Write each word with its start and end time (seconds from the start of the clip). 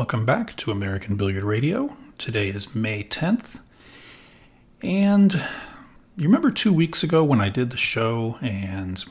Welcome 0.00 0.24
back 0.24 0.56
to 0.56 0.70
American 0.70 1.16
Billiard 1.16 1.44
Radio. 1.44 1.94
Today 2.16 2.48
is 2.48 2.74
May 2.74 3.02
10th. 3.02 3.60
And 4.82 5.34
you 6.16 6.26
remember 6.26 6.50
two 6.50 6.72
weeks 6.72 7.02
ago 7.02 7.22
when 7.22 7.38
I 7.38 7.50
did 7.50 7.68
the 7.68 7.76
show 7.76 8.38
and 8.40 9.04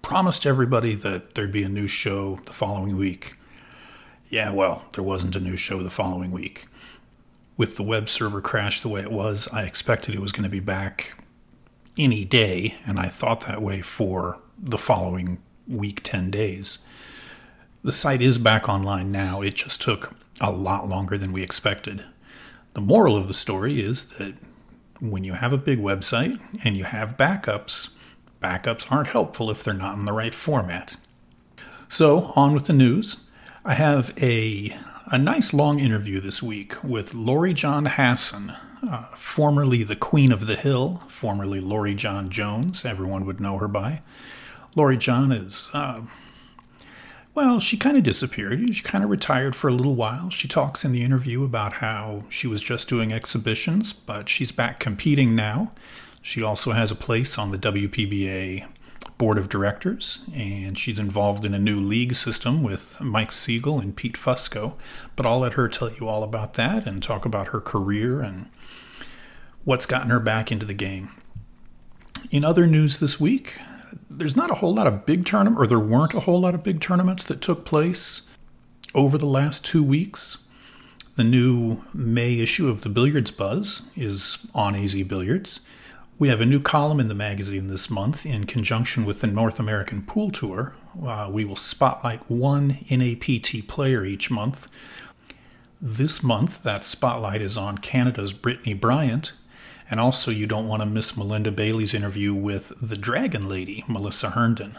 promised 0.00 0.46
everybody 0.46 0.94
that 0.94 1.34
there'd 1.34 1.52
be 1.52 1.64
a 1.64 1.68
new 1.68 1.86
show 1.86 2.36
the 2.46 2.54
following 2.54 2.96
week? 2.96 3.34
Yeah, 4.30 4.52
well, 4.52 4.84
there 4.94 5.04
wasn't 5.04 5.36
a 5.36 5.40
new 5.40 5.54
show 5.54 5.82
the 5.82 5.90
following 5.90 6.30
week. 6.30 6.64
With 7.58 7.76
the 7.76 7.82
web 7.82 8.08
server 8.08 8.40
crash 8.40 8.80
the 8.80 8.88
way 8.88 9.02
it 9.02 9.12
was, 9.12 9.48
I 9.52 9.64
expected 9.64 10.14
it 10.14 10.22
was 10.22 10.32
going 10.32 10.44
to 10.44 10.48
be 10.48 10.60
back 10.60 11.12
any 11.98 12.24
day, 12.24 12.76
and 12.86 12.98
I 12.98 13.08
thought 13.08 13.42
that 13.42 13.60
way 13.60 13.82
for 13.82 14.38
the 14.58 14.78
following 14.78 15.42
week, 15.68 16.00
10 16.02 16.30
days. 16.30 16.86
The 17.86 17.92
site 17.92 18.20
is 18.20 18.38
back 18.38 18.68
online 18.68 19.12
now. 19.12 19.42
It 19.42 19.54
just 19.54 19.80
took 19.80 20.12
a 20.40 20.50
lot 20.50 20.88
longer 20.88 21.16
than 21.16 21.32
we 21.32 21.44
expected. 21.44 22.02
The 22.74 22.80
moral 22.80 23.16
of 23.16 23.28
the 23.28 23.32
story 23.32 23.80
is 23.80 24.08
that 24.18 24.34
when 25.00 25.22
you 25.22 25.34
have 25.34 25.52
a 25.52 25.56
big 25.56 25.78
website 25.78 26.36
and 26.64 26.76
you 26.76 26.82
have 26.82 27.16
backups, 27.16 27.94
backups 28.42 28.90
aren't 28.90 29.06
helpful 29.10 29.52
if 29.52 29.62
they're 29.62 29.72
not 29.72 29.96
in 29.96 30.04
the 30.04 30.12
right 30.12 30.34
format. 30.34 30.96
So, 31.88 32.32
on 32.34 32.54
with 32.54 32.66
the 32.66 32.72
news. 32.72 33.30
I 33.64 33.74
have 33.74 34.12
a, 34.20 34.76
a 35.12 35.16
nice 35.16 35.54
long 35.54 35.78
interview 35.78 36.18
this 36.18 36.42
week 36.42 36.82
with 36.82 37.12
Loree 37.12 37.54
Jon 37.54 37.84
Hasson, 37.84 38.52
uh, 38.82 39.02
formerly 39.14 39.84
the 39.84 39.94
Queen 39.94 40.32
of 40.32 40.48
the 40.48 40.56
Hill, 40.56 41.04
formerly 41.06 41.60
Loree 41.60 41.94
Jon 41.94 42.30
Jones, 42.30 42.84
everyone 42.84 43.24
would 43.26 43.38
know 43.38 43.58
her 43.58 43.68
by. 43.68 44.02
Loree 44.74 44.98
Jon 44.98 45.30
is 45.30 45.70
uh, 45.72 46.00
well, 47.36 47.60
she 47.60 47.76
kind 47.76 47.98
of 47.98 48.02
disappeared. 48.02 48.74
She 48.74 48.82
kind 48.82 49.04
of 49.04 49.10
retired 49.10 49.54
for 49.54 49.68
a 49.68 49.72
little 49.72 49.94
while. 49.94 50.30
She 50.30 50.48
talks 50.48 50.86
in 50.86 50.92
the 50.92 51.02
interview 51.02 51.44
about 51.44 51.74
how 51.74 52.24
she 52.30 52.46
was 52.46 52.62
just 52.62 52.88
doing 52.88 53.12
exhibitions, 53.12 53.92
but 53.92 54.30
she's 54.30 54.52
back 54.52 54.80
competing 54.80 55.36
now. 55.36 55.72
She 56.22 56.42
also 56.42 56.72
has 56.72 56.90
a 56.90 56.96
place 56.96 57.36
on 57.36 57.50
the 57.50 57.58
WPBA 57.58 58.66
board 59.18 59.36
of 59.36 59.50
directors, 59.50 60.24
and 60.34 60.78
she's 60.78 60.98
involved 60.98 61.44
in 61.44 61.52
a 61.52 61.58
new 61.58 61.78
league 61.78 62.14
system 62.14 62.62
with 62.62 62.98
Mike 63.02 63.32
Sigel 63.32 63.80
and 63.80 63.94
Pete 63.94 64.16
Fusco. 64.16 64.72
But 65.14 65.26
I'll 65.26 65.40
let 65.40 65.52
her 65.52 65.68
tell 65.68 65.92
you 65.92 66.08
all 66.08 66.22
about 66.22 66.54
that 66.54 66.86
and 66.86 67.02
talk 67.02 67.26
about 67.26 67.48
her 67.48 67.60
career 67.60 68.22
and 68.22 68.46
what's 69.64 69.84
gotten 69.84 70.08
her 70.08 70.20
back 70.20 70.50
into 70.50 70.64
the 70.64 70.72
game. 70.72 71.10
In 72.30 72.46
other 72.46 72.66
news 72.66 72.98
this 72.98 73.20
week, 73.20 73.60
there's 74.10 74.36
not 74.36 74.50
a 74.50 74.54
whole 74.54 74.74
lot 74.74 74.86
of 74.86 75.06
big 75.06 75.24
tournament, 75.24 75.60
or 75.60 75.66
there 75.66 75.78
weren't 75.78 76.14
a 76.14 76.20
whole 76.20 76.40
lot 76.40 76.54
of 76.54 76.62
big 76.62 76.80
tournaments 76.80 77.24
that 77.24 77.40
took 77.40 77.64
place 77.64 78.28
over 78.94 79.18
the 79.18 79.26
last 79.26 79.64
two 79.64 79.82
weeks. 79.82 80.46
The 81.16 81.24
new 81.24 81.82
May 81.94 82.40
issue 82.40 82.68
of 82.68 82.82
the 82.82 82.88
Billiards 82.88 83.30
Buzz 83.30 83.88
is 83.96 84.46
on 84.54 84.74
AZ 84.74 84.94
Billiards. 85.04 85.60
We 86.18 86.28
have 86.28 86.40
a 86.40 86.46
new 86.46 86.60
column 86.60 86.98
in 86.98 87.08
the 87.08 87.14
magazine 87.14 87.68
this 87.68 87.90
month 87.90 88.24
in 88.24 88.44
conjunction 88.44 89.04
with 89.04 89.20
the 89.20 89.26
North 89.26 89.60
American 89.60 90.02
Pool 90.02 90.30
Tour. 90.30 90.74
Uh, 91.02 91.28
we 91.30 91.44
will 91.44 91.56
spotlight 91.56 92.30
one 92.30 92.78
NAPT 92.90 93.68
player 93.68 94.04
each 94.04 94.30
month. 94.30 94.70
This 95.80 96.22
month, 96.22 96.62
that 96.62 96.84
spotlight 96.84 97.42
is 97.42 97.58
on 97.58 97.78
Canada's 97.78 98.32
Brittany 98.32 98.72
Bryant, 98.72 99.34
and 99.90 100.00
also, 100.00 100.30
you 100.30 100.46
don't 100.46 100.68
want 100.68 100.82
to 100.82 100.86
miss 100.86 101.16
Melinda 101.16 101.52
Bailey's 101.52 101.94
interview 101.94 102.34
with 102.34 102.72
the 102.80 102.96
Dragon 102.96 103.48
Lady, 103.48 103.84
Melissa 103.86 104.30
Herndon. 104.30 104.76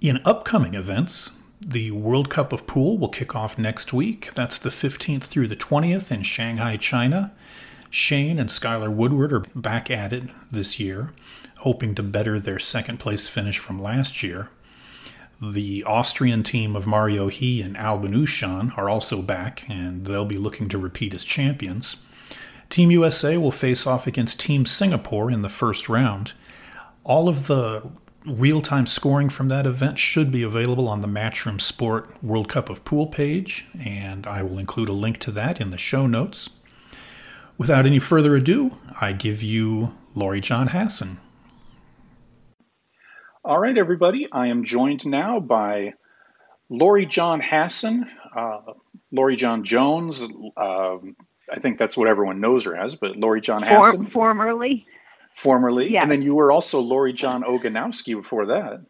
In 0.00 0.20
upcoming 0.24 0.74
events, 0.74 1.38
the 1.66 1.92
World 1.92 2.28
Cup 2.28 2.52
of 2.52 2.66
Pool 2.66 2.98
will 2.98 3.08
kick 3.08 3.34
off 3.34 3.56
next 3.56 3.92
week. 3.92 4.34
That's 4.34 4.58
the 4.58 4.68
15th 4.68 5.24
through 5.24 5.48
the 5.48 5.56
20th 5.56 6.12
in 6.12 6.22
Shanghai, 6.22 6.76
China. 6.76 7.32
Shane 7.88 8.38
and 8.38 8.50
Skyler 8.50 8.92
Woodward 8.92 9.32
are 9.32 9.44
back 9.54 9.90
at 9.90 10.12
it 10.12 10.24
this 10.50 10.78
year, 10.78 11.12
hoping 11.58 11.94
to 11.94 12.02
better 12.02 12.38
their 12.38 12.58
second 12.58 12.98
place 12.98 13.28
finish 13.28 13.58
from 13.58 13.80
last 13.80 14.22
year. 14.22 14.50
The 15.40 15.84
Austrian 15.84 16.42
team 16.42 16.76
of 16.76 16.86
Mario 16.86 17.28
He 17.28 17.62
and 17.62 17.76
Albin 17.76 18.12
Ouschan 18.12 18.76
are 18.76 18.90
also 18.90 19.22
back, 19.22 19.64
and 19.68 20.04
they'll 20.04 20.24
be 20.24 20.36
looking 20.36 20.68
to 20.68 20.78
repeat 20.78 21.14
as 21.14 21.24
champions. 21.24 22.03
Team 22.70 22.90
USA 22.90 23.36
will 23.36 23.50
face 23.50 23.86
off 23.86 24.06
against 24.06 24.40
Team 24.40 24.64
Singapore 24.64 25.30
in 25.30 25.42
the 25.42 25.48
first 25.48 25.88
round. 25.88 26.32
All 27.04 27.28
of 27.28 27.46
the 27.46 27.82
real 28.26 28.60
time 28.60 28.86
scoring 28.86 29.28
from 29.28 29.48
that 29.50 29.66
event 29.66 29.98
should 29.98 30.30
be 30.30 30.42
available 30.42 30.88
on 30.88 31.02
the 31.02 31.08
Matchroom 31.08 31.60
Sport 31.60 32.22
World 32.22 32.48
Cup 32.48 32.70
of 32.70 32.84
Pool 32.84 33.06
page, 33.06 33.66
and 33.78 34.26
I 34.26 34.42
will 34.42 34.58
include 34.58 34.88
a 34.88 34.92
link 34.92 35.18
to 35.20 35.30
that 35.32 35.60
in 35.60 35.70
the 35.70 35.78
show 35.78 36.06
notes. 36.06 36.50
Without 37.58 37.86
any 37.86 37.98
further 37.98 38.34
ado, 38.34 38.76
I 39.00 39.12
give 39.12 39.42
you 39.42 39.94
Loree 40.16 40.42
Jon 40.42 40.68
Hasson. 40.68 41.20
All 43.44 43.58
right, 43.58 43.76
everybody, 43.76 44.26
I 44.32 44.46
am 44.46 44.64
joined 44.64 45.06
now 45.06 45.38
by 45.38 45.92
Loree 46.70 47.08
Jon 47.08 47.40
Hasson, 47.40 48.08
uh, 48.34 48.60
Loree 49.12 49.36
Jon 49.36 49.64
Jones, 49.64 50.24
uh, 50.56 50.96
I 51.52 51.60
think 51.60 51.78
that's 51.78 51.96
what 51.96 52.08
everyone 52.08 52.40
knows 52.40 52.64
her 52.64 52.76
as, 52.76 52.96
but 52.96 53.12
Loree 53.12 53.42
Jon 53.42 53.62
Hasson. 53.62 54.10
formerly. 54.10 54.86
Formerly. 55.36 55.90
Yes. 55.90 56.02
And 56.02 56.10
then 56.10 56.22
you 56.22 56.34
were 56.34 56.52
also 56.52 56.82
Loree 56.82 57.14
Jon 57.14 57.42
Ogonowski 57.42 58.14
before 58.14 58.46
that. 58.46 58.80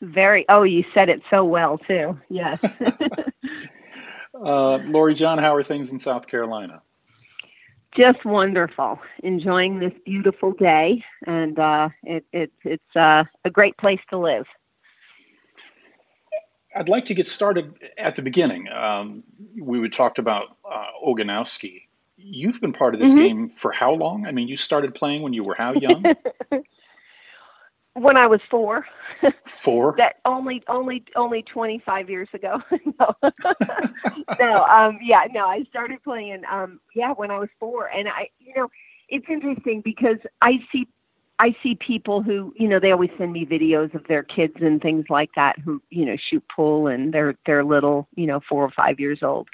Very. 0.00 0.44
Oh, 0.48 0.64
you 0.64 0.84
said 0.94 1.08
it 1.08 1.22
so 1.30 1.44
well, 1.44 1.78
too. 1.78 2.18
Yes. 2.28 2.58
uh, 2.64 2.68
Loree 4.34 5.14
Jon, 5.14 5.38
how 5.38 5.54
are 5.54 5.62
things 5.62 5.92
in 5.92 6.00
South 6.00 6.26
Carolina? 6.26 6.82
Just 7.96 8.24
wonderful. 8.24 8.98
Enjoying 9.22 9.78
this 9.78 9.92
beautiful 10.04 10.52
day, 10.52 11.04
and 11.26 11.58
uh, 11.58 11.90
it, 12.02 12.24
it, 12.32 12.50
it's 12.64 12.96
uh, 12.96 13.24
a 13.44 13.50
great 13.50 13.76
place 13.76 14.00
to 14.10 14.18
live. 14.18 14.46
I'd 16.74 16.88
like 16.88 17.06
to 17.06 17.14
get 17.14 17.26
started 17.26 17.74
at 17.98 18.16
the 18.16 18.22
beginning. 18.22 18.68
Um, 18.68 19.24
we 19.60 19.88
talked 19.88 20.18
about 20.18 20.56
uh, 20.70 20.86
Ogonowski. 21.06 21.82
You've 22.16 22.60
been 22.60 22.72
part 22.72 22.94
of 22.94 23.00
this 23.00 23.10
mm-hmm. 23.10 23.18
game 23.18 23.52
for 23.56 23.72
how 23.72 23.92
long? 23.92 24.26
I 24.26 24.32
mean, 24.32 24.48
you 24.48 24.56
started 24.56 24.94
playing 24.94 25.22
when 25.22 25.32
you 25.32 25.44
were 25.44 25.54
how 25.54 25.72
young? 25.74 26.04
when 27.94 28.16
I 28.16 28.26
was 28.26 28.40
four. 28.50 28.86
Four. 29.46 29.94
that 29.98 30.16
only 30.24 30.62
only 30.68 31.04
only 31.16 31.42
twenty 31.42 31.82
five 31.84 32.08
years 32.08 32.28
ago. 32.32 32.62
no, 33.00 33.14
no. 34.38 34.64
Um, 34.64 34.98
yeah, 35.02 35.24
no. 35.32 35.46
I 35.46 35.64
started 35.70 36.02
playing. 36.02 36.42
Um, 36.50 36.80
yeah, 36.94 37.12
when 37.12 37.30
I 37.30 37.38
was 37.38 37.48
four, 37.58 37.86
and 37.86 38.08
I, 38.08 38.28
you 38.38 38.54
know, 38.56 38.68
it's 39.08 39.26
interesting 39.28 39.82
because 39.84 40.18
I 40.40 40.52
see 40.70 40.86
I 41.42 41.56
see 41.60 41.74
people 41.74 42.22
who, 42.22 42.54
you 42.56 42.68
know, 42.68 42.78
they 42.78 42.92
always 42.92 43.10
send 43.18 43.32
me 43.32 43.44
videos 43.44 43.92
of 43.96 44.06
their 44.06 44.22
kids 44.22 44.54
and 44.60 44.80
things 44.80 45.06
like 45.10 45.30
that 45.34 45.58
who, 45.58 45.82
you 45.90 46.04
know, 46.04 46.16
shoot 46.30 46.44
pool 46.54 46.86
and 46.86 47.12
they're 47.12 47.34
they're 47.46 47.64
little, 47.64 48.06
you 48.14 48.28
know, 48.28 48.40
4 48.48 48.62
or 48.62 48.70
5 48.70 49.00
years 49.00 49.24
old. 49.24 49.48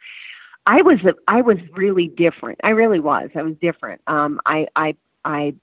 I 0.66 0.82
was 0.82 0.99
a, 1.06 1.15
I 1.28 1.41
was 1.41 1.56
really 1.72 2.09
different. 2.09 2.60
I 2.62 2.71
really 2.71 3.00
was. 3.00 3.31
I 3.34 3.41
was 3.41 3.54
different. 3.62 4.03
Um 4.06 4.38
I 4.44 4.66
I 4.76 4.97
I 5.25 5.54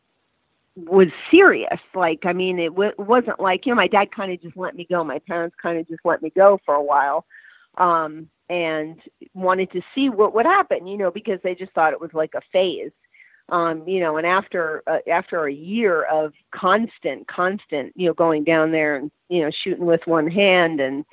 was 0.76 1.10
serious. 1.30 1.80
Like 1.94 2.26
I 2.26 2.34
mean, 2.34 2.58
it 2.58 2.70
w- 2.70 2.94
wasn't 2.98 3.40
like, 3.40 3.68
you 3.68 3.72
know, 3.72 3.76
my 3.76 3.88
dad 3.88 4.08
kind 4.12 4.32
of 4.32 4.42
just 4.42 4.58
let 4.58 4.76
me 4.76 4.88
go. 4.90 5.04
My 5.04 5.20
parents 5.20 5.56
kind 5.62 5.78
of 5.78 5.88
just 5.88 6.02
let 6.06 6.24
me 6.24 6.32
go 6.36 6.60
for 6.66 6.74
a 6.74 6.82
while. 6.84 7.24
Um 7.78 8.30
and 8.50 9.00
wanted 9.36 9.72
to 9.74 9.82
see 9.94 10.10
what 10.10 10.34
would 10.34 10.48
happen, 10.48 10.88
you 10.88 10.98
know, 10.98 11.12
because 11.12 11.40
they 11.44 11.54
just 11.54 11.74
thought 11.74 11.94
it 11.94 12.02
was 12.02 12.14
like 12.16 12.34
a 12.34 12.42
phase 12.52 12.92
um, 13.50 13.88
you 13.88 14.00
know, 14.00 14.18
and 14.18 14.26
after 14.26 14.82
uh, 14.88 14.98
after 15.10 15.46
a 15.46 15.54
year 15.54 16.04
of 16.04 16.34
constant, 16.54 17.28
constant, 17.28 17.94
you 17.96 18.08
know, 18.08 18.14
going 18.14 18.44
down 18.44 18.72
there 18.72 18.96
and 18.96 19.12
you 19.30 19.44
know 19.44 19.52
shooting 19.64 19.86
with 19.86 20.02
one 20.06 20.30
hand 20.30 20.80
and 20.80 21.06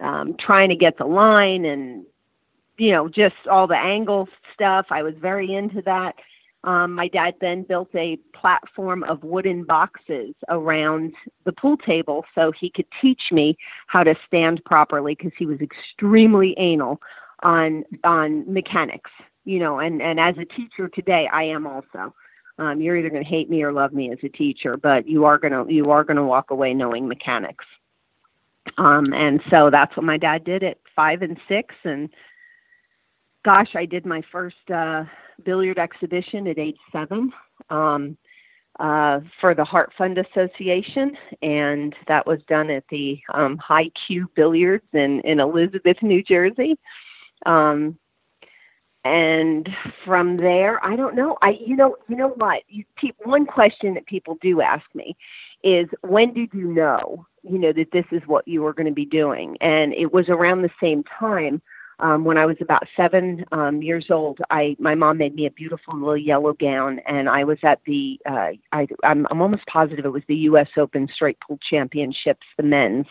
um, 0.00 0.34
trying 0.38 0.68
to 0.68 0.76
get 0.76 0.98
the 0.98 1.04
line 1.04 1.64
and 1.64 2.04
you 2.76 2.90
know 2.90 3.08
just 3.08 3.36
all 3.50 3.66
the 3.66 3.76
angle 3.76 4.28
stuff, 4.52 4.86
I 4.90 5.02
was 5.02 5.14
very 5.20 5.54
into 5.54 5.80
that. 5.82 6.14
Um, 6.64 6.94
my 6.94 7.06
dad 7.06 7.34
then 7.40 7.62
built 7.62 7.90
a 7.94 8.18
platform 8.34 9.04
of 9.04 9.22
wooden 9.22 9.62
boxes 9.62 10.34
around 10.48 11.14
the 11.44 11.52
pool 11.52 11.76
table 11.76 12.24
so 12.34 12.50
he 12.58 12.70
could 12.70 12.86
teach 13.00 13.22
me 13.30 13.56
how 13.86 14.02
to 14.02 14.16
stand 14.26 14.64
properly 14.64 15.14
because 15.14 15.32
he 15.38 15.46
was 15.46 15.60
extremely 15.60 16.56
anal 16.58 17.00
on 17.44 17.84
on 18.02 18.52
mechanics 18.52 19.10
you 19.46 19.60
know, 19.60 19.78
and 19.78 20.02
and 20.02 20.20
as 20.20 20.34
a 20.36 20.44
teacher 20.44 20.88
today, 20.88 21.26
I 21.32 21.44
am 21.44 21.66
also. 21.66 22.14
Um, 22.58 22.80
you're 22.80 22.96
either 22.96 23.10
going 23.10 23.22
to 23.22 23.28
hate 23.28 23.48
me 23.50 23.62
or 23.62 23.72
love 23.72 23.92
me 23.92 24.10
as 24.10 24.18
a 24.22 24.28
teacher, 24.28 24.76
but 24.76 25.06
you 25.08 25.24
are 25.24 25.38
going 25.38 25.52
to 25.52 25.72
you 25.72 25.90
are 25.90 26.04
going 26.04 26.16
to 26.16 26.24
walk 26.24 26.50
away 26.50 26.74
knowing 26.74 27.06
mechanics. 27.06 27.64
Um, 28.76 29.12
and 29.12 29.40
so 29.50 29.70
that's 29.70 29.96
what 29.96 30.04
my 30.04 30.18
dad 30.18 30.44
did 30.44 30.64
at 30.64 30.78
five 30.94 31.22
and 31.22 31.38
six, 31.48 31.74
and 31.84 32.10
gosh, 33.44 33.70
I 33.76 33.86
did 33.86 34.04
my 34.04 34.22
first 34.32 34.70
uh, 34.74 35.04
billiard 35.44 35.78
exhibition 35.78 36.48
at 36.48 36.58
age 36.58 36.78
seven 36.90 37.32
um, 37.70 38.16
uh, 38.80 39.20
for 39.40 39.54
the 39.54 39.64
Heart 39.64 39.92
Fund 39.96 40.18
Association, 40.18 41.16
and 41.42 41.94
that 42.08 42.26
was 42.26 42.40
done 42.48 42.70
at 42.70 42.84
the 42.90 43.20
um, 43.32 43.56
High 43.58 43.90
Q 44.06 44.28
Billiards 44.34 44.84
in 44.92 45.20
in 45.20 45.38
Elizabeth, 45.38 45.98
New 46.02 46.24
Jersey. 46.24 46.76
Um, 47.44 47.96
and 49.06 49.68
from 50.04 50.36
there, 50.36 50.84
I 50.84 50.96
don't 50.96 51.14
know. 51.14 51.38
I 51.40 51.52
you 51.64 51.76
know 51.76 51.96
you 52.08 52.16
know 52.16 52.30
what? 52.30 52.62
You, 52.68 52.84
one 53.24 53.46
question 53.46 53.94
that 53.94 54.06
people 54.06 54.36
do 54.42 54.60
ask 54.60 54.84
me 54.94 55.16
is 55.62 55.86
when 56.02 56.34
did 56.34 56.50
you 56.52 56.72
know 56.72 57.26
you 57.42 57.58
know 57.58 57.72
that 57.72 57.92
this 57.92 58.04
is 58.10 58.22
what 58.26 58.46
you 58.48 58.62
were 58.62 58.72
going 58.72 58.88
to 58.88 58.92
be 58.92 59.04
doing? 59.04 59.56
And 59.60 59.92
it 59.94 60.12
was 60.12 60.28
around 60.28 60.62
the 60.62 60.70
same 60.80 61.04
time 61.18 61.62
um, 62.00 62.24
when 62.24 62.36
I 62.36 62.46
was 62.46 62.56
about 62.60 62.82
seven 62.96 63.44
um, 63.52 63.80
years 63.80 64.06
old. 64.10 64.40
I 64.50 64.76
my 64.80 64.96
mom 64.96 65.18
made 65.18 65.36
me 65.36 65.46
a 65.46 65.52
beautiful 65.52 65.94
little 65.94 66.16
yellow 66.16 66.54
gown, 66.54 67.00
and 67.06 67.28
I 67.28 67.44
was 67.44 67.58
at 67.62 67.80
the 67.86 68.18
uh, 68.28 68.50
I 68.72 68.88
I'm, 69.04 69.26
I'm 69.30 69.40
almost 69.40 69.66
positive 69.66 70.04
it 70.04 70.12
was 70.12 70.24
the 70.26 70.34
U.S. 70.50 70.68
Open 70.76 71.08
Straight 71.14 71.38
Pool 71.46 71.60
Championships, 71.70 72.46
the 72.56 72.64
men's 72.64 73.06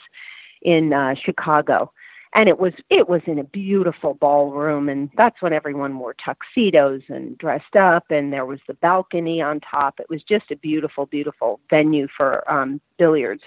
in 0.62 0.92
uh, 0.92 1.16
Chicago 1.24 1.92
and 2.36 2.50
it 2.50 2.60
was 2.60 2.74
it 2.90 3.10
was 3.10 3.22
in 3.26 3.40
a 3.40 3.44
beautiful 3.44 4.14
ballroom 4.14 4.90
and 4.90 5.10
that's 5.18 5.42
when 5.42 5.54
everyone 5.54 5.98
wore 5.98 6.14
tuxedos 6.14 7.02
and 7.08 7.38
dressed 7.38 7.76
up 7.76 8.04
and 8.12 8.32
there 8.32 8.46
was 8.46 8.60
the 8.68 8.74
balcony 8.76 9.42
on 9.42 9.60
top 9.62 10.00
it 10.00 10.10
was 10.10 10.22
just 10.24 10.52
a 10.52 10.56
beautiful 10.58 11.06
beautiful 11.08 11.60
venue 11.70 12.08
for 12.16 12.50
um 12.52 12.80
billiards 13.00 13.44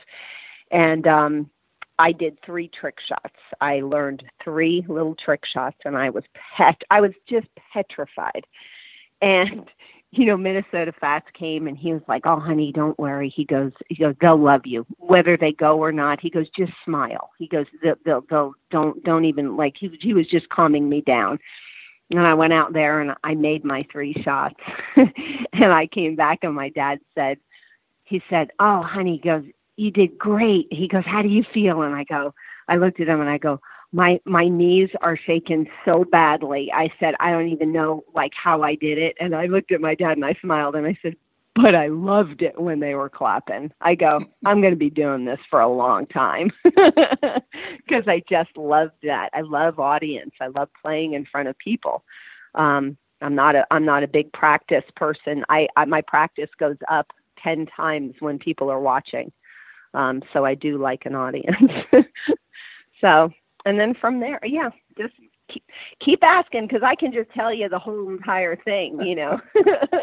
and 0.72 1.06
um 1.06 1.48
I 2.00 2.12
did 2.12 2.38
three 2.46 2.68
trick 2.68 2.98
shots. 3.00 3.34
I 3.60 3.80
learned 3.80 4.22
three 4.44 4.84
little 4.86 5.16
trick 5.16 5.44
shots 5.44 5.78
and 5.84 5.96
I 5.96 6.10
was 6.10 6.24
pet 6.56 6.80
I 6.90 7.00
was 7.00 7.12
just 7.28 7.48
petrified. 7.72 8.46
And 9.20 9.68
you 10.10 10.24
know, 10.24 10.36
Minnesota 10.36 10.92
Fats 10.98 11.26
came 11.38 11.66
and 11.66 11.76
he 11.76 11.92
was 11.92 12.02
like, 12.08 12.22
"Oh, 12.24 12.40
honey, 12.40 12.72
don't 12.72 12.98
worry." 12.98 13.28
He 13.34 13.44
goes, 13.44 13.72
"He 13.88 13.96
goes, 13.96 14.14
they'll 14.20 14.42
love 14.42 14.62
you 14.64 14.86
whether 14.98 15.36
they 15.36 15.52
go 15.52 15.78
or 15.78 15.92
not." 15.92 16.20
He 16.20 16.30
goes, 16.30 16.46
"Just 16.56 16.72
smile." 16.84 17.30
He 17.38 17.46
goes, 17.46 17.66
"They'll, 17.82 17.96
they'll, 18.04 18.24
they'll 18.30 18.54
don't, 18.70 19.02
don't 19.04 19.24
even 19.26 19.56
like." 19.56 19.74
He 19.78 19.90
he 20.00 20.14
was 20.14 20.26
just 20.28 20.48
calming 20.48 20.88
me 20.88 21.02
down. 21.02 21.38
And 22.10 22.20
I 22.20 22.32
went 22.32 22.54
out 22.54 22.72
there 22.72 23.00
and 23.00 23.12
I 23.22 23.34
made 23.34 23.64
my 23.64 23.80
three 23.92 24.14
shots, 24.24 24.54
and 24.96 25.72
I 25.72 25.86
came 25.86 26.16
back 26.16 26.38
and 26.42 26.54
my 26.54 26.70
dad 26.70 27.00
said, 27.14 27.36
he 28.04 28.22
said, 28.30 28.48
"Oh, 28.58 28.82
honey," 28.82 29.20
he 29.22 29.28
goes, 29.28 29.44
"You 29.76 29.90
did 29.90 30.16
great." 30.16 30.68
He 30.70 30.88
goes, 30.88 31.04
"How 31.04 31.20
do 31.20 31.28
you 31.28 31.44
feel?" 31.52 31.82
And 31.82 31.94
I 31.94 32.04
go, 32.04 32.32
I 32.68 32.76
looked 32.76 33.00
at 33.00 33.08
him 33.08 33.20
and 33.20 33.30
I 33.30 33.38
go, 33.38 33.60
my 33.92 34.20
my 34.24 34.48
knees 34.48 34.90
are 35.00 35.16
shaking 35.16 35.66
so 35.84 36.04
badly. 36.04 36.70
I 36.74 36.90
said, 37.00 37.14
I 37.20 37.30
don't 37.30 37.48
even 37.48 37.72
know 37.72 38.04
like 38.14 38.32
how 38.34 38.62
I 38.62 38.74
did 38.74 38.98
it. 38.98 39.16
And 39.18 39.34
I 39.34 39.46
looked 39.46 39.72
at 39.72 39.80
my 39.80 39.94
dad 39.94 40.12
and 40.12 40.24
I 40.24 40.34
smiled 40.40 40.74
and 40.74 40.86
I 40.86 40.98
said, 41.00 41.16
but 41.54 41.74
I 41.74 41.88
loved 41.88 42.42
it 42.42 42.60
when 42.60 42.80
they 42.80 42.94
were 42.94 43.08
clapping. 43.08 43.72
I 43.80 43.94
go, 43.94 44.20
I'm 44.46 44.60
going 44.60 44.72
to 44.72 44.78
be 44.78 44.90
doing 44.90 45.24
this 45.24 45.40
for 45.50 45.60
a 45.60 45.68
long 45.68 46.06
time 46.06 46.50
because 46.64 48.04
I 48.06 48.22
just 48.28 48.56
love 48.56 48.90
that. 49.02 49.30
I 49.32 49.40
love 49.40 49.80
audience. 49.80 50.32
I 50.40 50.48
love 50.48 50.68
playing 50.80 51.14
in 51.14 51.26
front 51.26 51.48
of 51.48 51.58
people. 51.58 52.04
Um, 52.54 52.96
I'm 53.20 53.34
not 53.34 53.56
a 53.56 53.66
I'm 53.70 53.84
not 53.84 54.04
a 54.04 54.08
big 54.08 54.32
practice 54.32 54.84
person. 54.94 55.44
I, 55.48 55.66
I 55.76 55.84
my 55.86 56.02
practice 56.02 56.50
goes 56.58 56.76
up 56.90 57.10
ten 57.42 57.66
times 57.66 58.14
when 58.20 58.38
people 58.38 58.70
are 58.70 58.80
watching. 58.80 59.32
Um, 59.94 60.22
so 60.32 60.44
I 60.44 60.54
do 60.54 60.78
like 60.78 61.06
an 61.06 61.14
audience. 61.14 61.56
so 63.00 63.30
and 63.64 63.78
then 63.78 63.94
from 63.94 64.20
there, 64.20 64.40
yeah, 64.42 64.70
just 64.96 65.14
keep, 65.48 65.64
keep 66.04 66.22
asking 66.22 66.66
because 66.66 66.82
I 66.82 66.94
can 66.94 67.12
just 67.12 67.30
tell 67.30 67.52
you 67.52 67.68
the 67.68 67.78
whole 67.78 68.08
entire 68.10 68.56
thing. 68.56 69.00
You 69.00 69.16
know, 69.16 69.40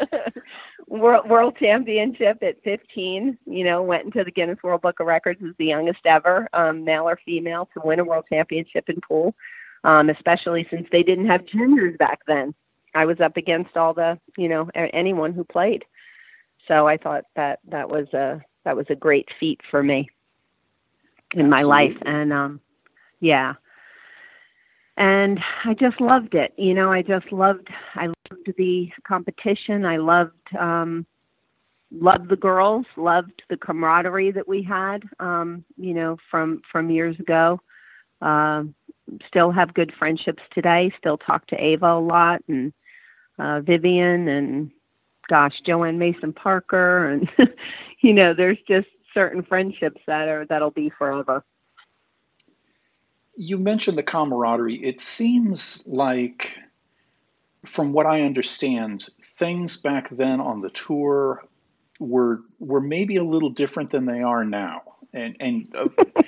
world 0.87 1.29
world 1.29 1.57
championship 1.59 2.39
at 2.41 2.61
15. 2.63 3.37
You 3.45 3.63
know, 3.63 3.81
went 3.83 4.05
into 4.05 4.23
the 4.23 4.31
Guinness 4.31 4.59
World 4.63 4.81
Book 4.81 4.99
of 4.99 5.07
Records 5.07 5.41
as 5.43 5.55
the 5.57 5.65
youngest 5.65 6.05
ever 6.05 6.49
um, 6.53 6.83
male 6.83 7.07
or 7.07 7.19
female 7.25 7.69
to 7.73 7.81
win 7.83 7.99
a 7.99 8.05
world 8.05 8.25
championship 8.31 8.89
in 8.89 8.99
pool. 9.01 9.35
Um, 9.83 10.09
especially 10.09 10.65
since 10.71 10.87
they 10.91 11.03
didn't 11.03 11.27
have 11.27 11.45
juniors 11.45 11.95
back 11.99 12.21
then. 12.25 12.55
I 12.95 13.05
was 13.05 13.19
up 13.19 13.37
against 13.37 13.77
all 13.77 13.93
the, 13.93 14.17
you 14.35 14.49
know, 14.49 14.69
anyone 14.73 15.33
who 15.33 15.43
played. 15.43 15.83
So 16.67 16.87
I 16.87 16.97
thought 16.97 17.25
that 17.35 17.59
that 17.69 17.89
was 17.89 18.11
a 18.13 18.41
that 18.63 18.75
was 18.75 18.87
a 18.89 18.95
great 18.95 19.27
feat 19.39 19.61
for 19.69 19.83
me 19.83 20.09
in 21.33 21.49
my 21.49 21.57
Absolutely. 21.57 21.87
life, 21.89 22.01
and 22.05 22.33
um, 22.33 22.61
yeah. 23.19 23.53
And 24.97 25.39
i 25.65 25.73
just 25.73 25.99
loved 25.99 26.35
it 26.35 26.53
you 26.57 26.73
know 26.73 26.89
i 26.89 27.01
just 27.01 27.29
loved 27.31 27.67
i 27.95 28.07
loved 28.07 28.53
the 28.57 28.89
competition. 29.05 29.85
I 29.85 29.97
loved 29.97 30.55
um 30.57 31.05
loved 31.91 32.29
the 32.29 32.35
girls 32.35 32.85
loved 32.97 33.43
the 33.49 33.57
camaraderie 33.57 34.31
that 34.31 34.47
we 34.47 34.63
had 34.63 35.03
um 35.19 35.65
you 35.77 35.93
know 35.93 36.17
from 36.31 36.61
from 36.71 36.89
years 36.89 37.19
ago. 37.19 37.59
Um 38.21 38.73
still 39.27 39.51
have 39.51 39.73
good 39.73 39.93
friendships 39.99 40.41
today 40.53 40.91
still 40.97 41.17
talk 41.17 41.45
to 41.47 41.63
ava 41.63 41.85
a 41.85 41.99
lot 41.99 42.41
and 42.47 42.73
uh 43.37 43.61
vivian 43.61 44.27
and 44.27 44.71
gosh 45.29 45.53
joanne 45.65 45.99
mason 45.99 46.33
parker 46.33 47.09
and 47.09 47.29
you 48.01 48.13
know 48.13 48.33
there's 48.33 48.57
just 48.67 48.87
certain 49.13 49.43
friendships 49.43 50.01
that 50.07 50.27
are 50.27 50.45
that'll 50.47 50.71
be 50.71 50.91
forever 50.97 51.43
you 53.37 53.57
mentioned 53.57 53.97
the 53.97 54.03
camaraderie. 54.03 54.83
It 54.83 55.01
seems 55.01 55.83
like, 55.85 56.57
from 57.65 57.93
what 57.93 58.05
I 58.05 58.21
understand, 58.21 59.07
things 59.21 59.77
back 59.77 60.09
then 60.09 60.39
on 60.39 60.61
the 60.61 60.69
tour 60.69 61.43
were 61.99 62.41
were 62.59 62.81
maybe 62.81 63.17
a 63.17 63.23
little 63.23 63.49
different 63.49 63.89
than 63.89 64.05
they 64.05 64.21
are 64.21 64.43
now, 64.43 64.81
and 65.13 65.35
and 65.39 65.75
uh, 65.75 65.87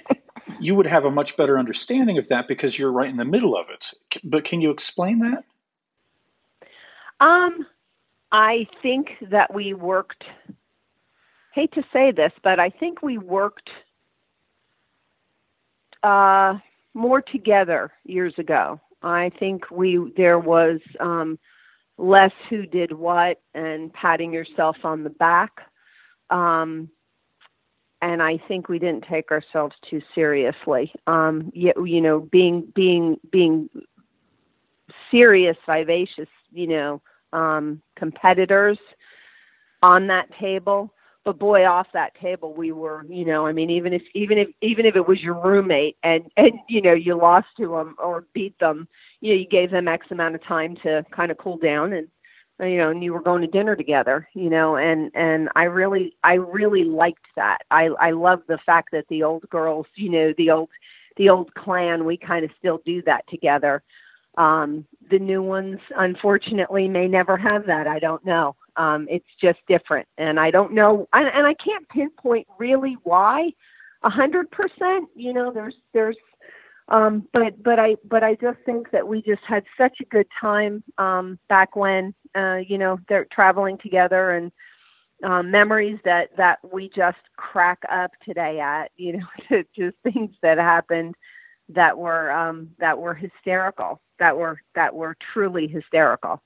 you 0.59 0.75
would 0.75 0.85
have 0.85 1.05
a 1.05 1.11
much 1.11 1.37
better 1.37 1.57
understanding 1.57 2.17
of 2.17 2.27
that 2.29 2.47
because 2.47 2.77
you're 2.77 2.91
right 2.91 3.09
in 3.09 3.17
the 3.17 3.25
middle 3.25 3.57
of 3.57 3.67
it. 3.69 3.93
But 4.23 4.45
can 4.45 4.61
you 4.61 4.71
explain 4.71 5.19
that? 5.19 5.43
Um, 7.19 7.65
I 8.31 8.67
think 8.81 9.09
that 9.31 9.53
we 9.53 9.73
worked. 9.73 10.23
Hate 11.53 11.71
to 11.73 11.83
say 11.91 12.11
this, 12.11 12.31
but 12.43 12.59
I 12.59 12.69
think 12.69 13.01
we 13.01 13.17
worked. 13.17 13.69
Uh, 16.03 16.59
more 16.97 17.21
together 17.21 17.91
years 18.03 18.33
ago. 18.37 18.81
I 19.03 19.31
think 19.39 19.69
we 19.69 20.11
there 20.17 20.39
was 20.39 20.79
um, 20.99 21.37
less 21.97 22.31
who 22.49 22.65
did 22.65 22.91
what 22.91 23.39
and 23.53 23.93
patting 23.93 24.33
yourself 24.33 24.75
on 24.83 25.03
the 25.03 25.11
back. 25.11 25.51
Um, 26.31 26.89
and 28.01 28.21
I 28.21 28.39
think 28.47 28.67
we 28.67 28.79
didn't 28.79 29.05
take 29.09 29.31
ourselves 29.31 29.75
too 29.89 30.01
seriously. 30.13 30.91
Um, 31.05 31.51
you, 31.53 31.71
you 31.85 32.01
know, 32.01 32.19
being 32.19 32.71
being 32.75 33.17
being 33.31 33.69
serious, 35.11 35.57
vivacious, 35.67 36.29
you 36.51 36.67
know, 36.67 37.01
um, 37.31 37.81
competitors 37.95 38.79
on 39.83 40.07
that 40.07 40.27
table 40.39 40.91
but 41.27 41.37
boy 41.37 41.65
off 41.65 41.87
that 41.93 42.15
table 42.21 42.53
we 42.53 42.71
were 42.71 43.05
you 43.09 43.25
know 43.25 43.45
i 43.45 43.51
mean 43.51 43.69
even 43.69 43.91
if 43.91 44.01
even 44.15 44.37
if 44.37 44.47
even 44.61 44.85
if 44.85 44.95
it 44.95 45.05
was 45.05 45.21
your 45.21 45.33
roommate 45.43 45.97
and 46.01 46.23
and 46.37 46.53
you 46.69 46.81
know 46.81 46.93
you 46.93 47.15
lost 47.15 47.47
to 47.57 47.67
them 47.67 47.95
or 48.01 48.25
beat 48.33 48.57
them 48.59 48.87
you 49.19 49.33
know 49.33 49.39
you 49.39 49.45
gave 49.45 49.69
them 49.69 49.89
x 49.89 50.07
amount 50.09 50.33
of 50.35 50.43
time 50.45 50.77
to 50.81 51.03
kind 51.11 51.29
of 51.29 51.37
cool 51.37 51.57
down 51.57 51.91
and 51.91 52.07
you 52.61 52.77
know 52.77 52.89
and 52.91 53.03
you 53.03 53.11
were 53.11 53.21
going 53.21 53.41
to 53.41 53.47
dinner 53.47 53.75
together 53.75 54.25
you 54.35 54.49
know 54.49 54.77
and 54.77 55.11
and 55.15 55.49
i 55.53 55.63
really 55.63 56.15
i 56.23 56.35
really 56.35 56.85
liked 56.85 57.25
that. 57.35 57.57
I 57.71 57.89
i 57.99 58.11
love 58.11 58.39
the 58.47 58.59
fact 58.65 58.89
that 58.93 59.05
the 59.09 59.23
old 59.23 59.47
girls 59.49 59.85
you 59.95 60.09
know 60.09 60.33
the 60.37 60.49
old 60.49 60.69
the 61.17 61.27
old 61.27 61.53
clan 61.55 62.05
we 62.05 62.15
kind 62.15 62.45
of 62.45 62.51
still 62.57 62.79
do 62.85 63.01
that 63.01 63.27
together. 63.27 63.83
Um 64.37 64.85
the 65.11 65.19
new 65.19 65.41
ones 65.41 65.79
unfortunately 65.97 66.87
may 66.87 67.07
never 67.07 67.37
have 67.37 67.65
that 67.65 67.87
i 67.87 67.99
don't 67.99 68.25
know 68.25 68.55
um, 68.77 69.07
it's 69.09 69.25
just 69.41 69.59
different, 69.67 70.07
and 70.17 70.39
I 70.39 70.51
don't 70.51 70.73
know, 70.73 71.07
and, 71.13 71.27
and 71.27 71.47
I 71.47 71.55
can't 71.55 71.87
pinpoint 71.89 72.47
really 72.59 72.97
why. 73.03 73.51
A 74.03 74.09
hundred 74.09 74.49
percent, 74.51 75.09
you 75.15 75.33
know, 75.33 75.51
there's 75.51 75.75
there's 75.93 76.17
um 76.89 77.27
but 77.33 77.61
but 77.63 77.79
i 77.79 77.95
but 78.05 78.23
i 78.23 78.35
just 78.35 78.57
think 78.65 78.89
that 78.91 79.05
we 79.05 79.21
just 79.21 79.41
had 79.47 79.63
such 79.77 79.97
a 80.01 80.05
good 80.05 80.27
time 80.39 80.83
um 80.97 81.37
back 81.49 81.75
when 81.75 82.13
uh 82.35 82.57
you 82.67 82.77
know 82.77 82.97
they're 83.09 83.27
traveling 83.31 83.77
together 83.79 84.31
and 84.31 84.51
um 85.23 85.51
memories 85.51 85.99
that 86.05 86.29
that 86.37 86.59
we 86.71 86.89
just 86.95 87.17
crack 87.35 87.79
up 87.91 88.11
today 88.23 88.59
at 88.59 88.91
you 88.95 89.17
know 89.17 89.25
to 89.49 89.63
just 89.75 89.97
things 90.03 90.31
that 90.41 90.57
happened 90.57 91.15
that 91.69 91.97
were 91.97 92.31
um 92.31 92.69
that 92.79 92.97
were 92.97 93.13
hysterical 93.13 94.01
that 94.19 94.37
were 94.37 94.59
that 94.75 94.93
were 94.93 95.15
truly 95.33 95.67
hysterical 95.67 96.41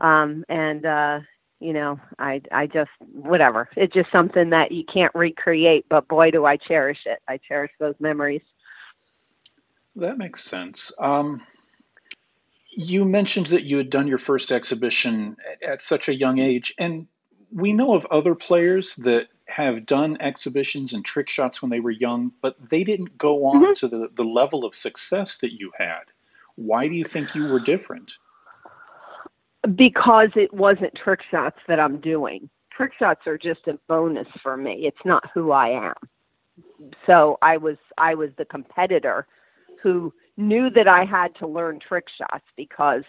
um 0.00 0.44
and 0.48 0.84
uh 0.84 1.18
you 1.60 1.72
know 1.72 1.98
i 2.18 2.40
i 2.52 2.66
just 2.66 2.90
whatever. 3.12 3.68
It's 3.76 3.92
just 3.92 4.10
something 4.12 4.50
that 4.50 4.72
you 4.72 4.84
can't 4.84 5.14
recreate 5.14 5.86
but 5.88 6.08
boy 6.08 6.30
do 6.30 6.44
i 6.44 6.56
cherish 6.56 7.00
it. 7.06 7.18
I 7.28 7.38
cherish 7.38 7.72
those 7.78 7.94
memories. 8.00 8.42
That 9.96 10.18
makes 10.18 10.44
sense. 10.44 10.92
Um, 10.98 11.42
you 12.70 13.04
mentioned 13.04 13.48
that 13.48 13.64
you 13.64 13.78
had 13.78 13.90
done 13.90 14.06
your 14.06 14.18
first 14.18 14.52
exhibition 14.52 15.36
at 15.66 15.82
such 15.82 16.08
a 16.08 16.14
young 16.14 16.38
age 16.38 16.74
and 16.78 17.08
we 17.50 17.72
know 17.72 17.94
of 17.94 18.06
other 18.06 18.34
players 18.34 18.94
that 18.96 19.26
have 19.46 19.86
done 19.86 20.18
exhibitions 20.20 20.92
and 20.92 21.04
trick 21.04 21.28
shots 21.28 21.62
when 21.62 21.70
they 21.70 21.80
were 21.80 21.90
young 21.90 22.30
but 22.40 22.56
they 22.70 22.84
didn't 22.84 23.18
go 23.18 23.46
on 23.46 23.62
mm-hmm. 23.62 23.72
to 23.74 23.88
the, 23.88 24.08
the 24.14 24.24
level 24.24 24.64
of 24.64 24.74
success 24.74 25.38
that 25.38 25.52
you 25.52 25.72
had. 25.76 26.02
Why 26.54 26.88
do 26.88 26.94
you 26.94 27.04
think 27.04 27.34
you 27.34 27.44
were 27.44 27.60
different 27.60 28.18
because 29.76 30.28
it 30.36 30.52
wasn't 30.52 30.94
trick 30.94 31.20
shots 31.30 31.58
that 31.68 31.80
I'm 31.80 32.00
doing. 32.00 32.48
Trick 32.72 32.92
shots 32.98 33.26
are 33.26 33.38
just 33.38 33.66
a 33.66 33.78
bonus 33.88 34.28
for 34.42 34.56
me. 34.56 34.82
It's 34.86 35.04
not 35.04 35.24
who 35.34 35.50
I 35.50 35.88
am. 35.88 35.94
So 37.06 37.38
I 37.42 37.56
was 37.56 37.76
I 37.98 38.14
was 38.14 38.30
the 38.38 38.44
competitor 38.44 39.26
who 39.82 40.12
knew 40.36 40.70
that 40.70 40.88
I 40.88 41.04
had 41.04 41.34
to 41.36 41.46
learn 41.46 41.80
trick 41.80 42.04
shots 42.16 42.44
because 42.56 43.02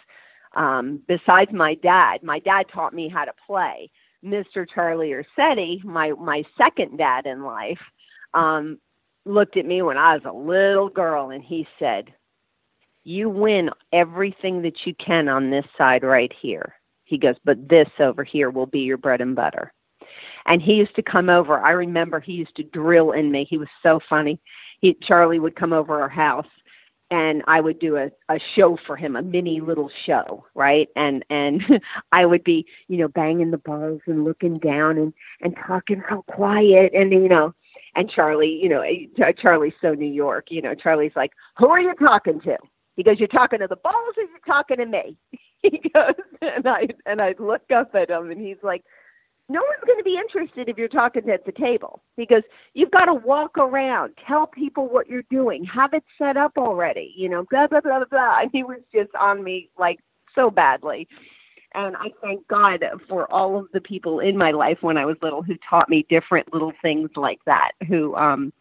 um 0.56 1.02
besides 1.08 1.52
my 1.54 1.76
dad, 1.76 2.24
my 2.24 2.40
dad 2.40 2.66
taught 2.74 2.94
me 2.94 3.10
how 3.10 3.26
to 3.26 3.34
play. 3.46 3.90
Mr. 4.24 4.66
Charlie 4.74 5.14
Ursitti, 5.14 5.84
my 5.84 6.12
my 6.12 6.44
second 6.58 6.98
dad 6.98 7.26
in 7.26 7.44
life, 7.44 7.80
um 8.34 8.80
looked 9.26 9.58
at 9.58 9.66
me 9.66 9.82
when 9.82 9.98
I 9.98 10.16
was 10.16 10.24
a 10.26 10.34
little 10.36 10.90
girl 10.90 11.30
and 11.30 11.44
he 11.44 11.68
said, 11.78 12.06
you 13.10 13.28
win 13.28 13.72
everything 13.92 14.62
that 14.62 14.86
you 14.86 14.94
can 15.04 15.28
on 15.28 15.50
this 15.50 15.66
side 15.76 16.04
right 16.04 16.32
here. 16.42 16.76
He 17.06 17.18
goes, 17.18 17.36
but 17.44 17.68
this 17.68 17.90
over 18.00 18.24
here 18.24 18.52
will 18.52 18.68
be 18.68 18.82
your 18.82 18.98
bread 18.98 19.20
and 19.20 19.36
butter. 19.36 19.74
And 20.46 20.62
he 20.62 20.74
used 20.74 20.96
to 20.96 21.02
come 21.02 21.28
over. 21.28 21.60
I 21.60 21.72
remember 21.72 22.20
he 22.20 22.34
used 22.34 22.56
to 22.58 22.64
drill 22.64 23.12
in 23.12 23.32
me. 23.32 23.48
He 23.50 23.58
was 23.58 23.68
so 23.82 24.00
funny. 24.08 24.40
He 24.80 24.96
Charlie 25.02 25.40
would 25.40 25.56
come 25.56 25.74
over 25.74 26.00
our 26.00 26.10
house 26.10 26.46
and 27.12 27.42
I 27.48 27.62
would 27.62 27.80
do 27.80 27.98
a, 27.98 28.12
a 28.30 28.40
show 28.56 28.78
for 28.86 28.96
him, 28.96 29.16
a 29.16 29.24
mini 29.24 29.60
little 29.60 29.90
show, 30.06 30.46
right? 30.54 30.88
And 30.96 31.26
and 31.32 31.64
I 32.12 32.28
would 32.28 32.44
be, 32.44 32.66
you 32.88 32.98
know, 32.98 33.08
banging 33.08 33.50
the 33.50 33.58
balls 33.58 34.02
and 34.06 34.24
looking 34.24 34.54
down 34.54 35.00
and 35.00 35.14
and 35.42 35.56
talking 35.68 36.04
real 36.10 36.24
quiet 36.30 36.94
and 36.94 37.12
you 37.12 37.28
know, 37.28 37.54
and 37.96 38.10
Charlie, 38.10 38.60
you 38.62 38.70
know, 38.70 38.82
eh, 38.82 39.32
Charlie's 39.42 39.74
so 39.82 39.94
New 39.96 40.12
York, 40.12 40.46
you 40.50 40.62
know, 40.62 40.76
Charlie's 40.76 41.16
like, 41.16 41.32
"Who 41.58 41.70
are 41.70 41.82
you 41.82 41.96
talking 41.96 42.40
to?" 42.42 42.58
He 43.00 43.04
goes, 43.04 43.18
"You're 43.18 43.30
talking 43.30 43.60
to 43.60 43.68
the 43.68 43.78
balls, 43.78 44.16
or 44.18 44.24
you're 44.24 44.46
talking 44.46 44.76
to 44.76 44.86
me?" 44.86 45.16
he 45.62 45.82
goes, 45.96 46.16
and 46.42 46.68
I 46.68 46.86
and 47.06 47.22
I 47.22 47.34
look 47.40 47.62
up 47.74 47.96
at 47.96 48.10
him, 48.10 48.30
and 48.30 48.42
he's 48.42 48.62
like, 48.62 48.84
"No 49.48 49.62
one's 49.62 49.86
going 49.86 50.00
to 50.00 50.04
be 50.04 50.18
interested 50.18 50.68
if 50.68 50.78
you're 50.78 50.90
talking 50.90 51.30
at 51.30 51.46
the 51.46 51.54
table." 51.54 52.04
He 52.18 52.26
goes, 52.26 52.44
"You've 52.74 52.92
got 52.92 53.06
to 53.06 53.14
walk 53.14 53.58
around, 53.58 54.16
tell 54.28 54.48
people 54.48 54.90
what 54.90 55.08
you're 55.08 55.24
doing, 55.32 55.64
have 55.64 55.94
it 55.94 56.04
set 56.18 56.36
up 56.36 56.58
already, 56.58 57.14
you 57.16 57.30
know, 57.30 57.46
blah 57.50 57.68
blah 57.68 57.80
blah 57.80 58.00
blah." 58.00 58.08
blah. 58.12 58.42
And 58.42 58.50
he 58.52 58.64
was 58.64 58.82
just 58.94 59.16
on 59.16 59.46
me 59.46 59.70
like 59.80 60.00
so 60.36 60.52
badly. 60.52 61.08
And 61.74 61.96
I 61.96 62.08
thank 62.22 62.46
God 62.50 62.84
for 63.08 63.32
all 63.32 63.58
of 63.58 63.68
the 63.72 63.80
people 63.80 64.20
in 64.20 64.36
my 64.36 64.52
life 64.52 64.80
when 64.82 64.98
I 64.98 65.06
was 65.06 65.16
little 65.22 65.42
who 65.42 65.56
taught 65.70 65.88
me 65.88 66.06
different 66.10 66.52
little 66.52 66.74
things 66.82 67.12
like 67.16 67.40
that. 67.46 67.72
Who 67.88 68.14
um 68.16 68.52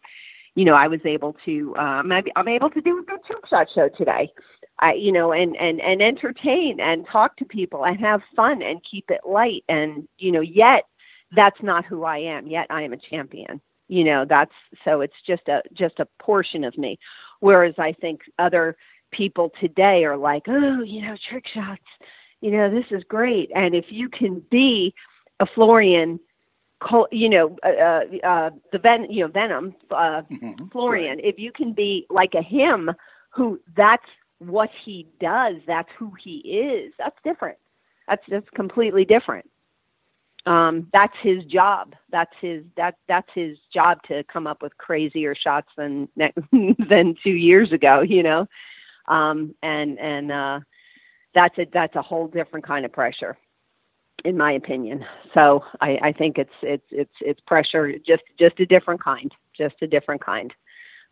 you 0.59 0.65
know, 0.65 0.73
I 0.73 0.89
was 0.89 0.99
able 1.05 1.37
to 1.45 1.73
um 1.77 2.11
I'm 2.35 2.47
able 2.49 2.69
to 2.71 2.81
do 2.81 2.99
a 2.99 3.03
good 3.03 3.23
trick 3.25 3.47
shot 3.49 3.67
show 3.73 3.87
today. 3.97 4.29
I 4.81 4.91
you 4.91 5.13
know, 5.13 5.31
and 5.31 5.55
and 5.55 5.79
and 5.79 6.01
entertain 6.01 6.81
and 6.81 7.07
talk 7.09 7.37
to 7.37 7.45
people 7.45 7.85
and 7.85 7.97
have 8.01 8.19
fun 8.35 8.61
and 8.61 8.81
keep 8.89 9.05
it 9.09 9.21
light 9.25 9.63
and 9.69 10.05
you 10.17 10.33
know, 10.33 10.41
yet 10.41 10.83
that's 11.33 11.63
not 11.63 11.85
who 11.85 12.03
I 12.03 12.17
am. 12.17 12.45
Yet 12.45 12.67
I 12.69 12.81
am 12.81 12.91
a 12.91 12.97
champion. 12.97 13.61
You 13.87 14.03
know, 14.03 14.25
that's 14.27 14.51
so 14.83 14.99
it's 14.99 15.13
just 15.25 15.47
a 15.47 15.61
just 15.73 15.97
a 15.99 16.07
portion 16.21 16.65
of 16.65 16.77
me. 16.77 16.99
Whereas 17.39 17.75
I 17.77 17.93
think 17.93 18.19
other 18.37 18.75
people 19.11 19.53
today 19.61 20.03
are 20.03 20.17
like, 20.17 20.43
"Oh, 20.49 20.83
you 20.83 21.01
know, 21.03 21.15
trick 21.29 21.45
shots. 21.53 21.89
You 22.41 22.51
know, 22.51 22.69
this 22.69 22.91
is 22.91 23.01
great." 23.05 23.49
And 23.55 23.73
if 23.73 23.85
you 23.87 24.09
can 24.09 24.43
be 24.51 24.93
a 25.39 25.45
Florian 25.55 26.19
you 27.11 27.29
know, 27.29 27.57
uh, 27.63 27.69
uh, 27.69 28.27
uh, 28.27 28.49
the 28.71 28.79
ven, 28.79 29.07
you 29.09 29.23
know, 29.23 29.31
Venom, 29.31 29.75
uh, 29.91 30.21
mm-hmm. 30.31 30.67
Florian. 30.71 31.17
Right. 31.17 31.25
If 31.25 31.39
you 31.39 31.51
can 31.51 31.73
be 31.73 32.05
like 32.09 32.33
a 32.35 32.41
him, 32.41 32.91
who 33.31 33.59
that's 33.75 34.05
what 34.39 34.69
he 34.85 35.07
does, 35.19 35.55
that's 35.67 35.89
who 35.97 36.11
he 36.21 36.37
is. 36.37 36.93
That's 36.97 37.17
different. 37.23 37.57
That's 38.07 38.23
that's 38.29 38.49
completely 38.55 39.05
different. 39.05 39.49
Um, 40.45 40.87
that's 40.93 41.13
his 41.21 41.43
job. 41.45 41.95
That's 42.11 42.33
his 42.39 42.63
that 42.77 42.95
that's 43.07 43.29
his 43.35 43.57
job 43.73 43.99
to 44.07 44.23
come 44.23 44.47
up 44.47 44.61
with 44.61 44.77
crazier 44.77 45.35
shots 45.35 45.67
than 45.77 46.07
than 46.15 47.15
two 47.23 47.31
years 47.31 47.71
ago. 47.71 48.01
You 48.01 48.23
know, 48.23 48.47
um, 49.07 49.53
and 49.61 49.99
and 49.99 50.31
uh, 50.31 50.59
that's 51.35 51.57
a 51.57 51.67
that's 51.71 51.95
a 51.95 52.01
whole 52.01 52.27
different 52.27 52.65
kind 52.65 52.85
of 52.85 52.93
pressure 52.93 53.37
in 54.25 54.37
my 54.37 54.51
opinion. 54.51 55.05
So 55.33 55.63
I, 55.81 55.97
I 56.01 56.11
think 56.11 56.37
it's 56.37 56.53
it's 56.61 56.85
it's 56.91 57.13
it's 57.21 57.39
pressure, 57.41 57.93
just 58.05 58.23
just 58.39 58.59
a 58.59 58.65
different 58.65 59.03
kind, 59.03 59.31
just 59.57 59.75
a 59.81 59.87
different 59.87 60.23
kind. 60.23 60.53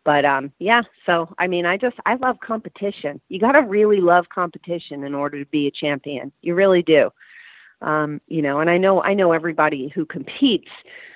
But 0.04 0.24
um, 0.24 0.52
yeah. 0.58 0.82
So 1.06 1.34
I 1.38 1.46
mean, 1.46 1.66
I 1.66 1.76
just 1.76 1.96
I 2.06 2.14
love 2.14 2.36
competition. 2.44 3.20
You 3.28 3.38
got 3.38 3.52
to 3.52 3.60
really 3.60 4.00
love 4.00 4.26
competition 4.34 5.04
in 5.04 5.14
order 5.14 5.42
to 5.42 5.50
be 5.50 5.66
a 5.66 5.70
champion. 5.70 6.32
You 6.42 6.54
really 6.54 6.82
do. 6.82 7.10
Um, 7.80 8.20
you 8.26 8.42
know, 8.42 8.60
and 8.60 8.70
I 8.70 8.78
know 8.78 9.02
I 9.02 9.14
know 9.14 9.32
everybody 9.32 9.92
who 9.94 10.04
competes. 10.04 10.70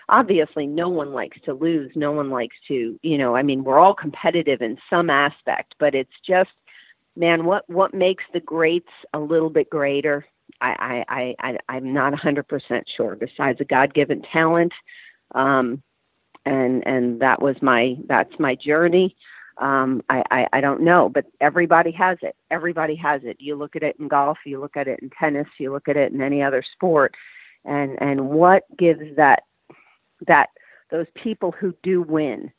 Obviously, 0.09 0.67
no 0.67 0.89
one 0.89 1.13
likes 1.13 1.39
to 1.45 1.55
lose. 1.55 1.91
No 1.95 2.13
one 2.13 2.29
likes 2.29 2.57
to, 2.69 2.99
you 3.03 3.19
know. 3.19 3.35
I 3.35 3.43
mean, 3.43 3.65
we're 3.65 3.79
all 3.79 3.95
competitive 3.95 4.61
in 4.61 4.77
some 4.91 5.11
aspect, 5.11 5.75
but 5.79 5.95
it's 5.95 6.13
just, 6.27 6.51
man, 7.17 7.45
what 7.45 7.69
what 7.69 7.95
makes 7.95 8.25
the 8.33 8.41
greats 8.41 8.91
a 9.15 9.19
little 9.19 9.51
bit 9.51 9.71
greater 9.71 10.25
I, 10.63 11.05
I, 11.09 11.35
I, 11.41 11.59
I'm 11.69 11.93
not 11.93 12.13
100% 12.13 12.83
sure. 12.97 13.17
Besides 13.17 13.61
a 13.61 13.65
God-given 13.65 14.23
talent, 14.33 14.73
um, 15.35 15.83
and 16.45 16.87
and 16.87 17.21
that 17.21 17.41
was 17.41 17.57
my 17.63 17.97
that's 18.09 18.33
my 18.39 18.57
journey. 18.57 19.17
Um, 19.59 20.03
I, 20.09 20.23
I 20.31 20.47
I 20.55 20.61
don't 20.61 20.83
know, 20.83 21.09
but 21.09 21.27
everybody 21.41 21.93
has 21.93 22.19
it. 22.23 22.35
Everybody 22.51 22.97
has 22.97 23.21
it. 23.25 23.37
You 23.39 23.55
look 23.55 23.77
at 23.77 23.83
it 23.83 23.97
in 24.01 24.09
golf, 24.09 24.39
you 24.45 24.61
look 24.61 24.77
at 24.77 24.89
it 24.89 24.99
in 25.01 25.11
tennis, 25.11 25.47
you 25.59 25.73
look 25.73 25.89
at 25.89 25.97
it 25.97 26.13
in 26.13 26.21
any 26.21 26.43
other 26.43 26.65
sport, 26.73 27.15
and 27.65 27.97
and 28.01 28.29
what 28.29 28.65
gives 28.77 29.17
that 29.17 29.45
that 30.27 30.49
those 30.91 31.07
people 31.15 31.53
who 31.53 31.75
do 31.83 32.03
win 32.03 32.51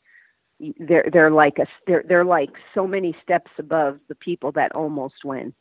they're 0.80 1.10
they're 1.12 1.32
like 1.32 1.58
a 1.60 1.66
they're 1.88 2.04
they're 2.08 2.26
like 2.26 2.52
so 2.74 2.88
many 2.88 3.16
steps 3.24 3.52
above 3.58 4.00
the 4.08 4.16
people 4.16 4.52
that 4.52 4.72
almost 4.74 5.16
win 5.26 5.54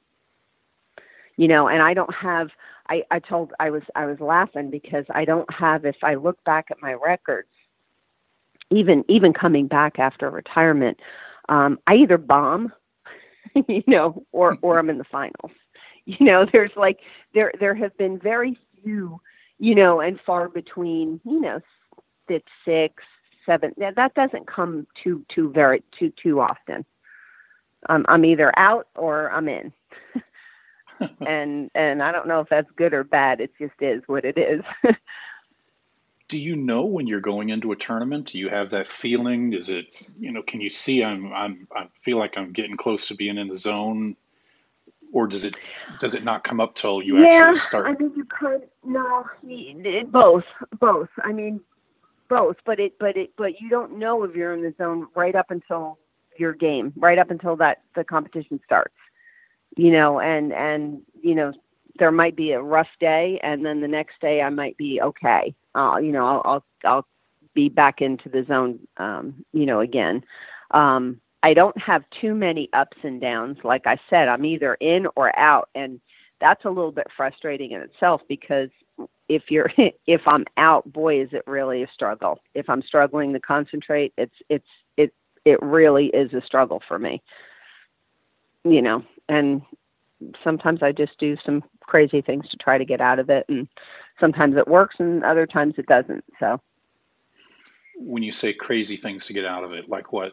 you 1.42 1.49
know 1.49 1.66
and 1.66 1.82
i 1.82 1.92
don't 1.92 2.14
have 2.14 2.49
i 2.88 3.02
i 3.11 3.18
told 3.18 3.52
i 3.58 3.68
was 3.68 3.82
i 3.96 4.06
was 4.06 4.20
laughing 4.20 4.70
because 4.70 5.04
i 5.12 5.25
don't 5.25 5.52
have 5.52 5.84
if 5.84 5.96
i 6.04 6.14
look 6.14 6.42
back 6.44 6.66
at 6.70 6.80
my 6.80 6.92
records 6.92 7.49
even 8.70 9.04
even 9.08 9.32
coming 9.32 9.66
back 9.66 9.99
after 9.99 10.30
retirement 10.30 11.00
um 11.49 11.80
i 11.88 11.94
either 11.94 12.16
bomb 12.16 12.72
you 13.68 13.82
know 13.88 14.25
or 14.30 14.56
or 14.62 14.78
i'm 14.78 14.88
in 14.88 14.99
the 14.99 15.04
finals. 15.11 15.50
You 16.04 16.26
know 16.26 16.44
there's 16.52 16.72
like 16.75 16.99
there 17.32 17.52
there 17.61 17.76
have 17.76 17.96
been 17.96 18.18
very 18.18 18.58
few 18.82 19.20
you 19.61 19.72
know 19.76 20.00
and 20.00 20.18
far 20.26 20.49
between 20.49 21.20
you 21.25 21.40
know 21.40 21.61
it's 22.28 22.49
six 22.64 23.04
seven 23.46 23.72
that 23.78 24.12
doesn't 24.16 24.49
come 24.49 24.84
too 25.00 25.25
too 25.32 25.52
very 25.52 25.80
too 25.96 26.12
too 26.20 26.40
often. 26.40 26.84
Um, 27.88 28.04
i'm 28.08 28.25
either 28.25 28.52
out 28.58 28.88
or 28.96 29.30
i'm 29.30 29.49
in 29.49 29.72
and 31.26 31.71
and 31.75 32.02
I 32.02 32.12
don't 32.12 32.28
know 32.28 32.40
if 32.40 32.49
that's 32.49 32.71
good 32.76 32.92
or 32.92 33.04
bad. 33.04 33.40
It 33.40 33.52
just 33.59 33.75
is 33.80 34.02
what 34.06 34.25
it 34.25 34.38
is. 34.38 34.62
Do 36.28 36.38
you 36.38 36.56
know 36.56 36.87
when 36.87 37.06
you're 37.06 37.21
going 37.21 37.50
into 37.50 37.73
a 37.73 37.76
tournament? 37.76 38.26
Do 38.26 38.38
you 38.38 38.49
have 38.49 38.71
that 38.71 38.87
feeling? 38.87 39.52
Is 39.52 39.68
it 39.68 39.87
you 40.18 40.32
know? 40.32 40.42
Can 40.42 40.61
you 40.61 40.68
see 40.68 41.04
I'm 41.04 41.32
I'm 41.32 41.68
I 41.75 41.88
feel 42.02 42.18
like 42.18 42.35
I'm 42.37 42.52
getting 42.52 42.76
close 42.76 43.09
to 43.09 43.14
being 43.14 43.37
in 43.37 43.49
the 43.49 43.56
zone, 43.56 44.16
or 45.12 45.26
does 45.26 45.44
it 45.44 45.54
does 45.99 46.14
it 46.14 46.25
not 46.25 46.44
come 46.44 46.61
up 46.61 46.75
till 46.75 47.02
you 47.02 47.18
yeah, 47.18 47.28
actually 47.28 47.59
start? 47.59 47.87
I 47.87 48.02
mean 48.02 48.12
you 48.16 48.25
could 48.25 48.68
no 48.85 49.26
both 50.11 50.44
both. 50.80 51.11
I 51.23 51.32
mean 51.32 51.61
both, 52.28 52.56
but 52.64 52.80
it 52.80 52.94
but 52.99 53.16
it 53.16 53.32
but 53.37 53.61
you 53.61 53.68
don't 53.68 53.99
know 53.99 54.23
if 54.23 54.35
you're 54.35 54.54
in 54.54 54.62
the 54.62 54.75
zone 54.78 55.09
right 55.14 55.35
up 55.35 55.50
until 55.50 55.99
your 56.38 56.54
game, 56.54 56.94
right 56.97 57.18
up 57.18 57.30
until 57.30 57.56
that 57.56 57.82
the 57.94 58.04
competition 58.04 58.59
starts 58.64 58.94
you 59.76 59.90
know, 59.92 60.20
and 60.20 60.52
and 60.52 61.02
you 61.22 61.34
know, 61.34 61.52
there 61.98 62.12
might 62.12 62.36
be 62.36 62.52
a 62.52 62.62
rough 62.62 62.88
day, 63.00 63.38
and 63.42 63.64
then 63.64 63.80
the 63.80 63.88
next 63.88 64.20
day 64.20 64.40
I 64.42 64.50
might 64.50 64.76
be 64.76 65.00
okay. 65.02 65.54
Uh, 65.74 65.96
you 65.98 66.12
know, 66.12 66.26
I'll 66.26 66.42
I'll, 66.44 66.64
I'll 66.84 67.06
be 67.54 67.68
back 67.68 68.00
into 68.00 68.28
the 68.28 68.44
zone, 68.48 68.78
um, 68.96 69.44
you 69.52 69.66
know, 69.66 69.80
again. 69.80 70.22
Um, 70.72 71.20
I 71.42 71.54
don't 71.54 71.76
have 71.78 72.04
too 72.20 72.34
many 72.34 72.68
ups 72.72 72.96
and 73.02 73.20
downs. 73.20 73.58
Like 73.64 73.86
I 73.86 73.98
said, 74.08 74.28
I'm 74.28 74.44
either 74.44 74.74
in 74.74 75.06
or 75.16 75.36
out, 75.38 75.68
and 75.74 76.00
that's 76.40 76.64
a 76.64 76.68
little 76.70 76.92
bit 76.92 77.06
frustrating 77.16 77.72
in 77.72 77.80
itself 77.80 78.20
because 78.28 78.68
if 79.28 79.44
you're 79.48 79.70
if 80.06 80.22
I'm 80.26 80.44
out, 80.56 80.90
boy, 80.92 81.22
is 81.22 81.28
it 81.32 81.42
really 81.46 81.82
a 81.82 81.88
struggle. 81.92 82.38
If 82.54 82.68
I'm 82.68 82.82
struggling 82.82 83.32
to 83.32 83.40
concentrate, 83.40 84.12
it's 84.16 84.34
it's 84.48 84.66
it 84.96 85.12
it 85.44 85.60
really 85.62 86.06
is 86.06 86.32
a 86.32 86.42
struggle 86.44 86.80
for 86.86 86.98
me. 86.98 87.22
You 88.64 88.83
know, 88.83 89.04
and 89.28 89.62
sometimes 90.42 90.83
I 90.83 90.92
just 90.92 91.19
do 91.19 91.37
some 91.45 91.62
crazy 91.81 92.21
things 92.21 92.49
to 92.49 92.57
try 92.57 92.78
to 92.78 92.85
get 92.85 93.00
out 93.00 93.19
of 93.19 93.28
it 93.28 93.45
and 93.49 93.69
sometimes 94.21 94.57
it 94.57 94.69
works 94.69 94.97
and 94.99 95.25
other 95.25 95.47
times 95.47 95.75
it 95.78 95.87
doesn't 95.87 96.25
so. 96.38 96.61
When 97.97 98.23
you 98.23 98.33
say 98.33 98.52
crazy 98.52 98.97
things 98.97 99.26
to 99.26 99.33
get 99.33 99.45
out 99.45 99.64
of 99.64 99.73
it 99.73 99.88
like 99.88 100.12
what? 100.12 100.33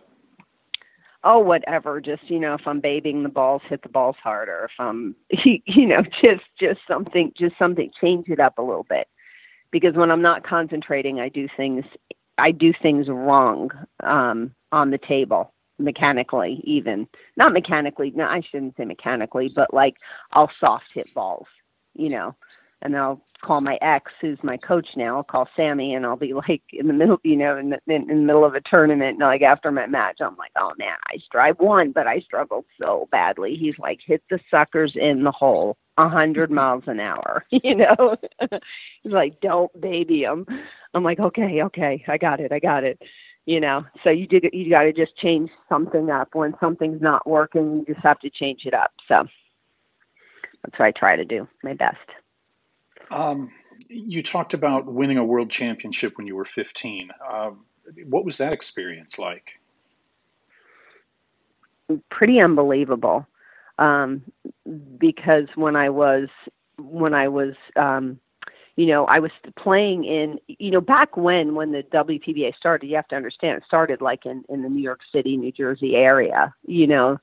Oh 1.23 1.39
whatever 1.39 1.99
just 1.99 2.29
you 2.29 2.39
know 2.39 2.53
if 2.53 2.65
i'm 2.65 2.79
babying 2.79 3.23
the 3.23 3.29
balls 3.29 3.61
hit 3.67 3.81
the 3.81 3.89
balls 3.89 4.15
harder 4.23 4.69
if 4.71 4.79
i'm 4.79 5.15
you 5.43 5.85
know 5.85 6.01
just 6.21 6.45
just 6.59 6.79
something 6.87 7.33
just 7.37 7.57
something 7.57 7.91
change 7.99 8.29
it 8.29 8.39
up 8.39 8.57
a 8.57 8.63
little 8.63 8.85
bit. 8.89 9.07
Because 9.71 9.95
when 9.95 10.11
i'm 10.11 10.21
not 10.21 10.47
concentrating 10.47 11.19
i 11.19 11.29
do 11.29 11.47
things 11.57 11.83
i 12.37 12.51
do 12.51 12.73
things 12.81 13.07
wrong 13.09 13.69
um 14.03 14.51
on 14.71 14.91
the 14.91 14.97
table 14.97 15.53
mechanically 15.79 16.61
even 16.63 17.07
not 17.37 17.53
mechanically 17.53 18.11
no 18.15 18.25
i 18.25 18.41
shouldn't 18.41 18.75
say 18.77 18.85
mechanically 18.85 19.49
but 19.55 19.73
like 19.73 19.95
i'll 20.33 20.49
soft 20.49 20.85
hit 20.93 21.11
balls 21.13 21.47
you 21.95 22.09
know 22.09 22.35
and 22.81 22.95
I'll 22.95 23.21
call 23.41 23.61
my 23.61 23.77
ex, 23.81 24.11
who's 24.21 24.37
my 24.43 24.57
coach 24.57 24.87
now. 24.95 25.17
I'll 25.17 25.23
call 25.23 25.47
Sammy, 25.55 25.93
and 25.93 26.05
I'll 26.05 26.15
be 26.15 26.33
like 26.49 26.61
in 26.71 26.87
the 26.87 26.93
middle, 26.93 27.19
you 27.23 27.35
know, 27.35 27.57
in 27.57 27.71
the, 27.71 27.79
in, 27.87 28.09
in 28.09 28.17
the 28.19 28.23
middle 28.23 28.45
of 28.45 28.55
a 28.55 28.61
tournament, 28.61 29.11
and 29.11 29.19
like 29.19 29.43
after 29.43 29.71
my 29.71 29.87
match, 29.87 30.17
I'm 30.21 30.35
like, 30.37 30.51
oh 30.57 30.71
man, 30.77 30.95
I 31.07 31.17
strive 31.17 31.59
one, 31.59 31.91
but 31.91 32.07
I 32.07 32.19
struggled 32.19 32.65
so 32.81 33.07
badly. 33.11 33.55
He's 33.55 33.77
like, 33.79 33.99
hit 34.05 34.23
the 34.29 34.39
suckers 34.49 34.93
in 34.95 35.23
the 35.23 35.31
hole, 35.31 35.77
a 35.97 36.07
hundred 36.07 36.51
miles 36.51 36.83
an 36.87 36.99
hour, 36.99 37.45
you 37.51 37.75
know. 37.75 38.15
He's 39.03 39.13
like, 39.13 39.39
don't 39.41 39.71
baby 39.79 40.23
him. 40.23 40.45
I'm 40.93 41.03
like, 41.03 41.19
okay, 41.19 41.63
okay, 41.63 42.03
I 42.07 42.17
got 42.17 42.39
it, 42.39 42.51
I 42.51 42.59
got 42.59 42.83
it. 42.83 43.01
You 43.49 43.59
know, 43.59 43.83
so 44.03 44.11
you 44.11 44.27
did, 44.27 44.45
you 44.53 44.69
got 44.69 44.83
to 44.83 44.93
just 44.93 45.17
change 45.17 45.49
something 45.69 46.11
up 46.11 46.35
when 46.35 46.53
something's 46.59 47.01
not 47.01 47.27
working. 47.27 47.83
You 47.87 47.95
just 47.95 48.05
have 48.05 48.19
to 48.19 48.29
change 48.29 48.61
it 48.65 48.75
up. 48.75 48.91
So 49.07 49.25
that's 50.61 50.77
what 50.77 50.85
I 50.85 50.91
try 50.91 51.15
to 51.15 51.25
do, 51.25 51.47
my 51.63 51.73
best. 51.73 51.97
Um, 53.09 53.49
you 53.87 54.21
talked 54.21 54.53
about 54.53 54.85
winning 54.85 55.17
a 55.17 55.25
world 55.25 55.49
championship 55.49 56.15
when 56.15 56.27
you 56.27 56.35
were 56.35 56.45
15. 56.45 57.09
Um, 57.27 57.65
what 58.05 58.23
was 58.23 58.37
that 58.37 58.53
experience 58.53 59.17
like? 59.17 59.53
Pretty 62.11 62.39
unbelievable. 62.39 63.25
Um, 63.79 64.21
because 64.99 65.47
when 65.55 65.75
I 65.75 65.89
was 65.89 66.27
when 66.77 67.15
I 67.15 67.29
was 67.29 67.55
um, 67.75 68.19
you 68.79 68.85
know, 68.85 69.03
I 69.07 69.19
was 69.19 69.31
playing 69.57 70.05
in, 70.05 70.39
you 70.47 70.71
know, 70.71 70.79
back 70.79 71.17
when 71.17 71.53
when 71.53 71.73
the 71.73 71.83
WPBA 71.93 72.55
started, 72.55 72.87
you 72.87 72.95
have 72.95 73.09
to 73.09 73.15
understand 73.17 73.57
it 73.57 73.63
started 73.67 73.99
like 73.99 74.25
in 74.25 74.45
in 74.47 74.61
the 74.61 74.69
New 74.69 74.81
York 74.81 75.01
City, 75.11 75.35
New 75.35 75.51
Jersey 75.51 75.95
area, 75.95 76.53
you 76.65 76.87
know. 76.87 77.17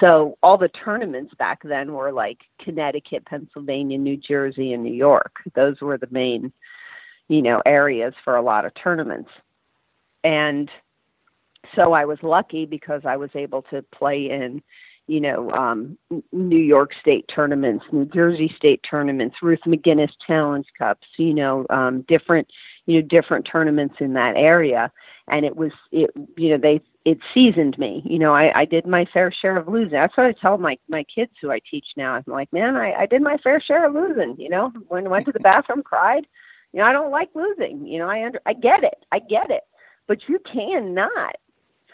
So 0.00 0.38
all 0.42 0.56
the 0.56 0.70
tournaments 0.70 1.34
back 1.34 1.60
then 1.62 1.92
were 1.92 2.10
like 2.10 2.38
Connecticut, 2.58 3.26
Pennsylvania, 3.26 3.98
New 3.98 4.16
Jersey, 4.16 4.72
and 4.72 4.82
New 4.82 4.94
York. 4.94 5.42
Those 5.54 5.78
were 5.82 5.98
the 5.98 6.08
main, 6.10 6.50
you 7.28 7.42
know, 7.42 7.60
areas 7.66 8.14
for 8.24 8.36
a 8.36 8.42
lot 8.42 8.64
of 8.64 8.72
tournaments. 8.82 9.28
And 10.24 10.70
so 11.76 11.92
I 11.92 12.06
was 12.06 12.18
lucky 12.22 12.64
because 12.64 13.02
I 13.04 13.18
was 13.18 13.30
able 13.34 13.60
to 13.64 13.82
play 13.82 14.30
in 14.30 14.62
you 15.06 15.20
know, 15.20 15.50
um, 15.50 15.98
New 16.32 16.58
York 16.58 16.92
State 17.00 17.26
tournaments, 17.34 17.84
New 17.92 18.06
Jersey 18.06 18.52
State 18.56 18.84
tournaments, 18.88 19.36
Ruth 19.42 19.60
McGinnis 19.66 20.10
Challenge 20.26 20.66
Cups, 20.78 21.06
you 21.18 21.34
know, 21.34 21.66
um, 21.70 22.02
different, 22.08 22.48
you 22.86 23.00
know, 23.00 23.06
different 23.06 23.46
tournaments 23.50 23.96
in 24.00 24.14
that 24.14 24.36
area. 24.36 24.90
And 25.28 25.44
it 25.44 25.56
was, 25.56 25.72
it, 25.92 26.10
you 26.36 26.50
know, 26.50 26.58
they, 26.58 26.80
it 27.04 27.18
seasoned 27.34 27.78
me. 27.78 28.02
You 28.04 28.18
know, 28.18 28.34
I, 28.34 28.60
I 28.60 28.64
did 28.64 28.86
my 28.86 29.04
fair 29.12 29.30
share 29.30 29.58
of 29.58 29.68
losing. 29.68 29.92
That's 29.92 30.16
what 30.16 30.26
I 30.26 30.32
tell 30.32 30.56
my 30.56 30.78
my 30.88 31.04
kids 31.14 31.32
who 31.40 31.50
I 31.50 31.60
teach 31.70 31.86
now. 31.96 32.14
I'm 32.14 32.24
like, 32.26 32.50
man, 32.52 32.76
I, 32.76 32.92
I 32.92 33.06
did 33.06 33.20
my 33.20 33.36
fair 33.38 33.60
share 33.60 33.86
of 33.86 33.94
losing. 33.94 34.36
You 34.38 34.48
know, 34.48 34.72
when 34.88 35.10
went 35.10 35.26
to 35.26 35.32
the 35.32 35.40
bathroom, 35.40 35.82
cried. 35.84 36.26
You 36.72 36.80
know, 36.80 36.86
I 36.86 36.92
don't 36.92 37.10
like 37.10 37.28
losing. 37.34 37.86
You 37.86 37.98
know, 37.98 38.08
I 38.08 38.24
under, 38.24 38.40
I 38.46 38.54
get 38.54 38.82
it, 38.84 39.04
I 39.12 39.18
get 39.18 39.50
it. 39.50 39.62
But 40.08 40.28
you 40.28 40.38
cannot 40.50 41.36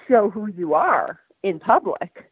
show 0.09 0.31
who 0.31 0.47
you 0.47 0.75
are 0.75 1.21
in 1.43 1.59
public 1.59 2.30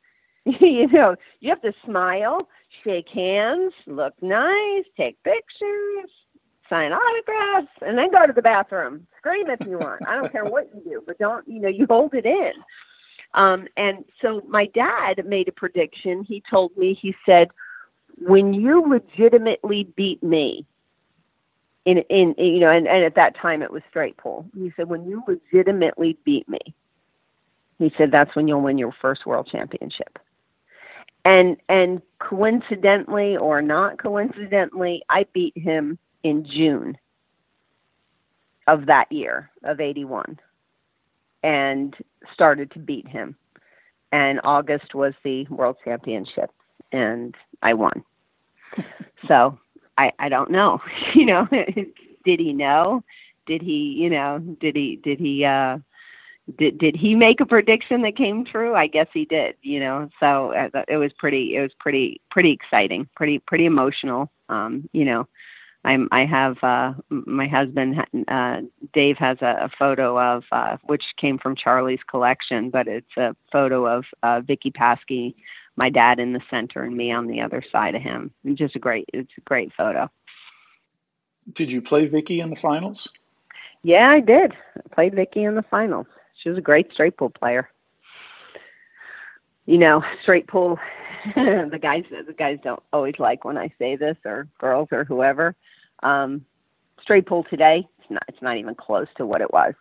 you 0.60 0.86
know, 0.88 1.14
you 1.40 1.50
have 1.50 1.60
to 1.62 1.72
smile, 1.84 2.48
shake 2.82 3.08
hands, 3.08 3.72
look 3.86 4.14
nice, 4.22 4.84
take 4.96 5.22
pictures, 5.22 6.10
sign 6.70 6.92
autographs, 6.92 7.72
and 7.82 7.98
then 7.98 8.10
go 8.10 8.26
to 8.26 8.32
the 8.32 8.42
bathroom. 8.42 9.06
Scream 9.18 9.50
if 9.50 9.60
you 9.66 9.78
want. 9.78 10.06
I 10.06 10.14
don't 10.14 10.32
care 10.32 10.44
what 10.44 10.68
you 10.74 10.80
do, 10.82 11.02
but 11.06 11.18
don't, 11.18 11.46
you 11.46 11.60
know, 11.60 11.68
you 11.68 11.86
hold 11.88 12.14
it 12.14 12.24
in. 12.24 12.52
Um, 13.34 13.66
and 13.76 14.04
so 14.22 14.40
my 14.48 14.66
dad 14.74 15.24
made 15.26 15.48
a 15.48 15.52
prediction. 15.52 16.24
He 16.24 16.42
told 16.50 16.74
me, 16.76 16.98
he 17.00 17.14
said, 17.26 17.48
when 18.20 18.54
you 18.54 18.82
legitimately 18.88 19.88
beat 19.96 20.22
me, 20.22 20.64
in, 21.84 21.98
in, 22.10 22.34
you 22.38 22.60
know, 22.60 22.70
and, 22.70 22.86
and 22.86 23.04
at 23.04 23.14
that 23.14 23.36
time 23.36 23.62
it 23.62 23.70
was 23.70 23.82
straight 23.88 24.16
pool. 24.16 24.46
He 24.54 24.72
said, 24.76 24.88
when 24.88 25.06
you 25.06 25.22
legitimately 25.26 26.18
beat 26.24 26.48
me, 26.48 26.58
he 27.78 27.92
said, 27.96 28.10
that's 28.10 28.34
when 28.34 28.48
you'll 28.48 28.60
win 28.60 28.76
your 28.76 28.94
first 29.00 29.24
world 29.24 29.48
championship 29.50 30.18
and 31.24 31.56
and 31.68 32.02
coincidentally 32.20 33.36
or 33.36 33.62
not 33.62 34.02
coincidentally, 34.02 35.02
I 35.08 35.26
beat 35.32 35.56
him 35.56 35.98
in 36.22 36.44
June 36.44 36.96
of 38.66 38.86
that 38.86 39.10
year 39.10 39.50
of 39.64 39.80
81 39.80 40.38
and 41.42 41.96
started 42.34 42.70
to 42.72 42.78
beat 42.78 43.08
him. 43.08 43.36
And 44.12 44.40
August 44.44 44.94
was 44.94 45.14
the 45.24 45.46
world 45.48 45.76
championship 45.84 46.50
and 46.92 47.34
I 47.62 47.74
won. 47.74 48.04
so 49.28 49.58
I 49.96 50.12
I 50.18 50.28
don't 50.28 50.50
know. 50.50 50.80
you 51.14 51.26
know, 51.26 51.46
did 52.24 52.40
he 52.40 52.52
know? 52.52 53.02
Did 53.46 53.62
he, 53.62 53.96
you 53.98 54.10
know, 54.10 54.38
did 54.60 54.76
he 54.76 55.00
did 55.02 55.18
he 55.18 55.44
uh 55.44 55.78
did 56.56 56.78
did 56.78 56.96
he 56.96 57.14
make 57.14 57.40
a 57.40 57.46
prediction 57.46 58.02
that 58.02 58.16
came 58.16 58.44
true? 58.44 58.74
I 58.74 58.86
guess 58.86 59.08
he 59.12 59.24
did. 59.24 59.56
You 59.62 59.80
know, 59.80 60.08
so 60.20 60.52
uh, 60.52 60.84
it 60.88 60.96
was 60.96 61.12
pretty 61.18 61.56
it 61.56 61.60
was 61.60 61.72
pretty 61.78 62.20
pretty 62.30 62.52
exciting, 62.52 63.08
pretty 63.14 63.38
pretty 63.40 63.66
emotional. 63.66 64.30
Um, 64.48 64.88
you 64.92 65.04
know, 65.04 65.28
I'm 65.84 66.08
I 66.10 66.24
have 66.24 66.56
uh, 66.62 66.94
my 67.10 67.46
husband 67.46 67.96
uh, 68.28 68.60
Dave 68.94 69.16
has 69.18 69.38
a, 69.42 69.64
a 69.64 69.70
photo 69.78 70.18
of 70.18 70.44
uh, 70.50 70.78
which 70.84 71.04
came 71.20 71.38
from 71.38 71.56
Charlie's 71.56 72.00
collection, 72.08 72.70
but 72.70 72.88
it's 72.88 73.16
a 73.16 73.36
photo 73.52 73.86
of 73.86 74.04
uh, 74.22 74.40
Vicky 74.40 74.70
Paski, 74.70 75.34
my 75.76 75.90
dad 75.90 76.18
in 76.18 76.32
the 76.32 76.40
center, 76.50 76.82
and 76.82 76.96
me 76.96 77.12
on 77.12 77.26
the 77.26 77.40
other 77.40 77.62
side 77.70 77.94
of 77.94 78.02
him. 78.02 78.32
It's 78.44 78.58
just 78.58 78.76
a 78.76 78.80
great 78.80 79.08
it's 79.12 79.32
a 79.36 79.42
great 79.42 79.72
photo. 79.76 80.10
Did 81.52 81.72
you 81.72 81.82
play 81.82 82.06
Vicky 82.06 82.40
in 82.40 82.50
the 82.50 82.56
finals? 82.56 83.10
Yeah, 83.82 84.10
I 84.10 84.20
did. 84.20 84.52
I 84.76 84.94
played 84.94 85.14
Vicky 85.14 85.44
in 85.44 85.54
the 85.54 85.62
finals. 85.62 86.06
She 86.42 86.48
was 86.48 86.58
a 86.58 86.62
great 86.62 86.92
straight 86.92 87.16
pool 87.16 87.30
player. 87.30 87.68
You 89.66 89.78
know, 89.78 90.02
straight 90.22 90.46
pool. 90.46 90.78
the 91.34 91.78
guys, 91.80 92.04
the 92.10 92.32
guys 92.32 92.58
don't 92.62 92.82
always 92.92 93.14
like 93.18 93.44
when 93.44 93.58
I 93.58 93.72
say 93.78 93.96
this, 93.96 94.16
or 94.24 94.48
girls, 94.58 94.88
or 94.92 95.04
whoever. 95.04 95.54
Um, 96.02 96.44
straight 97.02 97.26
pool 97.26 97.44
today, 97.50 97.86
it's 97.98 98.10
not. 98.10 98.22
It's 98.28 98.42
not 98.42 98.56
even 98.56 98.74
close 98.74 99.08
to 99.16 99.26
what 99.26 99.40
it 99.40 99.52
was 99.52 99.74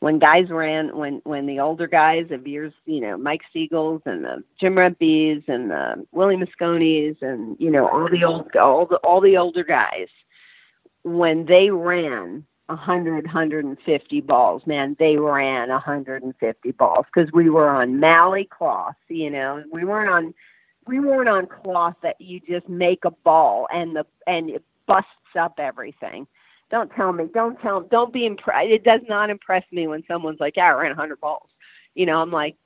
when 0.00 0.18
guys 0.18 0.48
ran 0.50 0.96
when 0.96 1.20
when 1.24 1.46
the 1.46 1.60
older 1.60 1.86
guys 1.86 2.26
of 2.30 2.46
years 2.46 2.72
you 2.86 3.00
know 3.00 3.16
mike 3.16 3.40
Sigels 3.52 4.02
and 4.06 4.24
the 4.24 4.42
jim 4.60 4.74
Rempes 4.74 5.48
and 5.48 5.70
the 5.70 6.06
willie 6.12 6.36
mosconis 6.36 7.20
and 7.22 7.56
you 7.58 7.70
know 7.70 7.88
all 7.88 8.08
the 8.08 8.24
old 8.24 8.54
all 8.56 8.86
the 8.86 8.96
all 8.96 9.20
the 9.20 9.36
older 9.36 9.64
guys 9.64 10.08
when 11.02 11.46
they 11.46 11.70
ran 11.70 12.44
100, 12.68 13.24
150 13.24 14.20
balls. 14.20 14.62
Man, 14.66 14.96
they 14.98 15.16
ran 15.16 15.70
150 15.70 16.70
balls 16.72 17.06
because 17.12 17.30
we 17.32 17.48
were 17.48 17.68
on 17.68 17.98
Mali 17.98 18.44
cloth. 18.44 18.96
You 19.08 19.30
know, 19.30 19.62
we 19.72 19.84
weren't 19.84 20.10
on 20.10 20.34
we 20.86 21.00
weren't 21.00 21.28
on 21.28 21.46
cloth 21.46 21.96
that 22.02 22.20
you 22.20 22.40
just 22.40 22.68
make 22.68 23.04
a 23.04 23.10
ball 23.10 23.68
and 23.72 23.96
the 23.96 24.06
and 24.26 24.50
it 24.50 24.64
busts 24.86 25.08
up 25.38 25.58
everything. 25.58 26.26
Don't 26.70 26.90
tell 26.92 27.12
me. 27.12 27.24
Don't 27.32 27.58
tell. 27.60 27.80
Don't 27.80 28.12
be 28.12 28.26
impressed. 28.26 28.68
It 28.68 28.84
does 28.84 29.00
not 29.08 29.30
impress 29.30 29.64
me 29.72 29.86
when 29.86 30.04
someone's 30.06 30.40
like, 30.40 30.56
"Yeah, 30.56 30.66
I 30.66 30.72
ran 30.72 30.90
100 30.90 31.20
balls." 31.20 31.48
You 31.94 32.06
know, 32.06 32.20
I'm 32.20 32.30
like, 32.30 32.56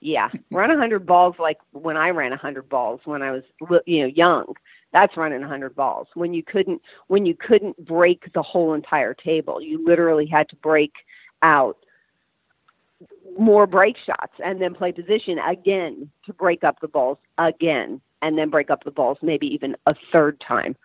"Yeah, 0.00 0.28
run 0.52 0.70
100 0.70 1.06
balls 1.06 1.36
like 1.38 1.58
when 1.72 1.96
I 1.96 2.10
ran 2.10 2.32
100 2.32 2.68
balls 2.68 3.00
when 3.04 3.22
I 3.22 3.32
was, 3.32 3.42
you 3.86 4.02
know, 4.02 4.06
young." 4.06 4.54
That's 4.94 5.16
running 5.16 5.40
100 5.40 5.76
balls. 5.76 6.08
When 6.14 6.32
you 6.32 6.42
couldn't 6.44 6.80
when 7.08 7.26
you 7.26 7.36
couldn't 7.36 7.84
break 7.84 8.32
the 8.32 8.42
whole 8.42 8.74
entire 8.74 9.12
table 9.14 9.60
you 9.60 9.84
literally 9.84 10.26
had 10.26 10.48
to 10.50 10.56
break 10.56 10.92
out 11.42 11.76
more 13.38 13.66
break 13.66 13.96
shots 14.06 14.32
and 14.44 14.60
then 14.62 14.74
play 14.74 14.92
position 14.92 15.38
again 15.40 16.10
to 16.24 16.32
break 16.32 16.64
up 16.64 16.80
the 16.80 16.88
balls 16.88 17.18
again 17.38 18.00
and 18.22 18.38
then 18.38 18.48
break 18.50 18.70
up 18.70 18.84
the 18.84 18.90
balls 18.92 19.18
maybe 19.20 19.46
even 19.48 19.76
a 19.88 19.92
third 20.12 20.40
time. 20.46 20.76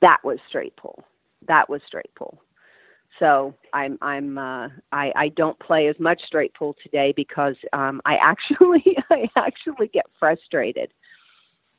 That 0.00 0.18
was 0.24 0.38
straight 0.48 0.76
pool. 0.76 1.04
That 1.46 1.68
was 1.68 1.82
straight 1.86 2.14
pool. 2.16 2.42
So 3.18 3.54
i'm 3.74 3.98
i'm 4.00 4.38
uh 4.38 4.68
i 4.92 5.12
i 5.16 5.28
don't 5.36 5.58
play 5.60 5.88
as 5.88 5.96
much 6.00 6.22
straight 6.26 6.54
pool 6.54 6.74
today 6.82 7.12
because 7.14 7.56
um 7.74 8.00
i 8.06 8.16
actually 8.16 8.96
i 9.10 9.28
actually 9.36 9.88
get 9.88 10.06
frustrated 10.18 10.90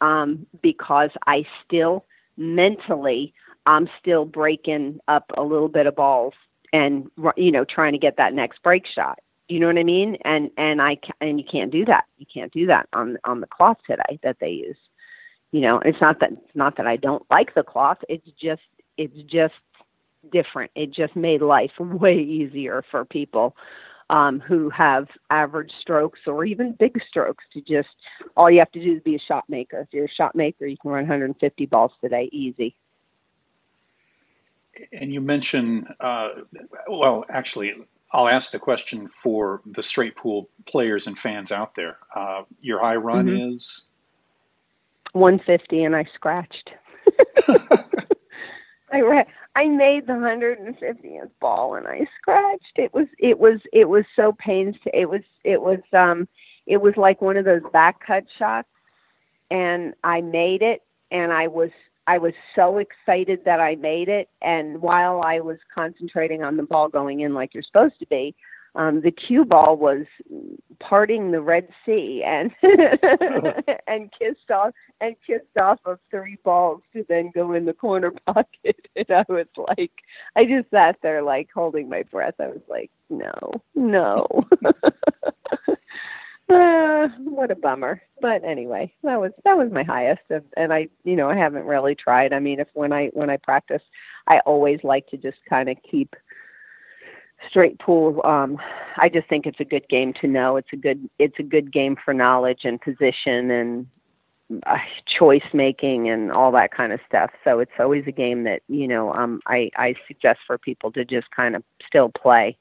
um, 0.01 0.45
because 0.61 1.11
I 1.27 1.45
still 1.65 2.05
mentally 2.37 3.33
I'm 3.65 3.87
still 3.99 4.25
breaking 4.25 4.99
up 5.07 5.31
a 5.37 5.43
little 5.43 5.67
bit 5.67 5.85
of 5.85 5.95
balls 5.95 6.33
and 6.73 7.09
you 7.37 7.51
know 7.51 7.65
trying 7.65 7.93
to 7.93 7.99
get 7.99 8.17
that 8.17 8.33
next 8.33 8.61
break 8.63 8.85
shot. 8.87 9.19
You 9.47 9.59
know 9.59 9.67
what 9.67 9.77
I 9.77 9.83
mean? 9.83 10.17
And 10.25 10.49
and 10.57 10.81
I 10.81 10.97
and 11.19 11.39
you 11.39 11.45
can't 11.49 11.71
do 11.71 11.85
that. 11.85 12.05
You 12.17 12.25
can't 12.33 12.51
do 12.51 12.65
that 12.67 12.87
on 12.93 13.17
on 13.23 13.41
the 13.41 13.47
cloth 13.47 13.77
today 13.85 14.19
that 14.23 14.37
they 14.39 14.49
use. 14.49 14.77
You 15.51 15.61
know, 15.61 15.79
it's 15.79 15.99
not 16.01 16.19
that 16.21 16.31
it's 16.31 16.55
not 16.55 16.77
that 16.77 16.87
I 16.87 16.95
don't 16.95 17.23
like 17.29 17.53
the 17.53 17.63
cloth. 17.63 17.97
It's 18.09 18.27
just 18.41 18.61
it's 18.97 19.17
just 19.29 19.53
different. 20.31 20.71
It 20.75 20.91
just 20.91 21.15
made 21.15 21.41
life 21.41 21.71
way 21.79 22.17
easier 22.17 22.83
for 22.89 23.05
people 23.05 23.55
um, 24.11 24.41
who 24.41 24.69
have 24.69 25.07
average 25.29 25.71
strokes 25.79 26.19
or 26.27 26.43
even 26.43 26.73
big 26.73 27.01
strokes 27.07 27.45
to 27.53 27.61
just 27.61 27.87
all 28.35 28.51
you 28.51 28.59
have 28.59 28.71
to 28.73 28.83
do 28.83 28.97
is 28.97 29.01
be 29.01 29.15
a 29.15 29.19
shot 29.19 29.45
maker. 29.47 29.79
If 29.79 29.87
you're 29.93 30.05
a 30.05 30.09
shot 30.09 30.35
maker, 30.35 30.67
you 30.67 30.77
can 30.77 30.91
run 30.91 31.03
150 31.03 31.65
balls 31.67 31.93
today 32.01 32.29
easy. 32.33 32.75
And 34.91 35.13
you 35.13 35.21
mentioned, 35.21 35.87
uh, 35.99 36.29
well, 36.89 37.25
actually, 37.29 37.73
I'll 38.11 38.27
ask 38.27 38.51
the 38.51 38.59
question 38.59 39.07
for 39.07 39.61
the 39.65 39.81
straight 39.81 40.17
pool 40.17 40.49
players 40.65 41.07
and 41.07 41.17
fans 41.17 41.53
out 41.53 41.75
there. 41.75 41.97
Uh, 42.13 42.43
your 42.61 42.79
high 42.79 42.97
run 42.97 43.27
mm-hmm. 43.27 43.53
is 43.55 43.89
150, 45.13 45.83
and 45.85 45.95
I 45.95 46.05
scratched. 46.13 46.69
I 48.91 48.99
re- 48.99 49.25
I 49.55 49.67
made 49.67 50.07
the 50.07 50.13
150th 50.13 51.29
ball, 51.41 51.75
and 51.75 51.87
I 51.87 52.07
scratched. 52.19 52.77
It 52.77 52.93
was 52.93 53.07
it 53.19 53.37
was 53.37 53.59
it 53.73 53.85
was 53.85 54.05
so 54.15 54.33
painful. 54.39 54.91
It 54.93 55.09
was 55.09 55.21
it 55.43 55.61
was 55.61 55.79
um 55.93 56.27
it 56.67 56.77
was 56.77 56.93
like 56.95 57.21
one 57.21 57.37
of 57.37 57.45
those 57.45 57.61
back 57.73 58.05
cut 58.05 58.23
shots, 58.39 58.69
and 59.49 59.93
I 60.03 60.21
made 60.21 60.61
it, 60.61 60.83
and 61.11 61.33
I 61.33 61.47
was 61.47 61.69
I 62.07 62.17
was 62.17 62.33
so 62.55 62.77
excited 62.77 63.41
that 63.45 63.59
I 63.59 63.75
made 63.75 64.07
it. 64.07 64.29
And 64.41 64.81
while 64.81 65.21
I 65.21 65.41
was 65.41 65.57
concentrating 65.73 66.43
on 66.43 66.55
the 66.55 66.63
ball 66.63 66.87
going 66.87 67.19
in 67.21 67.33
like 67.33 67.53
you're 67.53 67.63
supposed 67.63 67.99
to 67.99 68.07
be, 68.07 68.33
um, 68.75 69.01
the 69.01 69.11
cue 69.11 69.43
ball 69.43 69.75
was 69.75 70.05
parting 70.79 71.31
the 71.31 71.41
Red 71.41 71.67
Sea 71.85 72.23
and 72.25 72.51
and 73.87 74.11
kissed 74.17 74.49
off 74.49 74.73
and 75.01 75.15
kissed 75.27 75.57
off 75.59 75.79
of 75.85 75.99
three 76.09 76.37
balls 76.43 76.81
to 76.93 77.05
then 77.09 77.31
go 77.35 77.53
in 77.53 77.65
the 77.65 77.73
corner 77.73 78.11
pocket. 78.25 78.87
And 78.95 79.05
I 79.09 79.25
was 79.27 79.47
like, 79.57 79.91
I 80.35 80.45
just 80.45 80.69
sat 80.71 80.97
there 81.03 81.21
like 81.21 81.49
holding 81.53 81.89
my 81.89 82.03
breath. 82.03 82.35
I 82.39 82.47
was 82.47 82.61
like, 82.69 82.91
no, 83.09 83.35
no. 83.75 84.25
uh, 86.49 87.07
what 87.19 87.51
a 87.51 87.55
bummer. 87.55 88.01
But 88.21 88.45
anyway, 88.45 88.93
that 89.03 89.19
was 89.19 89.31
that 89.43 89.57
was 89.57 89.69
my 89.71 89.83
highest, 89.83 90.21
and, 90.29 90.43
and 90.55 90.71
I, 90.71 90.87
you 91.03 91.17
know, 91.17 91.29
I 91.29 91.35
haven't 91.35 91.65
really 91.65 91.95
tried. 91.95 92.31
I 92.31 92.39
mean, 92.39 92.61
if 92.61 92.69
when 92.73 92.93
I 92.93 93.07
when 93.07 93.29
I 93.29 93.35
practice, 93.35 93.81
I 94.27 94.39
always 94.45 94.79
like 94.83 95.07
to 95.07 95.17
just 95.17 95.39
kind 95.49 95.67
of 95.67 95.75
keep 95.89 96.15
straight 97.49 97.79
pool. 97.79 98.21
Um, 98.23 98.57
I 98.97 99.09
just 99.09 99.27
think 99.27 99.45
it's 99.45 99.59
a 99.59 99.65
good 99.65 99.87
game 99.89 100.13
to 100.21 100.27
know. 100.27 100.57
It's 100.57 100.73
a 100.73 100.77
good 100.77 101.09
it's 101.19 101.39
a 101.39 101.43
good 101.43 101.71
game 101.71 101.95
for 102.03 102.13
knowledge 102.13 102.61
and 102.63 102.79
position 102.79 103.51
and 103.51 103.87
uh, 104.65 104.77
choice 105.07 105.43
making 105.53 106.09
and 106.09 106.31
all 106.31 106.51
that 106.51 106.71
kind 106.71 106.93
of 106.93 106.99
stuff. 107.07 107.31
So 107.43 107.59
it's 107.59 107.71
always 107.79 108.03
a 108.07 108.11
game 108.11 108.43
that 108.43 108.61
you 108.67 108.87
know 108.87 109.13
um, 109.13 109.41
I 109.47 109.69
I 109.75 109.95
suggest 110.07 110.39
for 110.45 110.57
people 110.57 110.91
to 110.93 111.05
just 111.05 111.31
kind 111.31 111.55
of 111.55 111.63
still 111.87 112.09
play 112.09 112.57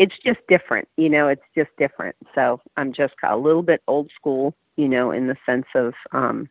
it's 0.00 0.14
just 0.24 0.38
different, 0.48 0.88
you 0.96 1.10
know, 1.10 1.28
it's 1.28 1.44
just 1.54 1.68
different. 1.78 2.16
So 2.34 2.62
I'm 2.78 2.90
just 2.90 3.12
a 3.22 3.36
little 3.36 3.62
bit 3.62 3.82
old 3.86 4.10
school, 4.18 4.54
you 4.76 4.88
know, 4.88 5.10
in 5.10 5.26
the 5.26 5.36
sense 5.44 5.66
of, 5.74 5.92
um, 6.12 6.48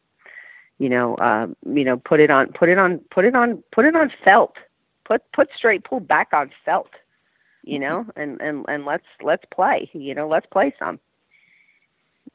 you 0.78 0.88
know, 0.88 1.15
uh, 1.15 1.48
you 1.65 1.84
know, 1.84 1.98
put 1.98 2.20
it 2.20 2.30
on, 2.30 2.54
put 2.54 2.70
it 2.70 2.78
on, 2.78 3.00
put 3.10 3.26
it 3.26 3.34
on, 3.34 3.63
put 3.72 3.86
it 3.86 3.96
on 3.96 4.12
felt, 4.24 4.54
put, 5.04 5.24
put 5.34 5.50
straight 5.58 5.84
pool 5.84 6.00
back 6.00 6.28
on 6.32 6.52
felt, 6.63 6.92
you 7.63 7.80
know, 7.80 8.06
and, 8.15 8.39
and, 8.41 8.65
and 8.67 8.86
let's, 8.86 9.06
let's 9.22 9.43
play, 9.54 9.89
you 9.93 10.15
know, 10.15 10.28
let's 10.28 10.48
play 10.48 10.74
some, 10.80 11.00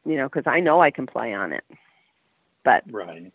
you 0.05 0.17
know, 0.17 0.29
cause 0.29 0.45
I 0.47 0.61
know 0.61 0.81
I 0.81 0.91
can 0.91 1.07
play 1.07 1.33
on 1.33 1.53
it, 1.53 1.65
but 2.65 2.83
right. 2.91 3.33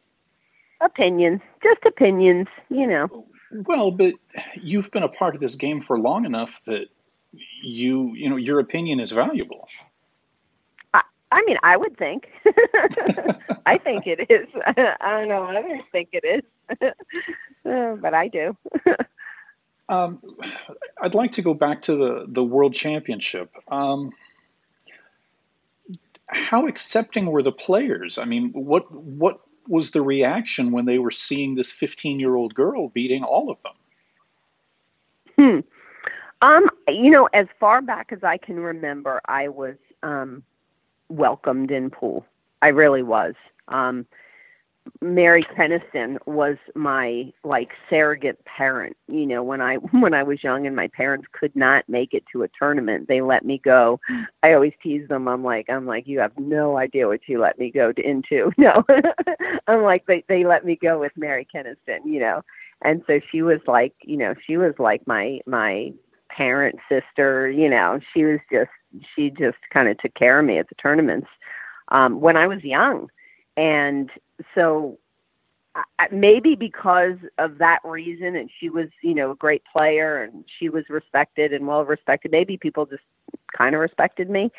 opinions, 0.81 1.41
just 1.63 1.85
opinions, 1.85 2.47
you 2.69 2.87
know. 2.87 3.25
Well, 3.51 3.91
but 3.91 4.13
you've 4.61 4.91
been 4.91 5.03
a 5.03 5.09
part 5.09 5.35
of 5.35 5.41
this 5.41 5.55
game 5.55 5.81
for 5.81 5.99
long 5.99 6.25
enough 6.25 6.61
that 6.65 6.87
you 7.63 8.13
you 8.15 8.29
know 8.29 8.35
your 8.35 8.59
opinion 8.59 8.99
is 8.99 9.11
valuable. 9.11 9.67
I, 10.93 11.01
I 11.31 11.43
mean, 11.45 11.57
I 11.63 11.77
would 11.77 11.97
think. 11.97 12.27
I 13.65 13.77
think 13.77 14.07
it 14.07 14.29
is. 14.29 14.47
I 14.65 15.09
don't 15.11 15.27
know. 15.27 15.43
Others 15.43 15.81
think 15.91 16.09
it 16.13 16.25
is, 16.25 16.81
uh, 17.65 17.95
but 17.95 18.13
I 18.13 18.27
do. 18.27 18.55
Um, 19.89 20.21
I'd 21.01 21.15
like 21.15 21.33
to 21.33 21.41
go 21.41 21.53
back 21.53 21.81
to 21.83 21.95
the 21.95 22.25
the 22.27 22.43
World 22.43 22.73
Championship. 22.73 23.51
Um, 23.67 24.11
how 26.27 26.67
accepting 26.67 27.25
were 27.25 27.41
the 27.41 27.51
players? 27.51 28.19
I 28.19 28.25
mean, 28.25 28.51
what 28.53 28.91
what 28.91 29.41
was 29.67 29.91
the 29.91 30.01
reaction 30.01 30.71
when 30.71 30.85
they 30.85 30.99
were 30.99 31.11
seeing 31.11 31.55
this 31.55 31.71
15 31.71 32.19
year 32.19 32.35
old 32.35 32.53
girl 32.53 32.89
beating 32.89 33.23
all 33.23 33.49
of 33.49 33.61
them? 33.63 33.73
Hmm. 35.35 35.59
Um, 36.41 36.69
you 36.87 37.09
know, 37.09 37.27
as 37.33 37.47
far 37.59 37.81
back 37.81 38.11
as 38.11 38.23
I 38.23 38.37
can 38.37 38.59
remember, 38.59 39.21
I 39.25 39.47
was 39.49 39.75
um 40.03 40.43
welcomed 41.09 41.71
in 41.71 41.89
pool. 41.89 42.25
I 42.61 42.67
really 42.67 43.03
was. 43.03 43.33
Um 43.67 44.05
Mary 45.01 45.45
Kenniston 45.57 46.17
was 46.25 46.57
my 46.75 47.31
like 47.43 47.69
surrogate 47.89 48.43
parent. 48.45 48.95
You 49.07 49.25
know, 49.25 49.43
when 49.43 49.61
I 49.61 49.75
when 49.91 50.13
I 50.13 50.23
was 50.23 50.43
young 50.43 50.67
and 50.67 50.75
my 50.75 50.87
parents 50.89 51.27
could 51.33 51.55
not 51.55 51.87
make 51.87 52.13
it 52.13 52.23
to 52.31 52.43
a 52.43 52.47
tournament, 52.57 53.07
they 53.07 53.21
let 53.21 53.45
me 53.45 53.61
go. 53.63 53.99
I 54.43 54.53
always 54.53 54.73
tease 54.81 55.07
them. 55.07 55.27
I'm 55.27 55.43
like, 55.43 55.69
I'm 55.69 55.85
like, 55.85 56.07
you 56.07 56.19
have 56.19 56.33
no 56.37 56.77
idea 56.77 57.07
what 57.07 57.21
you 57.27 57.39
let 57.41 57.57
me 57.59 57.71
go 57.71 57.91
to, 57.91 58.01
into. 58.01 58.51
No, 58.57 58.83
I'm 59.67 59.83
like, 59.83 60.05
they 60.07 60.23
they 60.27 60.45
let 60.45 60.65
me 60.65 60.77
go 60.81 60.99
with 60.99 61.11
Mary 61.15 61.47
Kenniston. 61.53 62.05
You 62.05 62.19
know, 62.19 62.41
and 62.83 63.01
so 63.07 63.19
she 63.31 63.41
was 63.41 63.59
like, 63.67 63.93
you 64.03 64.17
know, 64.17 64.33
she 64.45 64.57
was 64.57 64.73
like 64.79 65.05
my 65.07 65.39
my 65.45 65.91
parent, 66.29 66.77
sister, 66.89 67.49
you 67.49 67.69
know, 67.69 67.99
she 68.13 68.23
was 68.23 68.39
just 68.51 68.69
she 69.15 69.29
just 69.29 69.57
kind 69.73 69.87
of 69.87 69.97
took 69.99 70.13
care 70.15 70.39
of 70.39 70.45
me 70.45 70.57
at 70.59 70.67
the 70.69 70.75
tournaments 70.75 71.27
um 71.89 72.19
when 72.21 72.37
I 72.37 72.47
was 72.47 72.63
young. 72.63 73.09
And 73.59 74.09
so 74.55 74.97
maybe 76.11 76.55
because 76.55 77.17
of 77.37 77.57
that 77.57 77.79
reason 77.83 78.35
and 78.35 78.49
she 78.59 78.69
was, 78.69 78.87
you 79.01 79.13
know, 79.13 79.31
a 79.31 79.35
great 79.35 79.63
player 79.71 80.23
and 80.23 80.45
she 80.59 80.69
was 80.69 80.85
respected 80.89 81.51
and 81.51 81.67
well 81.67 81.83
respected, 81.83 82.31
maybe 82.31 82.57
people 82.57 82.85
just 82.85 83.03
kind 83.57 83.75
of 83.75 83.81
respected 83.81 84.29
me, 84.29 84.51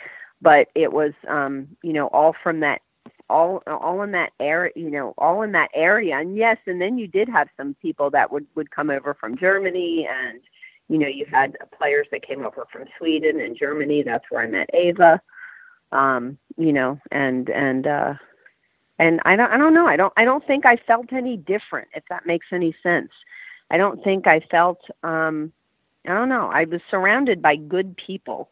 but 0.43 0.69
it 0.75 0.93
was 0.93 1.13
um, 1.29 1.69
you 1.83 1.93
know, 1.93 2.09
all 2.09 2.35
from 2.43 2.61
that 2.61 2.83
all 3.31 3.63
all 3.67 4.03
in 4.03 4.11
that 4.11 4.33
area 4.41 4.73
you 4.75 4.91
know 4.91 5.15
all 5.17 5.43
in 5.43 5.53
that 5.53 5.71
area 5.73 6.19
and 6.19 6.37
yes 6.37 6.57
and 6.67 6.81
then 6.81 6.99
you 6.99 7.07
did 7.07 7.29
have 7.29 7.47
some 7.57 7.77
people 7.81 8.11
that 8.11 8.33
would 8.33 8.45
would 8.57 8.73
come 8.73 8.91
over 8.91 9.15
from 9.15 9.39
germany 9.39 10.05
and 10.11 10.41
you 10.91 10.99
know, 10.99 11.07
you 11.07 11.25
had 11.31 11.57
players 11.79 12.09
that 12.11 12.27
came 12.27 12.45
over 12.45 12.67
from 12.71 12.85
Sweden 12.99 13.41
and 13.41 13.57
Germany. 13.57 14.03
That's 14.03 14.25
where 14.29 14.43
I 14.43 14.49
met 14.49 14.69
Ava. 14.75 15.23
Um, 15.93 16.37
you 16.57 16.73
know, 16.73 16.99
and 17.13 17.49
and 17.49 17.87
uh 17.87 18.15
and 19.01 19.21
I 19.27 19.37
don't 19.37 19.53
I 19.53 19.59
don't 19.59 19.75
know. 19.75 19.89
I 19.89 19.97
don't 19.97 20.15
I 20.19 20.27
don't 20.27 20.47
think 20.47 20.67
I 20.67 20.79
felt 20.87 21.13
any 21.15 21.39
different 21.39 21.89
if 21.95 22.05
that 22.11 22.27
makes 22.27 22.49
any 22.53 22.77
sense. 22.85 23.11
I 23.73 23.79
don't 23.79 24.05
think 24.05 24.29
I 24.29 24.43
felt 24.53 24.81
um 25.05 25.53
I 26.07 26.15
don't 26.15 26.31
know. 26.31 26.51
I 26.53 26.67
was 26.67 26.83
surrounded 26.91 27.43
by 27.43 27.57
good 27.57 27.97
people. 27.99 28.51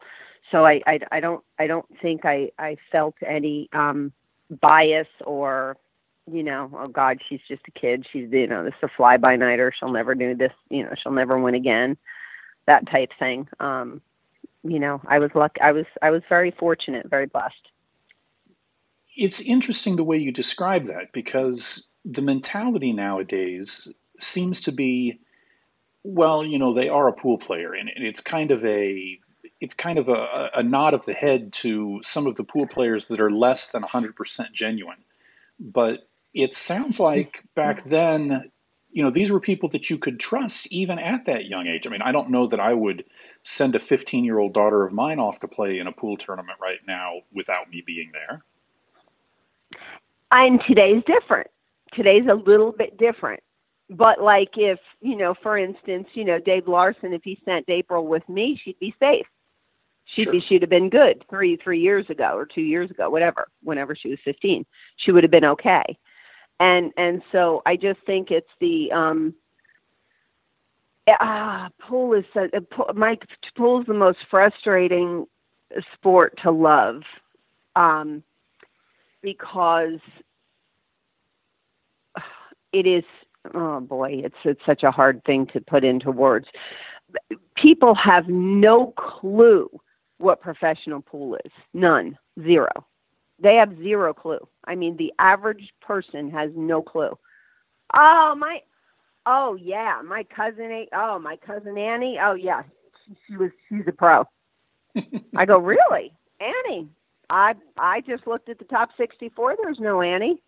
So 0.51 0.65
I 0.67 0.81
I 0.87 0.99
I 1.13 1.21
don't 1.21 1.43
I 1.59 1.67
don't 1.67 1.87
think 2.01 2.25
I 2.25 2.51
I 2.59 2.77
felt 2.91 3.15
any 3.27 3.69
um 3.73 4.13
bias 4.61 5.09
or 5.25 5.77
you 6.31 6.43
know, 6.43 6.71
oh 6.75 6.87
God, 6.87 7.19
she's 7.29 7.41
just 7.49 7.63
a 7.69 7.79
kid. 7.79 8.07
She's 8.13 8.29
you 8.31 8.47
know, 8.47 8.65
this 8.65 8.75
is 8.83 8.89
a 8.91 8.97
fly 8.97 9.17
by 9.17 9.37
nighter. 9.37 9.73
She'll 9.79 9.93
never 9.93 10.15
do 10.15 10.35
this. 10.35 10.53
You 10.69 10.85
know, 10.85 10.93
she'll 11.03 11.13
never 11.13 11.39
win 11.39 11.55
again 11.55 11.97
that 12.67 12.89
type 12.91 13.11
thing. 13.19 13.49
Um, 13.61 14.01
you 14.63 14.79
know, 14.79 15.01
I 15.07 15.19
was 15.19 15.31
luck. 15.35 15.57
I 15.63 15.73
was 15.73 15.87
I 16.03 16.11
was 16.11 16.23
very 16.29 16.51
fortunate, 16.51 17.09
very 17.09 17.27
blessed. 17.27 17.68
It's 19.19 19.41
interesting 19.41 19.95
the 19.95 20.03
way 20.03 20.17
you 20.17 20.31
describe 20.31 20.85
that 20.85 21.11
because 21.11 21.89
the 22.05 22.21
mentality 22.21 22.93
nowadays 22.93 23.91
seems 24.19 24.61
to 24.61 24.71
be, 24.71 25.19
well, 26.03 26.45
you 26.45 26.57
know, 26.57 26.73
they 26.73 26.87
are 26.87 27.07
a 27.07 27.13
pool 27.13 27.37
player, 27.37 27.73
and 27.73 27.89
it's 27.95 28.21
kind 28.21 28.51
of 28.51 28.63
a 28.63 29.19
it's 29.59 29.73
kind 29.73 29.99
of 29.99 30.07
a, 30.07 30.49
a 30.55 30.63
nod 30.63 30.93
of 30.93 31.05
the 31.05 31.13
head 31.13 31.51
to 31.51 31.99
some 32.03 32.27
of 32.27 32.35
the 32.35 32.45
pool 32.45 32.65
players 32.65 33.07
that 33.07 33.19
are 33.19 33.29
less 33.29 33.71
than 33.71 33.83
100% 33.83 34.53
genuine. 34.53 35.03
But 35.59 36.07
it 36.33 36.55
sounds 36.55 36.97
like 36.97 37.43
back 37.55 37.83
then 37.83 38.51
you 38.91 39.03
know, 39.03 39.11
these 39.11 39.31
were 39.31 39.39
people 39.39 39.69
that 39.69 39.89
you 39.89 39.97
could 39.97 40.19
trust 40.19 40.71
even 40.71 40.97
at 40.97 41.25
that 41.25 41.45
young 41.45 41.67
age. 41.67 41.85
I 41.85 41.91
mean, 41.91 42.01
I 42.01 42.11
don't 42.11 42.31
know 42.31 42.47
that 42.47 42.59
I 42.59 42.73
would 42.73 43.05
send 43.43 43.75
a 43.75 43.79
15 43.79 44.23
year 44.23 44.39
old 44.39 44.53
daughter 44.53 44.83
of 44.83 44.93
mine 44.93 45.19
off 45.19 45.41
to 45.41 45.47
play 45.47 45.79
in 45.79 45.87
a 45.87 45.91
pool 45.91 46.17
tournament 46.17 46.57
right 46.61 46.79
now 46.87 47.21
without 47.31 47.69
me 47.69 47.83
being 47.85 48.11
there. 48.13 48.43
And 50.31 50.61
today's 50.67 51.03
different. 51.05 51.47
Today's 51.93 52.27
a 52.29 52.35
little 52.35 52.71
bit 52.71 52.97
different. 52.97 53.41
But 53.89 54.21
like 54.21 54.49
if, 54.55 54.79
you 55.01 55.15
know, 55.15 55.33
for 55.41 55.57
instance, 55.57 56.07
you 56.13 56.23
know, 56.23 56.39
Dave 56.39 56.67
Larson, 56.67 57.13
if 57.13 57.23
he 57.23 57.39
sent 57.43 57.67
April 57.69 58.05
with 58.05 58.27
me, 58.29 58.59
she'd 58.63 58.79
be 58.79 58.93
safe. 58.99 59.25
She'd 60.05 60.23
Sure. 60.23 60.33
be 60.33 60.41
she'd 60.41 60.61
have 60.61 60.69
been 60.69 60.89
good 60.89 61.23
three 61.29 61.55
three 61.57 61.79
years 61.79 62.09
ago 62.09 62.31
or 62.35 62.45
two 62.45 62.61
years 62.61 62.89
ago, 62.89 63.09
whatever. 63.09 63.47
Whenever 63.63 63.95
she 63.95 64.09
was 64.09 64.19
fifteen, 64.23 64.65
she 64.97 65.11
would 65.11 65.23
have 65.23 65.31
been 65.31 65.45
okay. 65.45 65.97
And 66.59 66.91
and 66.97 67.21
so 67.31 67.61
I 67.65 67.75
just 67.75 67.99
think 68.05 68.31
it's 68.31 68.49
the 68.59 68.91
um 68.91 69.35
ah 71.07 71.69
pool 71.79 72.13
is 72.13 72.25
so, 72.33 72.47
uh, 72.53 72.59
pool- 72.71 72.91
my 72.95 73.13
is 73.13 73.85
the 73.87 73.93
most 73.93 74.19
frustrating 74.29 75.25
sport 75.93 76.37
to 76.43 76.51
love 76.51 77.01
um 77.75 78.23
because 79.21 79.99
it 82.73 82.85
is 82.85 83.03
oh 83.53 83.79
boy 83.79 84.21
it's 84.23 84.35
it's 84.43 84.61
such 84.65 84.83
a 84.83 84.91
hard 84.91 85.23
thing 85.25 85.47
to 85.53 85.61
put 85.61 85.83
into 85.83 86.11
words. 86.11 86.47
People 87.55 87.95
have 87.95 88.27
no 88.27 88.93
clue 88.97 89.69
what 90.19 90.41
professional 90.41 91.01
pool 91.01 91.35
is. 91.45 91.51
None. 91.73 92.17
Zero. 92.43 92.69
They 93.41 93.55
have 93.55 93.75
zero 93.77 94.13
clue. 94.13 94.45
I 94.65 94.75
mean 94.75 94.97
the 94.97 95.13
average 95.19 95.73
person 95.81 96.29
has 96.31 96.51
no 96.55 96.81
clue. 96.81 97.17
Oh 97.95 98.35
my 98.37 98.59
oh 99.25 99.57
yeah 99.59 100.01
my 100.05 100.23
cousin 100.23 100.85
oh 100.93 101.19
my 101.19 101.37
cousin 101.37 101.77
annie 101.77 102.17
oh 102.21 102.33
yeah 102.33 102.63
she, 103.05 103.15
she 103.27 103.37
was 103.37 103.51
she's 103.67 103.83
a 103.87 103.91
pro. 103.91 104.23
I 105.35 105.45
go 105.45 105.57
really? 105.57 106.13
Annie 106.39 106.89
i 107.29 107.53
i 107.77 108.01
just 108.01 108.25
looked 108.27 108.49
at 108.49 108.59
the 108.59 108.65
top 108.65 108.89
64 108.97 109.55
there's 109.61 109.79
no 109.79 110.01
annie 110.01 110.41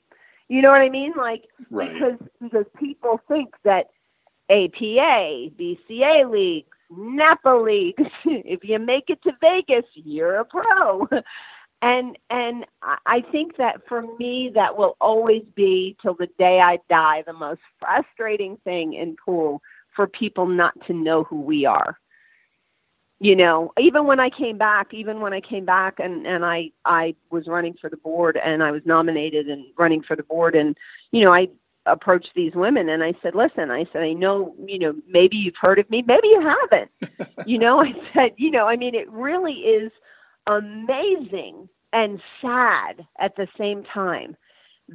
you 0.48 0.62
know 0.62 0.70
what 0.70 0.82
i 0.82 0.90
mean 0.90 1.14
like 1.18 1.44
Right. 1.70 1.94
because 1.94 2.20
because 2.42 2.66
people 2.80 3.20
think 3.28 3.54
that 3.64 3.88
APA, 4.50 5.50
BCA 5.58 6.30
leagues, 6.30 6.68
Napa 6.90 7.50
leagues, 7.50 8.04
if 8.26 8.64
you 8.64 8.80
make 8.80 9.06
it 9.10 9.22
to 9.24 9.32
Vegas, 9.40 9.86
you're 9.94 10.38
a 10.38 10.46
pro. 10.46 11.08
And 11.84 12.16
and 12.30 12.66
I- 12.84 12.98
I 13.08 13.22
think 13.32 13.58
that 13.58 13.88
for 13.88 14.04
me 14.20 14.52
that 14.54 14.78
will 14.78 14.98
always 15.02 15.44
be 15.56 15.98
till 16.02 16.14
the 16.14 16.28
day 16.38 16.60
I 16.60 16.78
die 16.90 17.24
the 17.26 17.34
most 17.34 17.62
frustrating 17.80 18.58
thing 18.64 18.94
in 18.94 19.16
pool 19.16 19.62
for 19.96 20.06
people 20.06 20.46
not 20.46 20.74
to 20.86 20.94
know 20.94 21.24
who 21.24 21.42
we 21.42 21.66
are. 21.66 21.98
You 23.24 23.36
know, 23.36 23.72
even 23.80 24.08
when 24.08 24.20
I 24.20 24.32
came 24.32 24.58
back, 24.58 24.96
even 24.96 25.22
when 25.22 25.32
I 25.32 25.42
came 25.42 25.64
back 25.64 26.00
and 26.00 26.26
and 26.26 26.44
I 26.44 26.72
I 26.86 27.14
was 27.30 27.46
running 27.46 27.76
for 27.80 27.88
the 27.88 27.98
board 27.98 28.36
and 28.44 28.64
I 28.64 28.72
was 28.72 28.82
nominated 28.84 29.48
and 29.48 29.64
running 29.78 30.02
for 30.02 30.16
the 30.16 30.24
board 30.24 30.56
and 30.56 30.76
you 31.12 31.24
know, 31.24 31.32
I 31.32 31.48
approached 31.86 32.32
these 32.36 32.54
women 32.56 32.90
and 32.90 33.04
I 33.04 33.14
said, 33.22 33.36
listen, 33.36 33.70
I 33.70 33.86
said, 33.94 34.02
I 34.02 34.14
know, 34.14 34.56
you 34.66 34.80
know, 34.80 34.96
maybe 35.08 35.38
you've 35.38 35.54
heard 35.62 35.78
of 35.78 35.88
me, 35.92 36.04
maybe 36.06 36.30
you 36.30 36.42
haven't. 36.42 36.92
you 37.46 37.60
know, 37.60 37.80
I 37.80 37.92
said, 38.12 38.32
you 38.38 38.50
know, 38.50 38.66
I 38.66 38.76
mean, 38.76 38.96
it 38.96 39.10
really 39.12 39.54
is 39.54 39.92
amazing 40.48 41.70
and 41.94 42.20
sad 42.42 43.06
at 43.20 43.36
the 43.36 43.48
same 43.56 43.84
time 43.84 44.36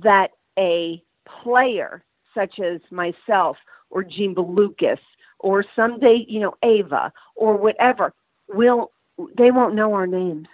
that 0.02 0.30
a 0.58 1.00
player 1.42 2.02
such 2.34 2.58
as 2.58 2.80
myself 2.90 3.56
or 3.90 4.02
Jean 4.02 4.34
Balukas 4.34 4.98
or 5.46 5.64
someday, 5.76 6.24
you 6.26 6.40
know, 6.40 6.54
Ava 6.64 7.12
or 7.36 7.56
whatever 7.56 8.12
will, 8.48 8.90
they 9.38 9.52
won't 9.52 9.76
know 9.76 9.94
our 9.94 10.08
names. 10.08 10.48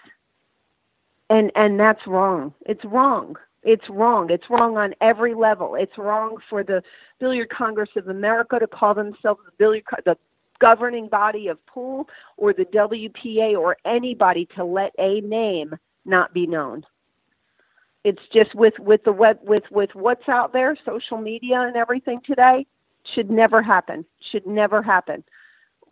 And, 1.30 1.50
and 1.54 1.80
that's 1.80 2.06
wrong. 2.06 2.52
It's 2.66 2.84
wrong. 2.84 3.36
It's 3.62 3.88
wrong. 3.88 4.28
It's 4.28 4.50
wrong 4.50 4.76
on 4.76 4.94
every 5.00 5.32
level. 5.32 5.76
It's 5.76 5.96
wrong 5.96 6.36
for 6.50 6.62
the 6.62 6.82
Billiard 7.18 7.48
Congress 7.48 7.88
of 7.96 8.08
America 8.08 8.58
to 8.58 8.66
call 8.66 8.92
themselves 8.92 9.40
the 9.46 9.52
billiard 9.56 9.84
the 10.04 10.18
governing 10.60 11.08
body 11.08 11.48
of 11.48 11.64
pool 11.64 12.06
or 12.36 12.52
the 12.52 12.66
WPA 12.66 13.58
or 13.58 13.78
anybody 13.86 14.46
to 14.56 14.62
let 14.62 14.92
a 14.98 15.22
name 15.22 15.74
not 16.04 16.34
be 16.34 16.46
known. 16.46 16.84
It's 18.04 18.20
just 18.30 18.54
with 18.54 18.74
with 18.78 19.04
the 19.04 19.12
web 19.12 19.38
with 19.42 19.64
with 19.70 19.94
what's 19.94 20.28
out 20.28 20.52
there, 20.52 20.76
social 20.84 21.16
media 21.16 21.62
and 21.62 21.76
everything 21.76 22.20
today 22.26 22.66
should 23.14 23.30
never 23.30 23.62
happen. 23.62 24.04
Should 24.30 24.46
never 24.46 24.82
happen. 24.82 25.24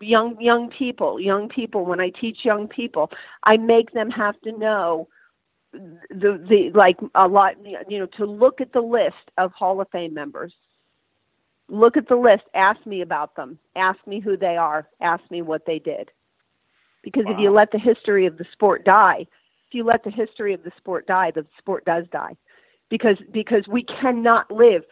Young 0.00 0.40
young 0.40 0.70
people, 0.70 1.20
young 1.20 1.48
people 1.48 1.84
when 1.84 2.00
I 2.00 2.10
teach 2.10 2.38
young 2.44 2.68
people, 2.68 3.10
I 3.44 3.56
make 3.56 3.92
them 3.92 4.10
have 4.10 4.40
to 4.42 4.52
know 4.52 5.08
the 5.72 6.44
the 6.48 6.70
like 6.74 6.96
a 7.14 7.28
lot 7.28 7.54
you 7.64 7.98
know 7.98 8.06
to 8.16 8.24
look 8.24 8.60
at 8.60 8.72
the 8.72 8.80
list 8.80 9.30
of 9.38 9.52
Hall 9.52 9.80
of 9.80 9.88
Fame 9.90 10.14
members. 10.14 10.52
Look 11.68 11.96
at 11.96 12.08
the 12.08 12.16
list. 12.16 12.42
Ask 12.54 12.84
me 12.86 13.00
about 13.02 13.36
them. 13.36 13.58
Ask 13.76 13.98
me 14.06 14.20
who 14.20 14.36
they 14.36 14.56
are. 14.56 14.88
Ask 15.00 15.22
me 15.30 15.42
what 15.42 15.66
they 15.66 15.78
did. 15.78 16.10
Because 17.02 17.24
if 17.28 17.38
you 17.38 17.50
let 17.50 17.70
the 17.70 17.78
history 17.78 18.26
of 18.26 18.36
the 18.36 18.44
sport 18.52 18.84
die, 18.84 19.26
if 19.68 19.74
you 19.74 19.84
let 19.84 20.04
the 20.04 20.10
history 20.10 20.52
of 20.52 20.64
the 20.64 20.72
sport 20.76 21.06
die, 21.06 21.30
the 21.30 21.46
sport 21.58 21.84
does 21.84 22.04
die. 22.12 22.36
Because 22.88 23.16
because 23.32 23.66
we 23.68 23.84
cannot 23.84 24.50
live. 24.50 24.82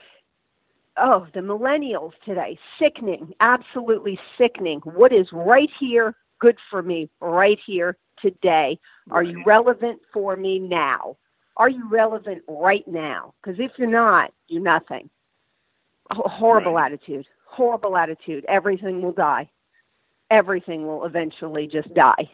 Oh, 1.00 1.26
the 1.34 1.40
millennials 1.40 2.12
today, 2.24 2.58
sickening, 2.80 3.32
absolutely 3.40 4.18
sickening. 4.36 4.80
What 4.84 5.12
is 5.12 5.26
right 5.32 5.70
here 5.78 6.14
good 6.40 6.56
for 6.70 6.82
me 6.82 7.08
right 7.20 7.58
here 7.66 7.96
today? 8.20 8.78
Are 9.10 9.22
you 9.22 9.42
relevant 9.46 10.00
for 10.12 10.36
me 10.36 10.58
now? 10.58 11.16
Are 11.56 11.68
you 11.68 11.88
relevant 11.88 12.42
right 12.48 12.86
now? 12.86 13.34
Because 13.42 13.58
if 13.60 13.72
you're 13.78 13.90
not, 13.90 14.32
you're 14.48 14.62
nothing. 14.62 15.10
H- 16.12 16.18
horrible 16.24 16.74
Right. 16.74 16.92
attitude. 16.92 17.26
Horrible 17.46 17.96
attitude. 17.96 18.44
Everything 18.48 19.02
will 19.02 19.12
die. 19.12 19.48
Everything 20.30 20.86
will 20.86 21.04
eventually 21.04 21.66
just 21.66 21.92
die. 21.94 22.30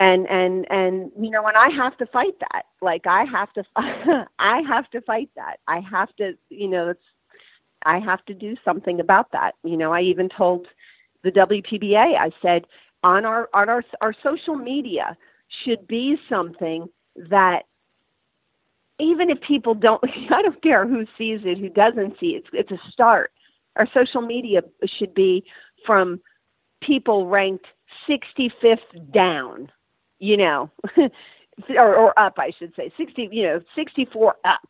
And 0.00 0.26
and 0.28 0.66
and 0.70 1.12
you 1.20 1.30
know, 1.30 1.46
and 1.46 1.56
I 1.56 1.68
have 1.76 1.96
to 1.98 2.06
fight 2.06 2.34
that. 2.40 2.64
Like 2.80 3.06
I 3.06 3.24
have 3.24 3.52
to, 3.52 3.64
I 4.38 4.62
have 4.66 4.90
to 4.90 5.00
fight 5.02 5.28
that. 5.36 5.60
I 5.68 5.80
have 5.80 6.14
to, 6.16 6.32
you 6.48 6.68
know, 6.68 6.88
it's, 6.88 7.04
I 7.84 7.98
have 7.98 8.24
to 8.24 8.34
do 8.34 8.56
something 8.64 8.98
about 8.98 9.30
that. 9.32 9.56
You 9.62 9.76
know, 9.76 9.92
I 9.92 10.00
even 10.00 10.30
told 10.30 10.66
the 11.22 11.30
WPBA. 11.30 12.16
I 12.18 12.30
said 12.40 12.64
on 13.02 13.24
our 13.24 13.48
on 13.52 13.68
our 13.68 13.84
our 14.00 14.14
social 14.22 14.56
media 14.56 15.16
should 15.64 15.86
be 15.86 16.16
something 16.28 16.88
that 17.16 17.64
even 18.98 19.30
if 19.30 19.40
people 19.40 19.74
don't 19.74 20.02
I 20.30 20.42
don't 20.42 20.62
care 20.62 20.86
who 20.86 21.04
sees 21.18 21.40
it, 21.44 21.58
who 21.58 21.68
doesn't 21.68 22.18
see 22.18 22.28
it, 22.28 22.44
it's, 22.52 22.70
it's 22.70 22.72
a 22.72 22.90
start. 22.90 23.32
Our 23.76 23.86
social 23.94 24.20
media 24.20 24.62
should 24.98 25.14
be 25.14 25.44
from 25.86 26.20
people 26.82 27.28
ranked 27.28 27.66
65th 28.08 29.12
down, 29.12 29.70
you 30.20 30.38
know, 30.38 30.70
or, 31.78 31.96
or 31.96 32.18
up, 32.20 32.34
I 32.38 32.52
should 32.58 32.74
say, 32.76 32.92
60, 32.98 33.30
you 33.32 33.44
know, 33.44 33.62
64 33.76 34.36
up, 34.46 34.68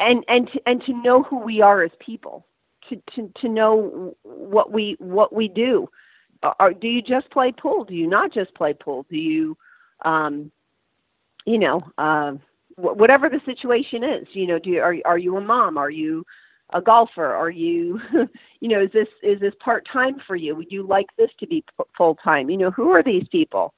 and 0.00 0.24
and 0.28 0.48
to, 0.52 0.60
and 0.66 0.82
to 0.86 0.94
know 1.02 1.22
who 1.24 1.38
we 1.40 1.62
are 1.62 1.82
as 1.84 1.92
people, 2.04 2.46
to 2.90 2.96
to 3.16 3.32
to 3.42 3.48
know 3.48 4.16
what 4.24 4.72
we 4.72 4.96
what 5.00 5.34
we 5.34 5.48
do. 5.48 5.88
Or 6.60 6.72
do 6.74 6.88
you 6.88 7.02
just 7.02 7.30
play 7.30 7.52
pool? 7.52 7.84
Do 7.84 7.94
you 7.94 8.08
not 8.08 8.32
just 8.34 8.54
play 8.54 8.74
pool? 8.74 9.06
Do 9.10 9.16
you, 9.18 9.56
um, 10.04 10.52
you 11.46 11.58
know, 11.58 11.80
uh, 11.98 12.32
wh- 12.76 12.96
whatever 12.96 13.28
the 13.30 13.40
situation 13.46 14.04
is, 14.04 14.28
you 14.34 14.46
know, 14.46 14.58
do 14.58 14.70
you, 14.70 14.80
are 14.82 14.96
are 15.06 15.18
you 15.18 15.36
a 15.38 15.40
mom? 15.42 15.78
Are 15.78 15.90
you 15.90 16.26
a 16.74 16.82
golfer? 16.82 17.26
Are 17.34 17.50
you, 17.50 18.00
you 18.60 18.68
know, 18.68 18.82
is 18.82 18.90
this 18.92 19.08
is 19.22 19.40
this 19.40 19.54
part 19.64 19.86
time 19.92 20.16
for 20.26 20.36
you? 20.36 20.56
Would 20.56 20.72
you 20.72 20.86
like 20.86 21.06
this 21.18 21.30
to 21.40 21.46
be 21.46 21.64
full 21.96 22.16
time? 22.16 22.50
You 22.50 22.58
know, 22.58 22.70
who 22.72 22.90
are 22.90 23.02
these 23.02 23.26
people? 23.32 23.74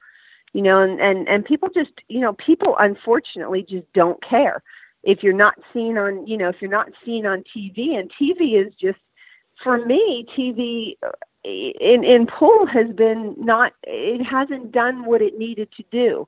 You 0.55 0.61
know, 0.61 0.81
and 0.81 1.01
and 1.01 1.27
and 1.27 1.43
people 1.43 1.67
just, 1.67 1.91
you 2.07 2.21
know, 2.21 2.31
people 2.31 2.77
unfortunately 2.79 3.65
just 3.69 3.91
don't 3.91 4.23
care. 4.23 4.63
If 5.03 5.21
you're 5.21 5.33
not 5.33 5.55
seen 5.73 5.97
on, 5.97 6.25
you 6.25 6.37
know, 6.37 6.47
if 6.47 6.61
you're 6.61 6.71
not 6.71 6.87
seen 7.05 7.25
on 7.25 7.43
TV, 7.53 7.99
and 7.99 8.09
TV 8.09 8.65
is 8.65 8.73
just, 8.79 8.99
for 9.61 9.85
me, 9.85 10.25
TV 10.37 10.95
uh, 11.05 11.11
in 11.43 12.05
in 12.05 12.25
pool 12.25 12.65
has 12.67 12.87
been 12.95 13.35
not, 13.37 13.73
it 13.83 14.23
hasn't 14.23 14.71
done 14.71 15.03
what 15.03 15.21
it 15.21 15.37
needed 15.37 15.67
to 15.75 15.83
do. 15.91 16.25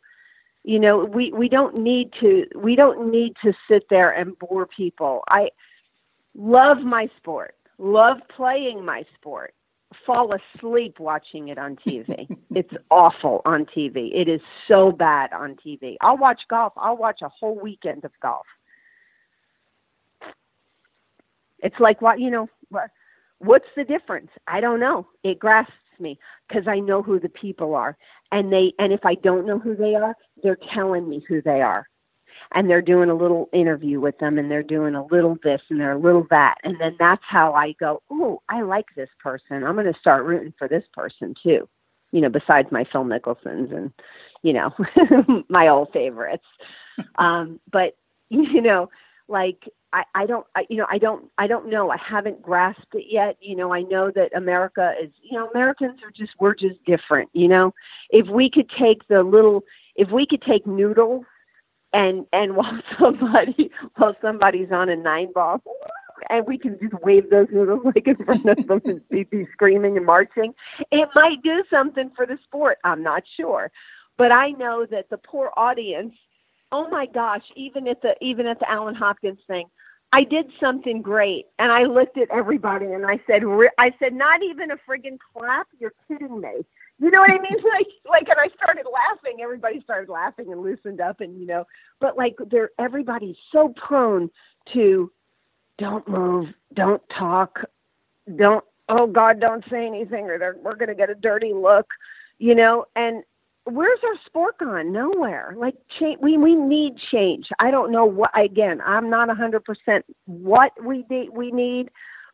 You 0.65 0.79
know 0.79 1.05
we 1.05 1.31
we 1.31 1.47
don't 1.47 1.77
need 1.77 2.11
to 2.19 2.47
we 2.53 2.75
don't 2.75 3.09
need 3.09 3.31
to 3.45 3.53
sit 3.71 3.83
there 3.89 4.11
and 4.11 4.37
bore 4.37 4.67
people. 4.67 5.23
I 5.29 5.51
love 6.35 6.79
my 6.79 7.09
sport 7.15 7.55
love 7.77 8.17
playing 8.35 8.83
my 8.83 9.05
sport 9.15 9.53
fall 10.05 10.33
asleep 10.33 10.99
watching 10.99 11.47
it 11.47 11.57
on 11.57 11.77
tv 11.77 12.27
it's 12.51 12.73
awful 12.91 13.41
on 13.45 13.65
tv 13.65 14.09
it 14.13 14.27
is 14.27 14.41
so 14.67 14.91
bad 14.91 15.31
on 15.33 15.55
tv 15.65 15.95
i'll 16.01 16.17
watch 16.17 16.41
golf. 16.49 16.73
I'll 16.77 16.97
watch 16.97 17.21
a 17.21 17.29
whole 17.29 17.59
weekend 17.59 18.05
of 18.05 18.11
golf. 18.21 18.45
It's 21.59 21.79
like 21.79 22.01
what 22.01 22.19
you 22.19 22.29
know 22.29 22.49
what 22.69 22.89
what's 23.39 23.67
the 23.75 23.83
difference? 23.83 24.29
I 24.47 24.61
don't 24.61 24.79
know. 24.79 25.07
It 25.23 25.39
grasps 25.39 25.73
me 25.99 26.19
because 26.47 26.67
I 26.67 26.79
know 26.79 27.01
who 27.01 27.19
the 27.19 27.29
people 27.29 27.75
are. 27.75 27.97
And 28.31 28.51
they 28.51 28.73
and 28.79 28.93
if 28.93 29.05
I 29.05 29.15
don't 29.15 29.45
know 29.45 29.59
who 29.59 29.75
they 29.75 29.95
are, 29.95 30.15
they're 30.43 30.57
telling 30.73 31.09
me 31.09 31.23
who 31.27 31.41
they 31.41 31.61
are. 31.61 31.87
And 32.53 32.69
they're 32.69 32.81
doing 32.81 33.09
a 33.09 33.15
little 33.15 33.49
interview 33.53 33.99
with 33.99 34.17
them 34.19 34.37
and 34.37 34.49
they're 34.49 34.63
doing 34.63 34.95
a 34.95 35.05
little 35.05 35.37
this 35.43 35.61
and 35.69 35.79
they're 35.79 35.93
a 35.93 35.99
little 35.99 36.25
that. 36.29 36.55
And 36.63 36.79
then 36.79 36.95
that's 36.99 37.23
how 37.27 37.53
I 37.53 37.73
go, 37.79 38.01
Oh, 38.09 38.41
I 38.49 38.61
like 38.61 38.87
this 38.95 39.09
person. 39.21 39.63
I'm 39.63 39.75
gonna 39.75 39.93
start 39.99 40.25
rooting 40.25 40.53
for 40.57 40.67
this 40.67 40.83
person 40.93 41.35
too. 41.43 41.67
you 42.11 42.21
know, 42.21 42.29
besides 42.29 42.71
my 42.71 42.85
Phil 42.91 43.03
Mickelsons 43.03 43.75
and, 43.75 43.91
you 44.43 44.53
know, 44.53 44.71
my 45.49 45.67
old 45.67 45.89
favorites. 45.93 46.45
Um, 47.19 47.59
but 47.71 47.95
you 48.29 48.59
know, 48.59 48.89
like 49.27 49.65
I, 49.93 50.03
I 50.15 50.25
don't 50.25 50.45
I, 50.55 50.65
you 50.69 50.77
know 50.77 50.87
I 50.89 50.97
don't 50.97 51.29
I 51.37 51.47
don't 51.47 51.69
know 51.69 51.91
I 51.91 51.97
haven't 51.97 52.41
grasped 52.41 52.93
it 52.93 53.05
yet 53.09 53.37
you 53.39 53.55
know 53.55 53.73
I 53.73 53.81
know 53.81 54.11
that 54.15 54.35
America 54.35 54.93
is 55.01 55.11
you 55.21 55.37
know 55.37 55.49
Americans 55.49 55.99
are 56.03 56.11
just 56.11 56.31
we're 56.39 56.55
just 56.55 56.83
different 56.85 57.29
you 57.33 57.47
know 57.47 57.73
if 58.09 58.27
we 58.27 58.49
could 58.49 58.69
take 58.79 59.07
the 59.07 59.23
little 59.23 59.63
if 59.95 60.09
we 60.11 60.25
could 60.25 60.41
take 60.41 60.65
noodles 60.67 61.25
and 61.93 62.25
and 62.33 62.55
while 62.57 62.79
somebody 62.99 63.71
while 63.95 64.15
somebody's 64.21 64.71
on 64.71 64.89
a 64.89 64.95
nine 64.95 65.31
ball 65.33 65.61
and 66.29 66.45
we 66.47 66.57
can 66.57 66.77
just 66.81 66.93
wave 67.03 67.29
those 67.29 67.47
noodles 67.51 67.81
like 67.85 68.07
in 68.07 68.17
front 68.17 68.45
of 68.45 68.67
them 68.67 68.81
and 68.85 69.01
be, 69.09 69.23
be 69.23 69.45
screaming 69.53 69.97
and 69.97 70.05
marching 70.05 70.53
it 70.91 71.09
might 71.15 71.41
do 71.43 71.63
something 71.69 72.11
for 72.15 72.25
the 72.25 72.37
sport 72.45 72.77
i'm 72.83 73.03
not 73.03 73.23
sure 73.39 73.71
but 74.17 74.31
i 74.31 74.49
know 74.51 74.85
that 74.89 75.09
the 75.09 75.17
poor 75.17 75.51
audience 75.57 76.13
oh 76.71 76.89
my 76.89 77.05
gosh 77.13 77.43
even 77.55 77.87
at 77.87 78.01
the 78.01 78.13
even 78.21 78.47
at 78.47 78.59
the 78.59 78.69
allen 78.69 78.95
hopkins 78.95 79.39
thing 79.47 79.67
I 80.13 80.23
did 80.23 80.45
something 80.59 81.01
great, 81.01 81.47
and 81.59 81.71
I 81.71 81.83
looked 81.83 82.17
at 82.17 82.29
everybody 82.31 82.85
and 82.85 83.05
I 83.05 83.19
said, 83.27 83.43
"I 83.77 83.91
said, 83.99 84.13
not 84.13 84.41
even 84.41 84.71
a 84.71 84.77
friggin' 84.89 85.17
clap. 85.33 85.67
You're 85.79 85.93
kidding 86.07 86.39
me." 86.39 86.65
You 86.99 87.11
know 87.11 87.21
what 87.21 87.31
I 87.31 87.39
mean? 87.39 87.57
Like, 87.77 87.87
like, 88.09 88.27
and 88.29 88.37
I 88.39 88.47
started 88.55 88.85
laughing. 88.91 89.39
Everybody 89.41 89.81
started 89.81 90.09
laughing 90.09 90.51
and 90.51 90.61
loosened 90.61 91.01
up, 91.01 91.21
and 91.21 91.39
you 91.39 91.45
know, 91.45 91.65
but 91.99 92.17
like, 92.17 92.35
they're 92.49 92.71
everybody's 92.79 93.35
so 93.51 93.73
prone 93.75 94.29
to, 94.73 95.11
don't 95.77 96.07
move, 96.07 96.47
don't 96.73 97.01
talk, 97.17 97.59
don't. 98.35 98.63
Oh 98.89 99.05
God, 99.05 99.39
don't 99.39 99.63
say 99.69 99.85
anything, 99.85 100.25
or 100.25 100.57
we're 100.63 100.75
gonna 100.75 100.95
get 100.95 101.09
a 101.09 101.15
dirty 101.15 101.53
look, 101.53 101.87
you 102.39 102.55
know. 102.55 102.85
And 102.95 103.23
where's 103.65 103.99
our 104.03 104.19
sport 104.25 104.57
gone? 104.59 104.91
Nowhere. 104.91 105.53
Like, 105.57 105.75
change. 105.99 106.19
We 106.21 106.37
we 106.37 106.55
need 106.55 106.93
change. 107.11 107.47
I 107.59 107.69
don't 107.69 107.91
know 107.91 108.05
what. 108.05 108.31
Again, 108.39 108.81
I'm 108.83 109.09
not 109.09 109.29
a 109.29 109.35
hundred 109.35 109.65
percent 109.65 110.05
what 110.25 110.71
we 110.83 111.03
de- 111.09 111.29
we 111.31 111.51
need, 111.51 111.89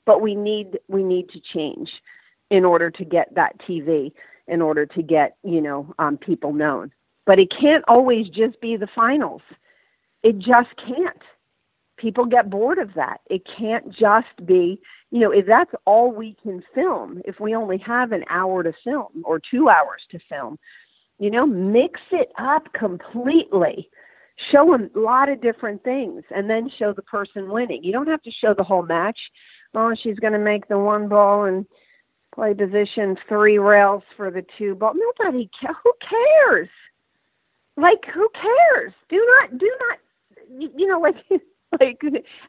but 0.06 0.21
we 0.21 0.36
need 0.36 0.80
we 0.88 1.04
need 1.04 1.30
to 1.32 1.41
change 1.54 1.89
in 2.49 2.63
order 2.63 2.91
to 2.91 3.04
get 3.04 3.34
that 3.36 3.60
TV 3.67 4.13
in 4.47 4.62
order 4.62 4.86
to 4.86 5.01
get 5.01 5.38
you 5.43 5.62
know 5.62 5.93
um, 5.99 6.17
people 6.17 6.53
known. 6.53 6.91
But 7.25 7.39
it 7.39 7.51
can't 7.58 7.84
always 7.88 8.27
just 8.27 8.60
be 8.62 8.75
the 8.77 8.89
finals. 8.93 9.41
It 10.23 10.38
just 10.39 10.69
can't. 10.86 11.21
People 11.97 12.25
get 12.25 12.49
bored 12.49 12.79
of 12.79 12.93
that. 12.95 13.21
It 13.29 13.43
can't 13.58 13.89
just 13.91 14.45
be 14.45 14.79
you 15.12 15.19
know 15.19 15.32
if 15.32 15.45
that's 15.45 15.71
all 15.86 16.12
we 16.12 16.36
can 16.41 16.63
film. 16.73 17.21
If 17.25 17.39
we 17.39 17.56
only 17.56 17.77
have 17.79 18.12
an 18.12 18.25
hour 18.29 18.63
to 18.63 18.73
film 18.84 19.23
or 19.23 19.39
two 19.39 19.69
hours 19.69 20.01
to 20.12 20.19
film, 20.29 20.58
you 21.19 21.29
know, 21.29 21.45
mix 21.45 21.99
it 22.12 22.32
up 22.38 22.71
completely. 22.73 23.89
Show 24.51 24.71
them 24.71 24.89
a 24.95 24.99
lot 24.99 25.29
of 25.29 25.41
different 25.41 25.84
things 25.84 26.23
and 26.36 26.49
then 26.49 26.69
show 26.77 26.91
the 26.91 27.03
person 27.03 27.49
winning. 27.49 27.84
You 27.84 27.93
don't 27.93 28.08
have 28.08 28.23
to 28.23 28.32
show 28.32 28.53
the 28.53 28.63
whole 28.63 28.84
match. 28.84 29.17
Oh, 29.75 29.93
she's 30.01 30.19
going 30.19 30.34
to 30.34 30.39
make 30.39 30.67
the 30.67 30.79
one 30.79 31.08
ball 31.08 31.45
and 31.45 31.65
play 32.34 32.54
position 32.54 33.17
three 33.28 33.58
rails 33.58 34.04
for 34.17 34.32
the 34.32 34.46
two 34.58 34.76
ball. 34.76 34.93
Nobody 34.96 35.50
ca- 35.62 35.74
who 35.84 35.93
cares? 36.10 36.69
Like 37.78 38.06
who 38.13 38.30
cares? 38.34 38.93
Do 39.10 39.17
not 39.41 39.58
do 39.58 39.72
not 39.89 40.00
you, 40.60 40.72
you 40.78 40.88
know 40.88 41.00
like 41.00 41.15
like 41.80 42.02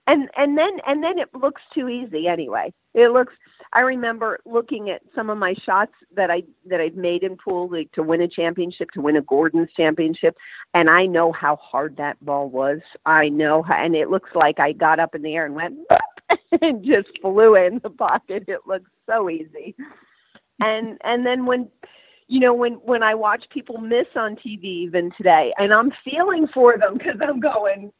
and 0.06 0.28
and 0.36 0.58
then 0.58 0.78
and 0.86 1.02
then 1.02 1.18
it 1.18 1.28
looks 1.34 1.62
too 1.74 1.88
easy 1.88 2.26
anyway. 2.28 2.72
It 2.94 3.12
looks 3.12 3.32
I 3.72 3.80
remember 3.80 4.38
looking 4.44 4.90
at 4.90 5.02
some 5.14 5.30
of 5.30 5.38
my 5.38 5.54
shots 5.66 5.92
that 6.14 6.30
I 6.30 6.42
that 6.66 6.80
I've 6.80 6.94
made 6.94 7.22
in 7.22 7.36
pool 7.36 7.68
like 7.70 7.90
to 7.92 8.02
win 8.02 8.22
a 8.22 8.28
championship, 8.28 8.90
to 8.92 9.00
win 9.00 9.16
a 9.16 9.22
Gordon's 9.22 9.70
championship, 9.76 10.36
and 10.74 10.88
I 10.88 11.06
know 11.06 11.32
how 11.32 11.56
hard 11.56 11.96
that 11.96 12.24
ball 12.24 12.48
was. 12.48 12.80
I 13.04 13.28
know 13.28 13.62
how, 13.62 13.74
and 13.74 13.94
it 13.96 14.10
looks 14.10 14.30
like 14.34 14.60
I 14.60 14.72
got 14.72 15.00
up 15.00 15.14
in 15.14 15.22
the 15.22 15.34
air 15.34 15.46
and 15.46 15.54
went 15.54 15.76
and 16.60 16.84
just 16.84 17.08
flew 17.20 17.56
in 17.56 17.80
the 17.82 17.90
pocket. 17.90 18.44
It 18.46 18.60
looks 18.66 18.90
so 19.06 19.28
easy. 19.28 19.74
And 20.60 20.98
and 21.02 21.26
then 21.26 21.46
when 21.46 21.68
you 22.28 22.40
know 22.40 22.54
when 22.54 22.74
when 22.74 23.02
I 23.02 23.14
watch 23.14 23.44
people 23.52 23.78
miss 23.78 24.06
on 24.14 24.36
TV 24.36 24.64
even 24.64 25.10
today, 25.16 25.52
and 25.58 25.72
I'm 25.72 25.90
feeling 26.04 26.46
for 26.54 26.78
them 26.78 26.94
because 26.98 27.20
I'm 27.20 27.40
going, 27.40 27.92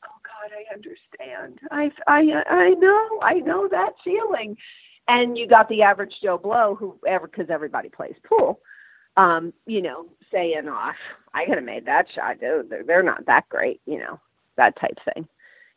God, 0.44 0.56
I 0.56 0.74
understand. 0.74 1.58
I 1.70 1.90
I 2.06 2.42
I 2.50 2.70
know 2.70 3.20
I 3.22 3.34
know 3.34 3.68
that 3.70 3.92
feeling. 4.04 4.56
And 5.06 5.36
you 5.36 5.46
got 5.46 5.68
the 5.68 5.82
average 5.82 6.14
Joe 6.22 6.38
Blow 6.38 6.74
who 6.74 6.98
ever 7.06 7.26
because 7.26 7.50
everybody 7.50 7.90
plays 7.90 8.14
pool, 8.26 8.60
um, 9.18 9.52
you 9.66 9.82
know, 9.82 10.06
saying, 10.32 10.62
"Oh, 10.66 10.92
I 11.34 11.44
could 11.44 11.56
have 11.56 11.64
made 11.64 11.86
that 11.86 12.06
shot, 12.14 12.40
dude. 12.40 12.70
They're, 12.70 12.84
they're 12.84 13.02
not 13.02 13.26
that 13.26 13.46
great," 13.50 13.82
you 13.84 13.98
know, 13.98 14.18
that 14.56 14.78
type 14.80 14.96
thing 15.14 15.28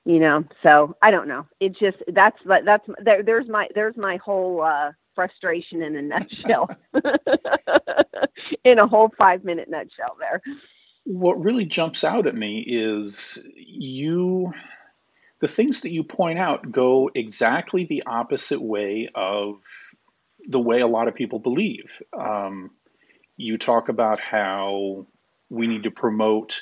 you 0.06 0.19
know 0.19 0.43
so 0.63 0.95
i 1.01 1.12
don't 1.12 1.27
know 1.27 1.45
it 1.60 1.75
just 1.77 1.97
that's 2.13 2.38
that's 2.65 2.86
there, 3.03 3.21
there's 3.21 3.47
my 3.49 3.67
there's 3.75 3.97
my 3.97 4.15
whole 4.23 4.62
uh 4.62 4.91
frustration 5.13 5.82
in 5.82 5.97
a 5.97 6.01
nutshell 6.01 6.69
in 8.63 8.80
a 8.80 8.88
whole 8.88 9.12
five 9.17 9.43
minute 9.43 9.69
nutshell 9.69 10.15
there 10.17 10.41
what 11.08 11.41
really 11.41 11.65
jumps 11.65 12.04
out 12.04 12.28
at 12.28 12.36
me 12.36 12.60
is 12.60 13.48
you 13.56 14.54
the 15.39 15.48
things 15.48 15.82
that 15.82 15.91
you 15.91 16.04
point 16.04 16.38
out 16.38 16.72
go 16.72 17.10
exactly 17.15 17.86
the 17.86 18.04
opposite 18.06 18.62
way 18.62 19.10
of 19.15 19.62
the 20.48 20.60
way 20.60 20.82
a 20.82 20.88
lot 20.88 21.08
of 21.08 21.15
people 21.15 21.39
believe 21.39 21.91
um, 22.17 22.72
you 23.38 23.58
talk 23.58 23.88
about 23.88 24.20
how 24.20 25.08
we 25.50 25.67
need 25.67 25.84
to 25.84 25.91
promote 25.91 26.62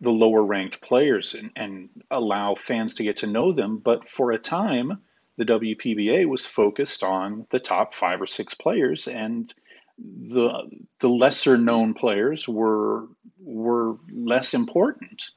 the 0.00 0.10
lower 0.10 0.42
ranked 0.42 0.80
players 0.80 1.34
and, 1.34 1.50
and 1.56 1.88
allow 2.10 2.54
fans 2.54 2.94
to 2.94 3.02
get 3.02 3.18
to 3.18 3.26
know 3.26 3.52
them. 3.52 3.78
But 3.78 4.10
for 4.10 4.32
a 4.32 4.38
time, 4.38 5.00
the 5.38 5.44
WPBA 5.44 6.26
was 6.28 6.44
focused 6.44 7.02
on 7.02 7.46
the 7.50 7.60
top 7.60 7.94
five 7.94 8.20
or 8.20 8.26
six 8.26 8.54
players, 8.54 9.08
and 9.08 9.52
the 9.98 10.70
the 11.00 11.08
lesser 11.08 11.56
known 11.56 11.94
players 11.94 12.48
were 12.48 13.06
were 13.40 13.96
less 14.12 14.54
important. 14.54 15.30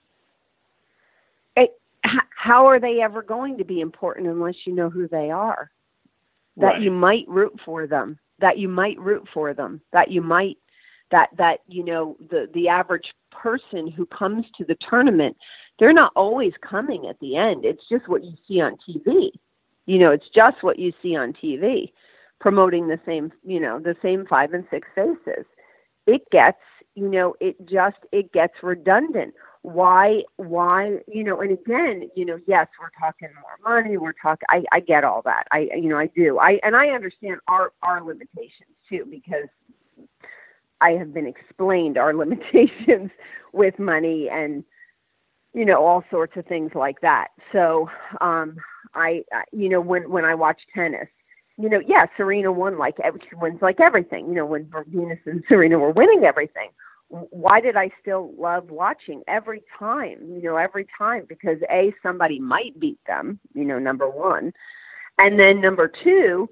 It, 1.55 1.79
how 2.03 2.67
are 2.67 2.79
they 2.79 3.01
ever 3.01 3.21
going 3.21 3.57
to 3.57 3.63
be 3.63 3.81
important 3.81 4.27
unless 4.27 4.55
you 4.65 4.73
know 4.73 4.89
who 4.89 5.07
they 5.07 5.31
are? 5.31 5.71
That 6.57 6.65
right. 6.65 6.81
you 6.81 6.91
might 6.91 7.27
root 7.27 7.59
for 7.63 7.87
them. 7.87 8.19
That 8.39 8.57
you 8.57 8.67
might 8.67 8.99
root 8.99 9.27
for 9.33 9.53
them. 9.53 9.81
That 9.91 10.11
you 10.11 10.21
might 10.21 10.57
that 11.11 11.29
that 11.37 11.59
you 11.67 11.83
know 11.83 12.17
the 12.29 12.49
the 12.53 12.67
average 12.67 13.13
person 13.31 13.89
who 13.89 14.05
comes 14.05 14.45
to 14.57 14.65
the 14.65 14.77
tournament 14.89 15.37
they're 15.77 15.93
not 15.93 16.11
always 16.15 16.53
coming 16.61 17.07
at 17.07 17.19
the 17.19 17.35
end 17.35 17.65
it's 17.65 17.83
just 17.89 18.07
what 18.07 18.23
you 18.23 18.33
see 18.47 18.59
on 18.59 18.77
tv 18.87 19.29
you 19.85 19.97
know 19.97 20.11
it's 20.11 20.29
just 20.33 20.61
what 20.61 20.79
you 20.79 20.91
see 21.01 21.15
on 21.15 21.33
tv 21.33 21.91
promoting 22.39 22.87
the 22.87 22.99
same 23.05 23.31
you 23.43 23.59
know 23.59 23.79
the 23.79 23.95
same 24.01 24.25
five 24.27 24.53
and 24.53 24.65
six 24.71 24.87
faces. 24.95 25.45
It 26.07 26.21
gets 26.31 26.57
you 26.95 27.07
know 27.09 27.35
it 27.39 27.55
just 27.65 27.97
it 28.11 28.31
gets 28.31 28.53
redundant. 28.63 29.33
Why 29.61 30.23
why 30.37 30.97
you 31.07 31.23
know 31.23 31.41
and 31.41 31.51
again 31.51 32.09
you 32.15 32.25
know 32.25 32.39
yes 32.47 32.67
we're 32.79 32.89
talking 32.99 33.29
more 33.41 33.75
money 33.75 33.97
we're 33.97 34.13
talking 34.13 34.45
i 34.49 34.63
i 34.71 34.79
get 34.79 35.03
all 35.03 35.21
that. 35.25 35.45
I 35.51 35.69
you 35.75 35.89
know 35.89 35.97
i 35.97 36.07
do. 36.07 36.39
I 36.39 36.59
and 36.63 36.75
i 36.75 36.87
understand 36.89 37.39
our 37.47 37.73
our 37.83 38.01
limitations 38.03 38.75
too 38.89 39.05
because 39.09 39.47
I 40.81 40.91
have 40.91 41.13
been 41.13 41.27
explained 41.27 41.97
our 41.97 42.13
limitations 42.15 43.11
with 43.53 43.77
money 43.79 44.29
and 44.31 44.63
you 45.53 45.65
know 45.65 45.83
all 45.83 46.03
sorts 46.11 46.37
of 46.37 46.45
things 46.45 46.71
like 46.75 47.01
that. 47.01 47.29
So 47.51 47.89
um 48.21 48.57
I 48.93 49.23
you 49.51 49.69
know 49.69 49.81
when 49.81 50.09
when 50.09 50.25
I 50.25 50.35
watch 50.35 50.59
tennis, 50.73 51.07
you 51.59 51.69
know, 51.69 51.81
yeah, 51.85 52.05
Serena 52.15 52.51
won 52.53 52.77
like 52.77 52.95
she 52.97 53.35
wins 53.35 53.61
like 53.61 53.81
everything. 53.81 54.27
You 54.29 54.35
know, 54.35 54.45
when 54.45 54.71
Venus 54.87 55.19
and 55.25 55.43
Serena 55.49 55.77
were 55.77 55.91
winning 55.91 56.23
everything. 56.23 56.69
Why 57.09 57.59
did 57.59 57.75
I 57.75 57.89
still 57.99 58.33
love 58.37 58.69
watching 58.69 59.23
every 59.27 59.63
time? 59.77 60.19
You 60.29 60.41
know, 60.43 60.57
every 60.57 60.87
time 60.97 61.25
because 61.27 61.57
a 61.69 61.91
somebody 62.01 62.39
might 62.39 62.79
beat 62.79 62.99
them. 63.07 63.39
You 63.53 63.65
know, 63.65 63.79
number 63.79 64.09
one, 64.09 64.53
and 65.17 65.37
then 65.37 65.59
number 65.59 65.91
two, 66.03 66.47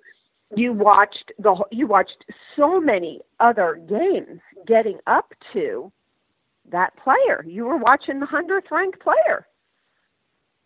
you 0.56 0.74
watched 0.74 1.32
the 1.40 1.56
you 1.72 1.88
watched 1.88 2.26
so 2.56 2.82
many 2.82 3.22
other 3.40 3.80
games 3.88 4.42
getting 4.68 4.98
up 5.08 5.32
to 5.54 5.92
that 6.72 6.94
player. 6.98 7.46
You 7.48 7.66
were 7.66 7.78
watching 7.78 8.20
the 8.20 8.26
hundredth 8.26 8.68
ranked 8.72 9.00
player, 9.00 9.48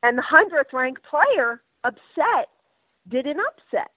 and 0.02 0.18
the 0.18 0.24
hundredth 0.24 0.74
ranked 0.74 1.04
player 1.04 1.62
upset 1.84 2.48
did 3.10 3.26
an 3.26 3.38
upset, 3.40 3.92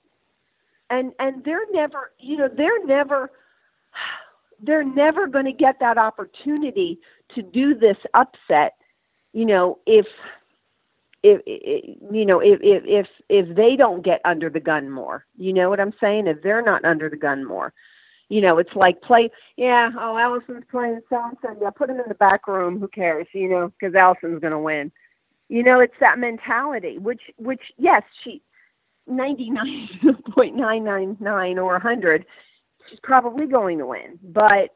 and 0.91 1.12
and 1.18 1.45
they're 1.45 1.70
never 1.72 2.12
you 2.20 2.37
know 2.37 2.49
they're 2.57 2.85
never 2.87 3.30
they're 4.62 4.85
never 4.85 5.26
going 5.28 5.47
to 5.47 5.53
get 5.53 5.76
that 5.80 5.99
opportunity 5.99 6.99
to 7.35 7.43
do 7.43 7.74
this 7.74 7.99
upset. 8.14 8.74
You 9.32 9.47
know 9.47 9.78
if 9.87 10.07
if, 11.22 11.41
if 11.47 11.99
you 12.12 12.26
know 12.26 12.41
if, 12.41 12.61
if 12.62 12.85
if 12.87 13.07
if 13.28 13.57
they 13.57 13.76
don't 13.76 14.05
get 14.05 14.20
under 14.24 14.51
the 14.51 14.61
gun 14.61 14.91
more 14.91 15.26
you 15.39 15.53
know 15.53 15.70
what 15.70 15.80
i'm 15.80 15.95
saying 16.01 16.26
if 16.28 16.43
they're 16.43 16.62
not 16.62 16.85
under 16.85 17.11
the 17.11 17.16
gun 17.16 17.45
more 17.47 17.72
You 18.30 18.43
know, 18.43 18.59
it's 18.59 18.74
like 18.74 19.03
play. 19.03 19.30
Yeah, 19.57 19.91
oh, 20.01 20.18
Allison's 20.18 20.64
playing 20.70 21.01
so 21.11 21.20
and 21.24 21.39
so. 21.43 21.57
Yeah, 21.62 21.70
put 21.70 21.91
him 21.91 21.99
in 22.01 22.09
the 22.09 22.14
back 22.16 22.49
room. 22.49 22.80
Who 22.80 22.89
cares? 22.89 23.28
You 23.35 23.49
know, 23.51 23.72
because 23.78 23.95
Allison's 23.95 24.41
going 24.41 24.53
to 24.53 24.59
win. 24.59 24.93
You 25.49 25.62
know, 25.62 25.80
it's 25.80 25.95
that 26.01 26.18
mentality. 26.18 26.99
Which, 26.99 27.22
which, 27.37 27.62
yes, 27.78 28.03
she 28.24 28.43
ninety 29.07 29.50
nine 29.50 29.88
point 30.34 30.57
nine 30.57 30.84
nine 30.84 31.16
nine 31.20 31.59
or 31.59 31.76
a 31.76 31.80
hundred. 31.80 32.24
She's 32.88 33.00
probably 33.02 33.46
going 33.46 33.78
to 33.78 33.86
win, 33.86 34.18
but 34.22 34.70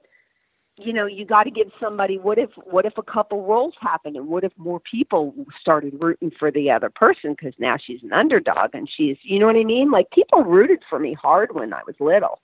you 0.79 0.93
know 0.93 1.07
you 1.07 1.25
got 1.25 1.45
to 1.45 1.51
give 1.51 1.69
somebody 1.83 2.19
what 2.19 2.39
if 2.39 2.51
what 2.65 2.87
if 2.87 2.97
a 2.97 3.03
couple 3.03 3.45
roles 3.45 3.75
happen 3.81 4.17
and 4.17 4.29
what 4.29 4.45
if 4.45 4.53
more 4.57 4.81
people 4.81 5.35
started 5.61 5.95
rooting 6.01 6.31
for 6.39 6.51
the 6.51 6.71
other 6.71 6.89
person 6.89 7.33
because 7.33 7.55
now 7.59 7.77
she's 7.77 8.03
an 8.03 8.13
underdog 8.13 8.71
and 8.75 8.89
she's 8.89 9.17
you 9.23 9.39
know 9.39 9.47
what 9.47 9.57
i 9.57 9.65
mean? 9.65 9.91
Like 9.91 10.11
people 10.11 10.45
rooted 10.45 10.83
for 10.89 10.99
me 10.99 11.15
hard 11.15 11.55
when 11.55 11.73
i 11.73 11.81
was 11.87 11.97
little. 12.01 12.41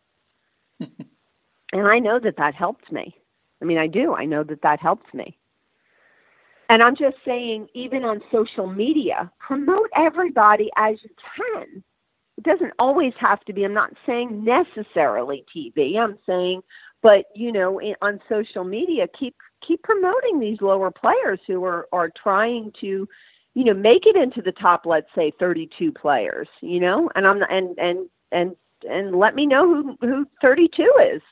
And 1.72 1.88
i 1.88 1.98
know 1.98 2.20
that 2.20 2.36
that 2.36 2.54
helped 2.54 2.92
me. 2.92 3.16
I 3.60 3.64
mean 3.64 3.78
i 3.78 3.86
do. 3.86 4.14
I 4.14 4.26
know 4.26 4.44
that 4.44 4.62
that 4.62 4.80
helped 4.80 5.12
me 5.12 5.36
and 6.68 6.82
i'm 6.82 6.96
just 6.96 7.16
saying 7.24 7.66
even 7.74 8.04
on 8.04 8.20
social 8.32 8.66
media 8.66 9.30
promote 9.38 9.90
everybody 9.96 10.70
as 10.76 10.96
you 11.02 11.10
can. 11.36 11.82
It 12.36 12.42
doesn't 12.42 12.72
always 12.80 13.12
have 13.20 13.40
to 13.44 13.52
be. 13.52 13.64
I'm 13.64 13.74
not 13.74 13.92
saying 14.06 14.44
necessarily 14.44 15.44
tv 15.54 15.98
i'm 15.98 16.18
saying 16.26 16.62
but 17.02 17.26
you 17.34 17.52
know 17.52 17.80
in, 17.80 17.94
on 18.02 18.20
social 18.28 18.64
media 18.64 19.06
keep 19.18 19.36
keep 19.66 19.82
promoting 19.82 20.40
these 20.40 20.60
lower 20.60 20.90
players 20.90 21.38
who 21.46 21.64
are 21.64 21.86
are 21.92 22.10
trying 22.20 22.72
to 22.80 23.06
you 23.54 23.64
know 23.64 23.74
make 23.74 24.06
it 24.06 24.16
into 24.16 24.42
the 24.42 24.52
top 24.52 24.82
let's 24.84 25.06
say 25.14 25.32
32 25.38 25.92
players 25.92 26.48
you 26.60 26.80
know? 26.80 27.08
And 27.14 27.26
i'm 27.26 27.42
and 27.42 27.78
and 27.78 28.08
and 28.32 28.56
and 28.88 29.14
let 29.16 29.34
me 29.34 29.46
know 29.46 29.66
who 29.66 29.96
who 30.00 30.26
32 30.42 30.82
is 31.14 31.22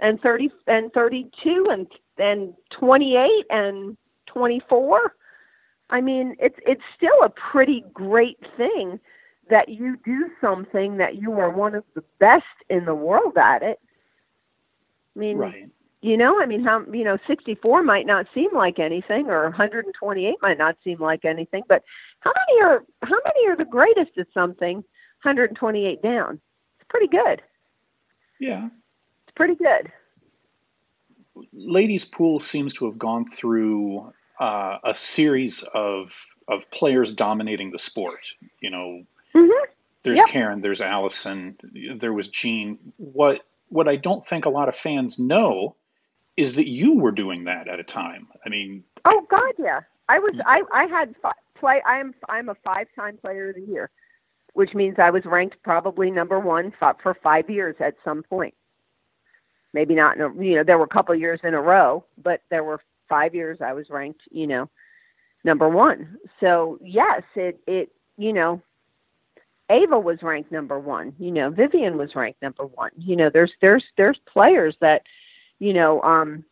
and 0.00 0.20
30 0.20 0.50
and 0.66 0.92
32 0.92 1.66
and 1.70 1.86
and 2.18 2.54
28 2.78 3.28
and 3.50 3.96
24 4.28 5.14
i 5.90 6.00
mean 6.00 6.36
it's 6.38 6.58
it's 6.66 6.82
still 6.96 7.22
a 7.24 7.28
pretty 7.28 7.84
great 7.92 8.38
thing 8.56 9.00
that 9.50 9.68
you 9.68 9.96
do 10.04 10.28
something 10.40 10.98
that 10.98 11.16
you 11.16 11.32
are 11.32 11.50
one 11.50 11.74
of 11.74 11.84
the 11.94 12.04
best 12.20 12.44
in 12.68 12.84
the 12.84 12.94
world 12.94 13.36
at 13.36 13.62
it 13.62 13.80
I 15.18 15.20
mean, 15.20 15.38
right. 15.38 15.68
you 16.00 16.16
know, 16.16 16.40
I 16.40 16.46
mean, 16.46 16.62
how 16.62 16.84
you 16.92 17.02
know, 17.02 17.18
64 17.26 17.82
might 17.82 18.06
not 18.06 18.26
seem 18.32 18.50
like 18.54 18.78
anything, 18.78 19.26
or 19.26 19.42
128 19.44 20.36
might 20.40 20.58
not 20.58 20.76
seem 20.84 21.00
like 21.00 21.24
anything, 21.24 21.64
but 21.68 21.82
how 22.20 22.32
many 22.46 22.62
are 22.62 22.84
how 23.02 23.16
many 23.24 23.48
are 23.48 23.56
the 23.56 23.64
greatest 23.64 24.16
at 24.16 24.28
something? 24.32 24.76
128 25.24 26.00
down. 26.00 26.40
It's 26.78 26.88
pretty 26.88 27.08
good. 27.08 27.42
Yeah, 28.38 28.68
it's 29.26 29.34
pretty 29.34 29.56
good. 29.56 29.90
Ladies 31.52 32.04
pool 32.04 32.40
seems 32.40 32.74
to 32.74 32.86
have 32.86 32.98
gone 32.98 33.26
through 33.26 34.12
uh, 34.38 34.78
a 34.84 34.94
series 34.94 35.62
of 35.62 36.26
of 36.46 36.70
players 36.70 37.12
dominating 37.12 37.70
the 37.70 37.78
sport. 37.78 38.32
You 38.60 38.70
know, 38.70 39.02
mm-hmm. 39.34 39.70
there's 40.02 40.18
yep. 40.18 40.28
Karen, 40.28 40.60
there's 40.60 40.80
Allison, 40.80 41.58
there 41.96 42.12
was 42.12 42.28
Jean. 42.28 42.78
What 42.96 43.42
what 43.68 43.88
I 43.88 43.96
don't 43.96 44.24
think 44.24 44.44
a 44.44 44.50
lot 44.50 44.68
of 44.68 44.76
fans 44.76 45.18
know 45.18 45.76
is 46.36 46.54
that 46.54 46.68
you 46.68 46.94
were 46.94 47.10
doing 47.10 47.44
that 47.44 47.68
at 47.68 47.80
a 47.80 47.84
time. 47.84 48.28
I 48.44 48.48
mean, 48.48 48.84
oh 49.04 49.26
God, 49.28 49.52
yeah, 49.58 49.80
I 50.08 50.18
was. 50.18 50.34
I 50.46 50.62
I 50.72 50.86
had 50.86 51.14
play. 51.58 51.82
I'm 51.84 52.14
I'm 52.28 52.48
a 52.48 52.54
five 52.64 52.86
time 52.94 53.18
player 53.18 53.50
of 53.50 53.56
the 53.56 53.62
year, 53.62 53.90
which 54.52 54.74
means 54.74 54.96
I 54.98 55.10
was 55.10 55.24
ranked 55.24 55.62
probably 55.62 56.10
number 56.10 56.38
one 56.38 56.72
for 56.78 57.14
five 57.22 57.50
years 57.50 57.76
at 57.80 57.94
some 58.04 58.22
point. 58.22 58.54
Maybe 59.74 59.94
not. 59.94 60.16
In 60.16 60.22
a, 60.22 60.34
you 60.42 60.56
know, 60.56 60.64
there 60.64 60.78
were 60.78 60.84
a 60.84 60.88
couple 60.88 61.14
of 61.14 61.20
years 61.20 61.40
in 61.44 61.54
a 61.54 61.60
row, 61.60 62.04
but 62.22 62.42
there 62.50 62.64
were 62.64 62.80
five 63.08 63.34
years 63.34 63.58
I 63.60 63.72
was 63.72 63.90
ranked. 63.90 64.22
You 64.30 64.46
know, 64.46 64.70
number 65.44 65.68
one. 65.68 66.16
So 66.40 66.78
yes, 66.82 67.22
it 67.34 67.60
it 67.66 67.90
you 68.16 68.32
know 68.32 68.62
Ava 69.70 69.98
was 69.98 70.22
ranked 70.22 70.50
number 70.50 70.78
one. 70.78 71.14
You 71.18 71.30
know, 71.30 71.50
Vivian 71.50 71.98
was 71.98 72.14
ranked 72.14 72.42
number 72.42 72.64
one. 72.66 72.90
You 72.96 73.16
know, 73.16 73.30
there's 73.32 73.52
there's 73.60 73.84
there's 73.96 74.18
players 74.32 74.74
that, 74.80 75.02
you 75.58 75.72
know, 75.72 76.00
um, 76.02 76.44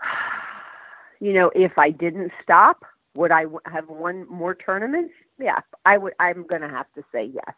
you 1.20 1.32
know, 1.32 1.50
if 1.54 1.78
I 1.78 1.90
didn't 1.90 2.32
stop, 2.42 2.84
would 3.14 3.30
I 3.30 3.44
have 3.66 3.88
won 3.88 4.26
more 4.28 4.54
tournaments? 4.54 5.14
Yeah, 5.38 5.60
I 5.84 5.98
would. 5.98 6.14
I'm 6.18 6.46
going 6.46 6.62
to 6.62 6.68
have 6.68 6.92
to 6.94 7.02
say 7.12 7.30
yes. 7.32 7.54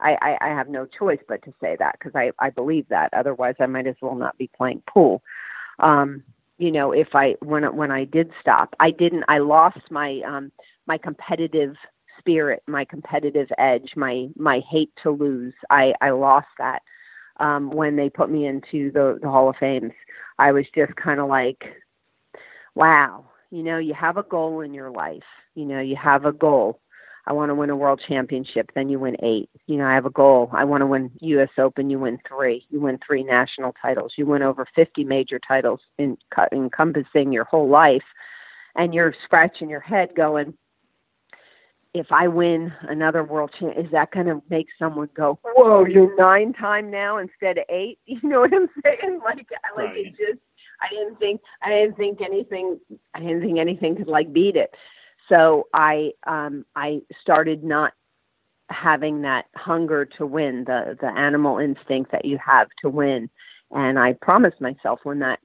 I, 0.00 0.16
I, 0.20 0.36
I 0.40 0.48
have 0.48 0.68
no 0.68 0.86
choice 0.86 1.20
but 1.28 1.42
to 1.44 1.54
say 1.60 1.76
that 1.78 1.96
because 1.98 2.12
I, 2.14 2.32
I 2.38 2.50
believe 2.50 2.88
that. 2.88 3.12
Otherwise, 3.14 3.54
I 3.60 3.66
might 3.66 3.86
as 3.86 3.96
well 4.02 4.14
not 4.14 4.36
be 4.38 4.50
playing 4.56 4.82
pool. 4.88 5.22
Um, 5.78 6.22
you 6.58 6.70
know, 6.70 6.92
if 6.92 7.08
I 7.14 7.34
when 7.40 7.64
when 7.76 7.90
I 7.90 8.04
did 8.04 8.30
stop, 8.40 8.74
I 8.80 8.90
didn't. 8.90 9.24
I 9.28 9.38
lost 9.38 9.80
my 9.90 10.20
um, 10.26 10.52
my 10.86 10.98
competitive 10.98 11.74
spirit, 12.18 12.62
my 12.66 12.84
competitive 12.84 13.48
edge, 13.58 13.92
my 13.96 14.28
my 14.36 14.60
hate 14.70 14.92
to 15.02 15.10
lose. 15.10 15.54
I 15.70 15.92
I 16.00 16.10
lost 16.10 16.46
that 16.58 16.82
um, 17.40 17.70
when 17.70 17.96
they 17.96 18.08
put 18.08 18.30
me 18.30 18.46
into 18.46 18.90
the, 18.92 19.18
the 19.20 19.28
Hall 19.28 19.50
of 19.50 19.56
Fames. 19.56 19.92
I 20.38 20.52
was 20.52 20.64
just 20.74 20.94
kind 20.96 21.20
of 21.20 21.28
like, 21.28 21.62
wow, 22.74 23.24
you 23.50 23.62
know, 23.62 23.78
you 23.78 23.94
have 23.94 24.16
a 24.16 24.22
goal 24.22 24.60
in 24.60 24.74
your 24.74 24.90
life. 24.90 25.22
You 25.54 25.64
know, 25.64 25.80
you 25.80 25.96
have 25.96 26.24
a 26.24 26.32
goal. 26.32 26.80
I 27.26 27.32
want 27.32 27.50
to 27.50 27.54
win 27.54 27.70
a 27.70 27.76
world 27.76 28.02
championship. 28.06 28.70
Then 28.74 28.88
you 28.88 28.98
win 28.98 29.16
eight. 29.22 29.48
You 29.66 29.76
know, 29.78 29.86
I 29.86 29.94
have 29.94 30.06
a 30.06 30.10
goal. 30.10 30.50
I 30.52 30.64
want 30.64 30.82
to 30.82 30.86
win 30.86 31.10
U.S. 31.20 31.48
Open. 31.58 31.88
You 31.88 31.98
win 31.98 32.18
three. 32.28 32.66
You 32.70 32.80
win 32.80 32.98
three 33.04 33.24
national 33.24 33.74
titles. 33.80 34.12
You 34.18 34.26
win 34.26 34.42
over 34.42 34.66
50 34.74 35.04
major 35.04 35.40
titles 35.46 35.80
in, 35.98 36.18
encompassing 36.52 37.32
your 37.32 37.44
whole 37.44 37.68
life. 37.68 38.02
And 38.76 38.92
you're 38.92 39.14
scratching 39.24 39.70
your 39.70 39.80
head 39.80 40.10
going, 40.16 40.54
if 41.94 42.08
I 42.10 42.26
win 42.26 42.72
another 42.82 43.22
world 43.22 43.52
champ, 43.58 43.74
is 43.78 43.90
that 43.92 44.10
going 44.10 44.26
to 44.26 44.42
make 44.50 44.66
someone 44.78 45.08
go, 45.14 45.38
"Whoa, 45.44 45.84
you're 45.86 46.14
nine 46.16 46.52
time 46.52 46.90
now 46.90 47.18
instead 47.18 47.56
of 47.56 47.64
eight? 47.68 47.98
You 48.06 48.28
know 48.28 48.40
what 48.40 48.52
I'm 48.52 48.68
saying? 48.82 49.20
Like, 49.24 49.46
like 49.76 49.86
right. 49.86 50.06
it 50.06 50.10
just, 50.10 50.40
I 50.82 50.88
didn't 50.90 51.18
think, 51.18 51.40
I 51.62 51.70
didn't 51.70 51.96
think 51.96 52.20
anything, 52.20 52.80
I 53.14 53.20
didn't 53.20 53.42
think 53.42 53.58
anything 53.58 53.96
could 53.96 54.08
like 54.08 54.32
beat 54.32 54.56
it. 54.56 54.74
So 55.28 55.68
I, 55.72 56.10
um, 56.26 56.64
I 56.76 57.00
started 57.22 57.64
not 57.64 57.92
having 58.70 59.22
that 59.22 59.46
hunger 59.56 60.04
to 60.04 60.26
win, 60.26 60.64
the 60.66 60.96
the 61.00 61.08
animal 61.08 61.58
instinct 61.58 62.12
that 62.12 62.24
you 62.24 62.38
have 62.44 62.68
to 62.82 62.88
win. 62.88 63.28
And 63.70 63.98
I 63.98 64.14
promised 64.14 64.60
myself 64.60 65.00
when 65.04 65.18
that 65.20 65.38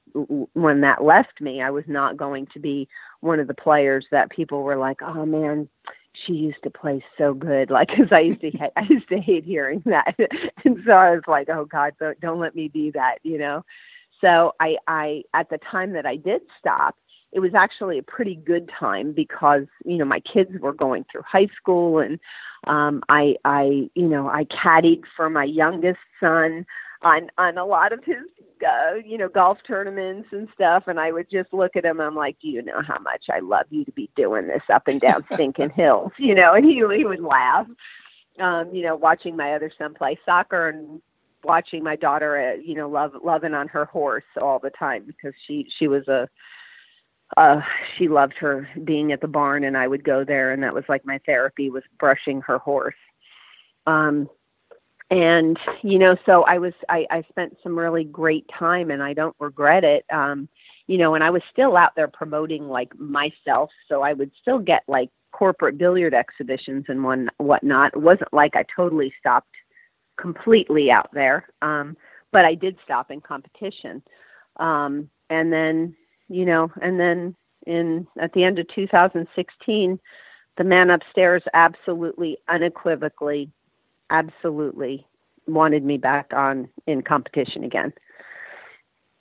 when 0.53 0.81
that 0.81 1.03
left 1.03 1.41
me, 1.41 1.61
I 1.61 1.69
was 1.71 1.83
not 1.87 2.17
going 2.17 2.47
to 2.53 2.59
be 2.59 2.87
one 3.21 3.39
of 3.39 3.47
the 3.47 3.53
players 3.53 4.05
that 4.11 4.29
people 4.31 4.63
were 4.63 4.77
like, 4.77 5.01
"Oh 5.01 5.25
man, 5.25 5.67
she 6.25 6.33
used 6.33 6.61
to 6.63 6.69
play 6.69 7.03
so 7.17 7.33
good. 7.33 7.69
Like 7.79 7.89
because 7.89 8.11
i 8.11 8.19
used 8.19 8.41
to 8.41 8.51
ha- 8.51 8.71
i 8.77 8.83
used 8.89 9.07
to 9.09 9.19
hate 9.19 9.45
hearing 9.45 9.81
that. 9.85 10.15
And 10.65 10.77
so 10.85 10.91
i 10.93 11.11
was 11.11 11.23
like 11.27 11.49
oh 11.49 11.65
god 11.65 11.93
don't, 11.99 12.19
don't 12.21 12.39
let 12.39 12.55
me 12.55 12.67
be 12.67 12.91
that 12.91 13.17
you 13.23 13.37
know? 13.37 13.63
So 14.21 14.53
i 14.59 14.75
i 14.87 15.23
at 15.33 15.49
the 15.49 15.59
time 15.71 15.93
that 15.93 16.05
i 16.05 16.15
did 16.15 16.41
stop 16.59 16.95
it 17.31 17.39
was 17.39 17.53
actually 17.53 17.97
a 17.97 18.03
pretty 18.03 18.35
good 18.35 18.69
time 18.79 19.11
because 19.13 19.65
you 19.85 19.97
know 19.97 20.05
my 20.05 20.19
kids 20.21 20.51
were 20.59 20.73
going 20.73 21.05
through 21.11 21.21
high 21.21 21.47
school 21.55 21.99
and 21.99 22.19
um 22.67 23.03
i 23.09 23.35
i 23.45 23.89
you 23.95 24.07
know 24.07 24.27
i 24.27 24.45
caddied 24.45 25.01
for 25.15 25.29
my 25.29 25.43
youngest 25.43 25.99
son 26.19 26.65
on 27.01 27.29
on 27.37 27.57
a 27.57 27.65
lot 27.65 27.93
of 27.93 28.03
his 28.03 28.17
uh, 28.65 28.95
you 29.05 29.17
know 29.17 29.29
golf 29.29 29.57
tournaments 29.65 30.29
and 30.31 30.47
stuff. 30.53 30.83
And 30.87 30.99
I 30.99 31.11
would 31.11 31.29
just 31.31 31.53
look 31.53 31.75
at 31.75 31.85
him 31.85 32.01
I'm 32.01 32.15
like 32.15 32.37
do 32.41 32.47
you 32.47 32.61
know 32.61 32.81
how 32.85 32.99
much 32.99 33.25
I 33.31 33.39
love 33.39 33.65
you 33.69 33.85
to 33.85 33.91
be 33.91 34.09
doing 34.15 34.47
this 34.47 34.63
up 34.71 34.87
and 34.87 34.99
down 34.99 35.25
stinking 35.33 35.71
hills? 35.71 36.11
You 36.19 36.35
know 36.35 36.53
and 36.53 36.65
he 36.65 36.83
he 36.95 37.05
would 37.05 37.21
laugh 37.21 37.67
um 38.39 38.69
you 38.73 38.83
know 38.83 38.95
watching 38.95 39.35
my 39.35 39.53
other 39.53 39.71
son 39.77 39.93
play 39.93 40.19
soccer 40.25 40.69
and 40.69 41.01
watching 41.43 41.83
my 41.83 41.95
daughter 41.95 42.51
uh, 42.51 42.61
you 42.61 42.75
know 42.75 42.89
love 42.89 43.13
loving 43.23 43.53
on 43.53 43.67
her 43.69 43.85
horse 43.85 44.25
all 44.41 44.59
the 44.59 44.69
time 44.71 45.03
because 45.07 45.33
she 45.47 45.67
she 45.79 45.87
was 45.87 46.07
a 46.07 46.27
uh 47.37 47.61
she 47.97 48.07
loved 48.07 48.33
her 48.39 48.67
being 48.83 49.11
at 49.11 49.21
the 49.21 49.27
barn 49.27 49.63
and 49.63 49.77
I 49.77 49.87
would 49.87 50.03
go 50.03 50.23
there 50.23 50.51
and 50.51 50.63
that 50.63 50.73
was 50.73 50.83
like 50.89 51.05
my 51.05 51.19
therapy 51.25 51.69
was 51.69 51.83
brushing 51.99 52.41
her 52.41 52.57
horse. 52.57 52.95
Um 53.85 54.29
and 55.11 55.57
you 55.81 55.97
know 55.97 56.15
so 56.25 56.43
i 56.43 56.57
was 56.57 56.73
i 56.87 57.05
i 57.09 57.23
spent 57.29 57.55
some 57.63 57.77
really 57.77 58.03
great 58.03 58.45
time 58.57 58.91
and 58.91 59.01
i 59.01 59.13
don't 59.13 59.35
regret 59.39 59.83
it. 59.83 60.05
Um 60.11 60.47
you 60.87 60.97
know 60.97 61.15
and 61.15 61.23
i 61.23 61.29
was 61.29 61.41
still 61.51 61.75
out 61.75 61.95
there 61.95 62.07
promoting 62.07 62.67
like 62.67 62.97
myself 62.99 63.69
so 63.87 64.01
i 64.01 64.13
would 64.13 64.31
still 64.41 64.59
get 64.59 64.83
like 64.87 65.09
corporate 65.31 65.77
billiard 65.77 66.13
exhibitions 66.13 66.85
and 66.89 67.03
one 67.03 67.29
whatnot. 67.37 67.93
It 67.93 68.01
wasn't 68.01 68.33
like 68.33 68.55
i 68.55 68.63
totally 68.75 69.13
stopped 69.19 69.53
completely 70.19 70.91
out 70.91 71.09
there 71.13 71.47
um 71.61 71.95
but 72.31 72.45
i 72.45 72.53
did 72.53 72.77
stop 72.83 73.09
in 73.11 73.21
competition. 73.21 74.03
Um 74.57 75.09
and 75.29 75.51
then 75.51 75.95
you 76.29 76.45
know 76.45 76.71
and 76.81 76.99
then 76.99 77.35
in 77.67 78.07
at 78.19 78.31
the 78.33 78.43
end 78.43 78.59
of 78.59 78.67
2016 78.73 79.99
the 80.57 80.63
man 80.63 80.89
upstairs 80.89 81.43
absolutely 81.53 82.37
unequivocally 82.47 83.49
absolutely 84.09 85.05
wanted 85.47 85.83
me 85.83 85.97
back 85.97 86.31
on 86.33 86.69
in 86.87 87.01
competition 87.01 87.63
again. 87.63 87.93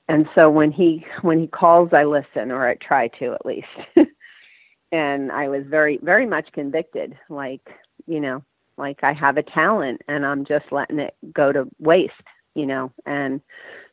And 0.08 0.28
so 0.34 0.48
when 0.50 0.72
he 0.72 1.04
when 1.22 1.38
he 1.38 1.46
calls, 1.46 1.90
I 1.92 2.04
listen, 2.04 2.50
or 2.50 2.66
I 2.66 2.74
try 2.76 3.08
to 3.18 3.34
at 3.34 3.44
least. 3.44 3.66
and 4.92 5.30
I 5.30 5.48
was 5.48 5.64
very 5.66 5.98
very 6.02 6.26
much 6.26 6.48
convicted, 6.52 7.16
like 7.28 7.66
you 8.06 8.20
know, 8.20 8.42
like 8.78 9.00
I 9.02 9.12
have 9.12 9.36
a 9.36 9.42
talent, 9.42 10.02
and 10.08 10.24
I'm 10.24 10.44
just 10.44 10.66
letting 10.72 10.98
it 10.98 11.14
go 11.32 11.52
to 11.52 11.68
waste, 11.78 12.14
you 12.54 12.64
know. 12.66 12.90
And 13.04 13.42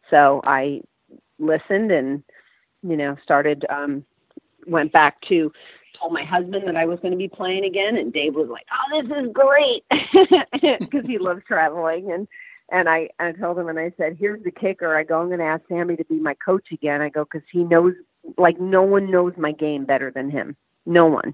so 0.10 0.42
I 0.46 0.82
listened 1.38 1.92
and 1.92 2.24
you 2.88 2.98
know 2.98 3.16
started 3.24 3.66
um 3.70 4.06
went 4.68 4.92
back 4.92 5.18
to 5.30 5.52
told 6.00 6.14
my 6.14 6.24
husband 6.24 6.68
that 6.68 6.76
I 6.76 6.86
was 6.86 7.00
going 7.00 7.12
to 7.12 7.18
be 7.18 7.28
playing 7.28 7.66
again, 7.66 7.98
and 7.98 8.12
Dave 8.12 8.36
was 8.36 8.50
like, 8.50 8.66
"Oh, 8.72 9.02
this 9.02 9.26
is 9.26 9.32
great," 9.34 9.84
because 10.80 11.06
he 11.06 11.18
loves 11.18 11.42
traveling. 11.48 12.12
And 12.12 12.28
and 12.72 12.90
I 12.90 13.10
I 13.20 13.32
told 13.34 13.58
him, 13.58 13.70
and 13.70 13.80
I 13.80 13.92
said, 13.98 14.18
"Here's 14.20 14.44
the 14.44 14.52
kicker." 14.52 14.96
I 14.96 15.04
go, 15.04 15.22
"I'm 15.22 15.28
going 15.28 15.40
to 15.40 15.46
ask 15.46 15.64
Sammy 15.68 15.96
to 15.96 16.06
be 16.06 16.20
my 16.20 16.36
coach 16.46 16.68
again." 16.72 17.02
I 17.02 17.10
go, 17.10 17.24
"Because 17.24 17.48
he 17.52 17.64
knows, 17.64 17.94
like, 18.38 18.60
no 18.60 18.82
one 18.84 19.12
knows 19.12 19.34
my 19.38 19.52
game 19.52 19.86
better 19.86 20.12
than 20.12 20.30
him. 20.30 20.56
No 20.86 21.08
one." 21.08 21.34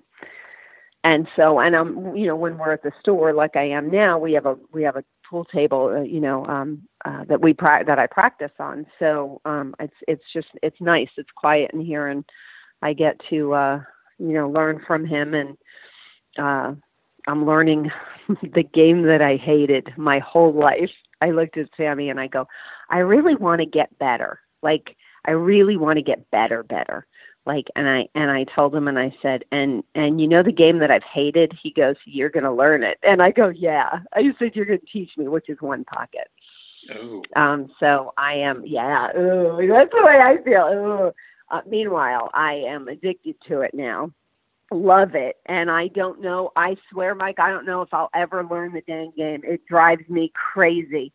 And 1.04 1.28
so, 1.36 1.60
and 1.60 1.76
I'm, 1.76 2.16
you 2.16 2.28
know, 2.28 2.36
when 2.36 2.58
we're 2.58 2.74
at 2.74 2.84
the 2.84 2.92
store, 3.00 3.34
like 3.34 3.56
I 3.56 3.70
am 3.70 3.90
now, 3.90 4.20
we 4.20 4.34
have 4.34 4.46
a 4.46 4.56
we 4.72 4.84
have 4.84 4.96
a 4.98 5.04
pool 5.30 5.46
table, 5.46 5.94
uh, 5.98 6.02
you 6.04 6.20
know, 6.20 6.46
um, 6.46 6.84
uh, 7.06 7.24
that 7.26 7.42
we 7.42 7.54
pra- 7.54 7.84
that 7.86 7.98
I 8.00 8.08
practice 8.08 8.52
on. 8.60 8.86
So 9.00 9.42
um, 9.46 9.74
it's 9.80 9.96
it's 10.08 10.24
just 10.34 10.48
it's 10.62 10.80
nice. 10.80 11.10
It's 11.18 11.30
quiet 11.36 11.72
in 11.74 11.82
here, 11.82 12.08
and 12.08 12.24
I 12.84 12.94
get 12.94 13.20
to 13.32 13.54
uh, 13.54 13.82
you 14.20 14.34
know 14.34 14.50
learn 14.50 14.82
from 14.88 15.06
him 15.06 15.34
and 15.34 15.58
uh 16.40 16.74
I'm 17.28 17.46
learning 17.46 17.92
the 18.42 18.64
game 18.64 19.04
that 19.04 19.22
I 19.22 19.38
hated 19.38 19.90
my 19.98 20.20
whole 20.20 20.54
life. 20.54 20.90
I 21.22 21.32
looked 21.32 21.58
at 21.58 21.70
Sammy 21.78 22.10
and 22.10 22.20
I 22.20 22.28
go, 22.28 22.48
I 22.90 23.00
really 23.00 23.36
want 23.36 23.60
to 23.62 23.66
get 23.68 23.98
better. 24.00 24.40
Like 24.64 24.96
I 25.26 25.32
really 25.32 25.78
want 25.78 25.98
to 25.98 26.04
get 26.04 26.30
better, 26.32 26.64
better. 26.64 27.06
Like 27.46 27.66
and 27.76 27.90
I 27.90 28.08
and 28.14 28.30
I 28.30 28.46
told 28.56 28.76
him 28.76 28.88
and 28.88 29.00
I 29.00 29.14
said, 29.22 29.44
and 29.52 29.84
and 29.96 30.22
you 30.22 30.28
know 30.28 30.44
the 30.44 30.52
game 30.52 30.80
that 30.80 30.92
I've 30.92 31.02
hated? 31.04 31.54
He 31.62 31.72
goes, 31.72 31.96
You're 32.06 32.30
gonna 32.30 32.54
learn 32.54 32.84
it. 32.84 32.98
And 33.04 33.22
I 33.22 33.32
go, 33.32 33.50
Yeah. 33.50 34.00
I 34.14 34.22
said 34.38 34.52
you're 34.56 34.66
gonna 34.66 34.80
teach 34.92 35.12
me, 35.18 35.28
which 35.28 35.50
is 35.50 35.58
one 35.60 35.84
pocket. 35.86 36.28
Oh. 36.96 37.22
Um, 37.36 37.72
so 37.80 38.14
I 38.18 38.34
am 38.34 38.64
yeah, 38.66 39.08
ooh, 39.18 39.68
that's 39.68 39.92
the 39.92 40.04
way 40.04 40.20
I 40.24 40.44
feel. 40.44 40.68
Ooh. 40.74 41.12
Uh, 41.50 41.62
meanwhile, 41.68 42.30
I 42.34 42.54
am 42.54 42.88
addicted 42.88 43.36
to 43.48 43.62
it 43.62 43.74
now. 43.74 44.12
Love 44.72 45.16
it. 45.16 45.36
And 45.48 45.70
I 45.70 45.90
don't 45.90 46.22
know, 46.22 46.52
I 46.56 46.78
swear, 46.90 47.14
Mike, 47.14 47.40
I 47.40 47.50
don't 47.50 47.66
know 47.66 47.82
if 47.82 47.94
I'll 47.94 48.10
ever 48.16 48.46
learn 48.46 48.72
the 48.72 48.82
dang 48.88 49.12
game. 49.18 49.42
It 49.44 49.66
drives 49.68 50.08
me 50.10 50.32
crazy. 50.34 51.12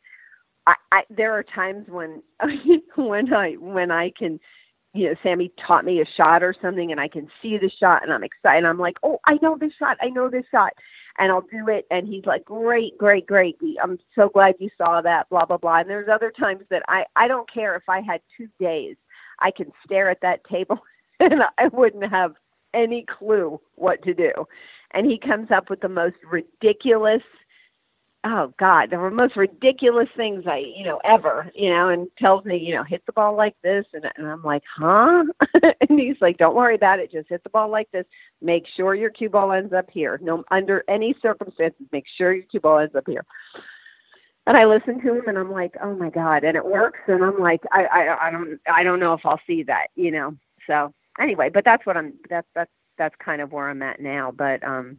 I, 0.66 0.74
I 0.92 1.02
there 1.08 1.32
are 1.32 1.42
times 1.42 1.86
when 1.88 2.22
when 2.96 3.32
I 3.32 3.52
when 3.52 3.90
I 3.90 4.12
can 4.18 4.38
you 4.96 5.08
know, 5.08 5.14
Sammy 5.22 5.52
taught 5.66 5.84
me 5.84 6.00
a 6.00 6.06
shot 6.16 6.42
or 6.42 6.54
something 6.60 6.90
and 6.90 7.00
I 7.00 7.08
can 7.08 7.28
see 7.42 7.58
the 7.58 7.70
shot 7.78 8.02
and 8.02 8.12
I'm 8.12 8.24
excited. 8.24 8.64
I'm 8.64 8.78
like, 8.78 8.96
oh, 9.02 9.18
I 9.26 9.38
know 9.42 9.56
this 9.58 9.72
shot. 9.78 9.96
I 10.00 10.08
know 10.08 10.30
this 10.30 10.44
shot. 10.50 10.72
And 11.18 11.32
I'll 11.32 11.42
do 11.42 11.68
it. 11.68 11.86
And 11.90 12.06
he's 12.06 12.26
like, 12.26 12.44
great, 12.44 12.98
great, 12.98 13.26
great. 13.26 13.56
I'm 13.82 13.98
so 14.14 14.28
glad 14.28 14.56
you 14.58 14.68
saw 14.76 15.00
that, 15.00 15.28
blah, 15.30 15.46
blah, 15.46 15.56
blah. 15.56 15.78
And 15.78 15.88
there's 15.88 16.08
other 16.12 16.30
times 16.38 16.64
that 16.70 16.82
I, 16.88 17.04
I 17.16 17.26
don't 17.26 17.50
care 17.50 17.74
if 17.74 17.88
I 17.88 18.00
had 18.00 18.20
two 18.36 18.48
days 18.60 18.96
I 19.40 19.50
can 19.50 19.72
stare 19.84 20.10
at 20.10 20.20
that 20.22 20.44
table 20.44 20.78
and 21.20 21.40
I 21.58 21.68
wouldn't 21.72 22.10
have 22.10 22.34
any 22.74 23.04
clue 23.18 23.60
what 23.74 24.02
to 24.02 24.14
do. 24.14 24.30
And 24.92 25.10
he 25.10 25.18
comes 25.18 25.48
up 25.50 25.70
with 25.70 25.80
the 25.80 25.88
most 25.88 26.16
ridiculous 26.30 27.22
oh 28.26 28.52
god 28.58 28.90
the 28.90 29.10
most 29.10 29.36
ridiculous 29.36 30.08
things 30.16 30.44
i 30.46 30.58
you 30.76 30.84
know 30.84 31.00
ever 31.04 31.50
you 31.54 31.70
know 31.70 31.88
and 31.88 32.08
tells 32.18 32.44
me 32.44 32.58
you 32.58 32.74
know 32.74 32.82
hit 32.82 33.02
the 33.06 33.12
ball 33.12 33.36
like 33.36 33.54
this 33.62 33.84
and, 33.92 34.04
and 34.16 34.26
i'm 34.26 34.42
like 34.42 34.62
huh 34.76 35.24
and 35.88 36.00
he's 36.00 36.16
like 36.20 36.36
don't 36.36 36.56
worry 36.56 36.74
about 36.74 36.98
it 36.98 37.12
just 37.12 37.28
hit 37.28 37.42
the 37.44 37.50
ball 37.50 37.70
like 37.70 37.90
this 37.92 38.04
make 38.42 38.64
sure 38.76 38.94
your 38.94 39.10
cue 39.10 39.30
ball 39.30 39.52
ends 39.52 39.72
up 39.72 39.86
here 39.92 40.18
no 40.22 40.44
under 40.50 40.82
any 40.88 41.14
circumstances 41.22 41.86
make 41.92 42.04
sure 42.18 42.34
your 42.34 42.44
cue 42.44 42.60
ball 42.60 42.78
ends 42.78 42.94
up 42.94 43.04
here 43.06 43.24
and 44.46 44.56
I 44.56 44.64
listen 44.64 45.00
to 45.02 45.18
him 45.18 45.26
and 45.26 45.36
I'm 45.36 45.50
like, 45.50 45.74
oh 45.82 45.96
my 45.96 46.08
god, 46.08 46.44
and 46.44 46.56
it 46.56 46.64
works. 46.64 47.00
And 47.08 47.24
I'm 47.24 47.38
like, 47.40 47.62
I, 47.72 47.84
I, 47.86 48.28
I 48.28 48.30
don't, 48.30 48.60
I 48.72 48.84
don't 48.84 49.00
know 49.00 49.12
if 49.14 49.20
I'll 49.24 49.40
see 49.44 49.64
that, 49.64 49.88
you 49.96 50.12
know. 50.12 50.36
So 50.68 50.94
anyway, 51.20 51.50
but 51.52 51.64
that's 51.64 51.84
what 51.84 51.96
I'm. 51.96 52.14
That's 52.30 52.46
that's 52.54 52.70
that's 52.96 53.14
kind 53.24 53.40
of 53.40 53.52
where 53.52 53.68
I'm 53.68 53.82
at 53.82 54.00
now. 54.00 54.32
But 54.36 54.62
um, 54.64 54.98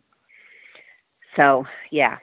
so 1.36 1.66
yeah, 1.92 2.18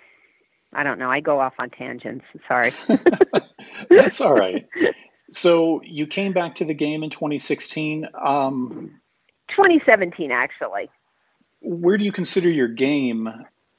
I 0.74 0.82
don't 0.82 0.98
know. 0.98 1.10
I 1.10 1.20
go 1.20 1.40
off 1.40 1.54
on 1.58 1.70
tangents. 1.70 2.24
Sorry. 2.48 2.72
that's 3.90 4.20
all 4.20 4.34
right. 4.34 4.66
So 5.30 5.82
you 5.82 6.06
came 6.06 6.32
back 6.32 6.56
to 6.56 6.64
the 6.64 6.74
game 6.74 7.02
in 7.02 7.10
2016. 7.10 8.08
Um, 8.14 9.00
2017, 9.48 10.30
actually. 10.30 10.90
Where 11.60 11.96
do 11.96 12.04
you 12.04 12.12
consider 12.12 12.50
your 12.50 12.68
game 12.68 13.28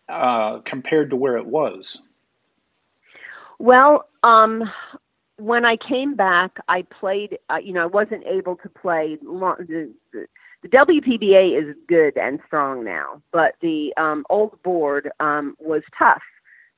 uh, 0.09 0.59
compared 0.59 1.11
to 1.11 1.15
where 1.15 1.37
it 1.37 1.45
was? 1.45 2.01
Well, 3.59 4.07
um, 4.23 4.69
when 5.37 5.65
I 5.65 5.77
came 5.77 6.15
back, 6.15 6.57
I 6.67 6.81
played. 6.83 7.37
Uh, 7.49 7.57
you 7.57 7.73
know, 7.73 7.83
I 7.83 7.87
wasn't 7.87 8.25
able 8.25 8.57
to 8.57 8.69
play. 8.69 9.17
Long, 9.23 9.55
the, 9.59 9.91
the, 10.11 10.25
the 10.63 10.69
WPBA 10.69 11.57
is 11.57 11.75
good 11.87 12.17
and 12.17 12.39
strong 12.47 12.83
now, 12.83 13.21
but 13.31 13.55
the 13.61 13.93
um, 13.97 14.25
old 14.29 14.61
board 14.63 15.11
um, 15.19 15.55
was 15.59 15.83
tough 15.97 16.23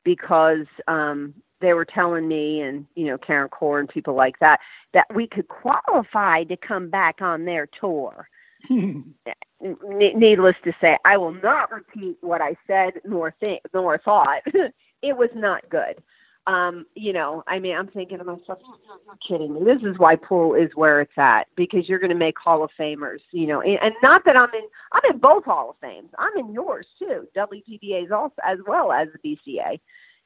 because 0.08 0.66
um, 0.88 1.34
they 1.60 1.74
were 1.74 1.84
telling 1.84 2.30
me 2.30 2.62
and 2.62 2.86
you 2.96 3.08
know 3.08 3.18
Karen 3.18 3.50
Corr 3.50 3.82
and 3.82 3.90
people 3.90 4.16
like 4.16 4.40
that 4.40 4.62
that 4.94 5.06
we 5.14 5.28
could 5.28 5.50
qualify 5.50 6.46
to 6.46 6.56
come 6.56 6.90
back 6.90 7.22
on 7.22 7.44
their 7.44 7.68
tour. 7.80 8.30
Needless 8.70 10.56
to 10.64 10.72
say, 10.80 10.98
I 11.04 11.18
will 11.18 11.34
not 11.34 11.74
repeat 11.74 12.18
what 12.22 12.42
I 12.42 12.56
said 12.66 12.94
nor 13.04 13.36
think 13.44 13.64
nor 13.74 13.98
thought. 13.98 14.44
it 15.02 15.18
was 15.18 15.30
not 15.36 15.70
good 15.70 16.02
um, 16.48 16.86
you 16.96 17.12
know, 17.12 17.44
I 17.46 17.60
mean, 17.60 17.76
I'm 17.76 17.88
thinking 17.88 18.20
to 18.20 18.24
myself, 18.24 18.60
you're, 18.66 19.18
kidding 19.28 19.54
me. 19.54 19.60
This 19.66 19.82
is 19.84 20.00
why 20.00 20.16
pool 20.16 20.56
is 20.56 20.70
where 20.76 21.02
it's 21.02 21.18
at 21.18 21.48
because 21.58 21.90
you're 21.90 22.00
going 22.00 22.10
to 22.10 22.16
make 22.16 22.38
Hall 22.40 22.64
of 22.64 22.70
Famers, 22.80 23.20
you 23.32 23.46
know, 23.48 23.60
and, 23.62 23.78
and 23.82 23.94
not 24.02 24.24
that 24.26 24.38
I'm 24.38 24.50
in, 24.54 24.68
I'm 24.94 25.02
in 25.14 25.20
both 25.20 25.44
Hall 25.44 25.72
of 25.72 25.76
Fames. 25.82 26.10
I'm 26.18 26.38
in 26.38 26.54
yours 26.54 26.86
too, 26.98 27.28
WPBA's 27.36 28.12
also 28.12 28.36
as 28.46 28.60
well 28.66 28.94
as 28.94 29.10
the 29.12 29.38
BCA. 29.48 29.80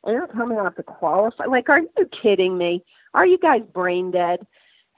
And 0.03 0.13
you're 0.13 0.27
coming 0.27 0.57
off 0.57 0.75
to 0.75 0.83
qualify. 0.83 1.45
Like, 1.45 1.69
are 1.69 1.79
you 1.79 2.09
kidding 2.21 2.57
me? 2.57 2.83
Are 3.13 3.25
you 3.25 3.39
guys 3.39 3.61
brain 3.73 4.11
dead? 4.11 4.45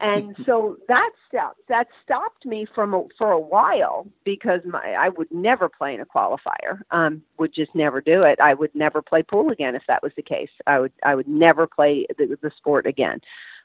And 0.03 0.35
so 0.45 0.77
that 0.87 1.09
stopped 1.27 1.61
that 1.69 1.87
stopped 2.03 2.45
me 2.45 2.67
from 2.75 2.93
a, 2.93 3.03
for 3.17 3.31
a 3.31 3.39
while 3.39 4.05
because 4.25 4.59
my 4.65 4.95
I 4.99 5.09
would 5.09 5.31
never 5.31 5.69
play 5.69 5.95
in 5.95 6.01
a 6.01 6.05
qualifier. 6.05 6.81
Um, 6.91 7.23
would 7.39 7.53
just 7.55 7.73
never 7.73 8.01
do 8.01 8.19
it. 8.25 8.39
I 8.39 8.53
would 8.53 8.75
never 8.75 9.01
play 9.01 9.23
pool 9.23 9.49
again 9.49 9.75
if 9.75 9.83
that 9.87 10.03
was 10.03 10.11
the 10.15 10.21
case. 10.21 10.49
I 10.67 10.79
would 10.79 10.91
I 11.03 11.15
would 11.15 11.27
never 11.27 11.65
play 11.65 12.05
the, 12.17 12.37
the 12.41 12.51
sport 12.57 12.85
again. 12.85 13.21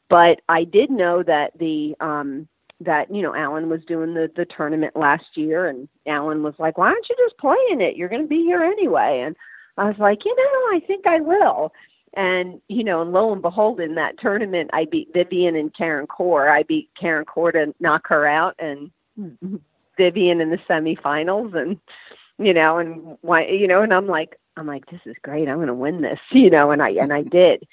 But 0.09 0.41
I 0.49 0.65
did 0.65 0.91
know 0.91 1.23
that 1.25 1.59
the 1.59 1.95
um, 2.01 2.49
that 2.81 3.13
you 3.13 3.21
know 3.21 3.35
Allen 3.35 3.69
was 3.69 3.81
doing 3.87 4.15
the 4.15 4.31
the 4.37 4.47
tournament 4.47 4.95
last 4.97 5.27
year, 5.35 5.67
and 5.67 5.89
Allen 6.07 6.43
was 6.45 6.55
like, 6.59 6.79
"Why 6.79 6.91
don't 6.91 7.07
you 7.11 7.17
just 7.19 7.39
play 7.39 7.59
in 7.73 7.81
it? 7.81 7.97
You're 7.97 8.09
going 8.09 8.23
to 8.23 8.29
be 8.29 8.45
here 8.45 8.63
anyway." 8.63 9.23
And 9.27 9.37
I 9.77 9.85
was 9.87 9.99
like, 9.99 10.25
"You 10.25 10.35
know, 10.37 10.77
I 10.77 10.81
think 10.87 11.07
I 11.07 11.21
will." 11.21 11.73
And 12.15 12.61
you 12.69 12.85
know, 12.85 13.03
and 13.03 13.13
lo 13.13 13.33
and 13.33 13.43
behold, 13.43 13.81
in 13.81 13.95
that 13.97 14.19
tournament, 14.19 14.71
I 14.73 14.87
beat 14.87 15.13
Vivian 15.13 15.57
and 15.57 15.75
Karen 15.75 16.07
Corr. 16.07 16.51
I 16.51 16.63
beat 16.63 16.91
Karen 16.99 17.25
Corr 17.25 17.53
to 17.53 17.75
knock 17.81 18.09
her 18.09 18.27
out, 18.27 18.55
and 18.59 18.91
mm-hmm. 19.19 19.57
Vivian 19.97 20.41
in 20.41 20.51
the 20.51 20.59
semifinals, 20.69 21.55
and 21.55 21.79
you 22.39 22.55
know, 22.55 22.79
and 22.79 23.19
why, 23.21 23.47
you 23.47 23.67
know, 23.67 23.83
and 23.83 23.93
I'm 23.93 24.07
like, 24.07 24.37
I'm 24.57 24.67
like, 24.67 24.87
this 24.87 25.01
is 25.05 25.17
great. 25.23 25.49
I'm 25.49 25.57
going 25.57 25.67
to 25.67 25.75
win 25.75 26.01
this, 26.01 26.21
you 26.33 26.51
know, 26.51 26.71
and 26.71 26.83
I 26.83 26.91
and 26.91 27.13
I 27.13 27.23
did, 27.23 27.67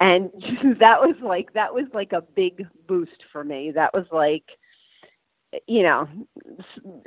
and 0.00 0.30
that 0.80 1.00
was 1.00 1.16
like 1.22 1.52
that 1.54 1.74
was 1.74 1.86
like 1.94 2.12
a 2.12 2.22
big 2.22 2.66
boost 2.86 3.24
for 3.32 3.42
me. 3.44 3.70
That 3.70 3.94
was 3.94 4.06
like, 4.12 4.44
you 5.66 5.82
know, 5.82 6.08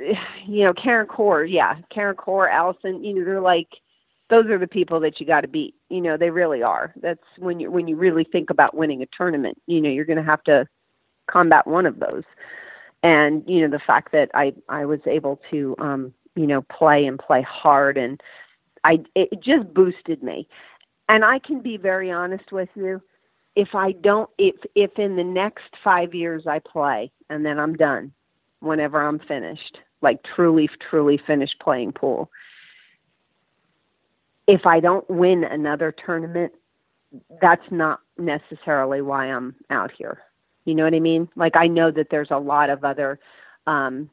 you 0.46 0.64
know, 0.64 0.72
Karen 0.74 1.06
Corr, 1.06 1.50
yeah, 1.50 1.76
Karen 1.90 2.16
Corr, 2.16 2.50
Allison, 2.50 3.04
you 3.04 3.14
know, 3.14 3.24
they're 3.24 3.40
like 3.40 3.68
those 4.32 4.46
are 4.46 4.58
the 4.58 4.66
people 4.66 4.98
that 4.98 5.20
you 5.20 5.26
got 5.26 5.42
to 5.42 5.48
beat. 5.48 5.74
You 5.90 6.00
know, 6.00 6.16
they 6.16 6.30
really 6.30 6.62
are. 6.62 6.94
That's 7.02 7.20
when 7.36 7.60
you 7.60 7.70
when 7.70 7.86
you 7.86 7.96
really 7.96 8.24
think 8.24 8.48
about 8.48 8.74
winning 8.74 9.02
a 9.02 9.06
tournament. 9.14 9.60
You 9.66 9.78
know, 9.82 9.90
you're 9.90 10.06
going 10.06 10.16
to 10.16 10.22
have 10.22 10.42
to 10.44 10.66
combat 11.30 11.66
one 11.66 11.84
of 11.84 12.00
those. 12.00 12.22
And 13.02 13.44
you 13.46 13.60
know, 13.60 13.68
the 13.68 13.84
fact 13.86 14.10
that 14.12 14.30
I 14.32 14.54
I 14.70 14.86
was 14.86 15.00
able 15.06 15.38
to 15.50 15.76
um, 15.78 16.14
you 16.34 16.46
know 16.46 16.62
play 16.62 17.04
and 17.04 17.18
play 17.18 17.42
hard, 17.42 17.98
and 17.98 18.22
I 18.84 19.00
it 19.14 19.38
just 19.42 19.72
boosted 19.74 20.22
me. 20.22 20.48
And 21.10 21.26
I 21.26 21.38
can 21.38 21.60
be 21.60 21.76
very 21.76 22.10
honest 22.10 22.52
with 22.52 22.70
you. 22.74 23.02
If 23.54 23.74
I 23.74 23.92
don't, 23.92 24.30
if 24.38 24.54
if 24.74 24.98
in 24.98 25.16
the 25.16 25.24
next 25.24 25.74
five 25.84 26.14
years 26.14 26.46
I 26.46 26.58
play 26.58 27.12
and 27.28 27.44
then 27.44 27.58
I'm 27.58 27.74
done, 27.74 28.12
whenever 28.60 29.02
I'm 29.02 29.18
finished, 29.18 29.76
like 30.00 30.20
truly 30.34 30.70
truly 30.88 31.20
finished 31.26 31.56
playing 31.60 31.92
pool 31.92 32.30
if 34.52 34.66
I 34.66 34.80
don't 34.80 35.08
win 35.08 35.44
another 35.44 35.94
tournament, 36.04 36.52
that's 37.40 37.64
not 37.70 38.00
necessarily 38.18 39.00
why 39.00 39.24
I'm 39.32 39.54
out 39.70 39.90
here. 39.96 40.18
You 40.66 40.74
know 40.74 40.84
what 40.84 40.92
I 40.92 41.00
mean? 41.00 41.26
Like 41.36 41.56
I 41.56 41.68
know 41.68 41.90
that 41.90 42.08
there's 42.10 42.30
a 42.30 42.38
lot 42.38 42.68
of 42.68 42.84
other 42.84 43.18
um 43.66 44.10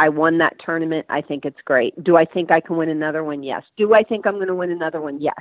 I 0.00 0.08
won 0.08 0.38
that 0.38 0.56
tournament. 0.64 1.06
I 1.08 1.20
think 1.20 1.44
it's 1.44 1.60
great. 1.64 2.02
Do 2.02 2.16
I 2.16 2.24
think 2.24 2.50
I 2.50 2.60
can 2.60 2.76
win 2.76 2.88
another 2.88 3.22
one? 3.22 3.44
Yes. 3.44 3.62
Do 3.76 3.94
I 3.94 4.02
think 4.02 4.26
I'm 4.26 4.34
going 4.34 4.48
to 4.48 4.54
win 4.54 4.70
another 4.70 5.00
one? 5.00 5.20
Yes. 5.20 5.40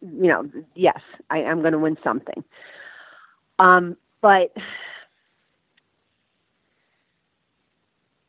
You 0.00 0.28
know, 0.28 0.50
yes, 0.74 1.00
I 1.30 1.38
am 1.38 1.60
going 1.60 1.72
to 1.72 1.78
win 1.78 1.96
something. 2.04 2.44
Um, 3.58 3.96
but 4.20 4.52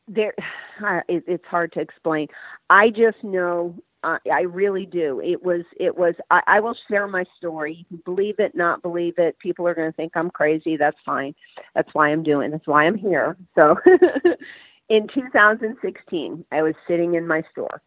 there, 0.06 0.32
it, 1.08 1.24
it's 1.26 1.44
hard 1.44 1.72
to 1.72 1.80
explain. 1.80 2.28
I 2.70 2.88
just 2.88 3.22
know 3.22 3.74
uh, 4.04 4.18
I 4.32 4.42
really 4.42 4.86
do. 4.86 5.20
It 5.24 5.42
was, 5.42 5.62
it 5.78 5.96
was, 5.96 6.14
I, 6.30 6.40
I 6.46 6.60
will 6.60 6.76
share 6.88 7.08
my 7.08 7.24
story. 7.36 7.86
Believe 8.04 8.36
it, 8.38 8.54
not 8.54 8.82
believe 8.82 9.14
it. 9.18 9.38
People 9.38 9.66
are 9.66 9.74
going 9.74 9.90
to 9.90 9.96
think 9.96 10.12
I'm 10.16 10.30
crazy. 10.30 10.76
That's 10.76 10.96
fine. 11.04 11.34
That's 11.74 11.88
why 11.92 12.10
I'm 12.10 12.22
doing, 12.22 12.50
that's 12.50 12.66
why 12.66 12.86
I'm 12.86 12.96
here. 12.96 13.36
So 13.54 13.76
in 14.88 15.08
2016, 15.12 16.44
I 16.52 16.62
was 16.62 16.74
sitting 16.86 17.14
in 17.14 17.26
my 17.26 17.42
store 17.50 17.82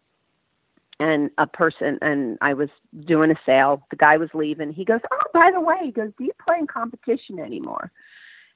and 1.00 1.32
a 1.40 1.48
person, 1.48 1.98
and 2.02 2.38
I 2.42 2.54
was 2.54 2.70
doing 3.08 3.32
a 3.32 3.36
sale. 3.44 3.86
The 3.90 3.96
guy 3.96 4.18
was 4.18 4.30
leaving. 4.36 4.72
He 4.72 4.86
goes, 4.86 5.00
Oh, 5.12 5.30
by 5.34 5.50
the 5.52 5.60
way, 5.60 5.78
he 5.84 5.92
goes, 5.92 6.12
Do 6.18 6.26
you 6.26 6.32
play 6.46 6.58
in 6.60 6.68
competition 6.68 7.40
anymore? 7.40 7.92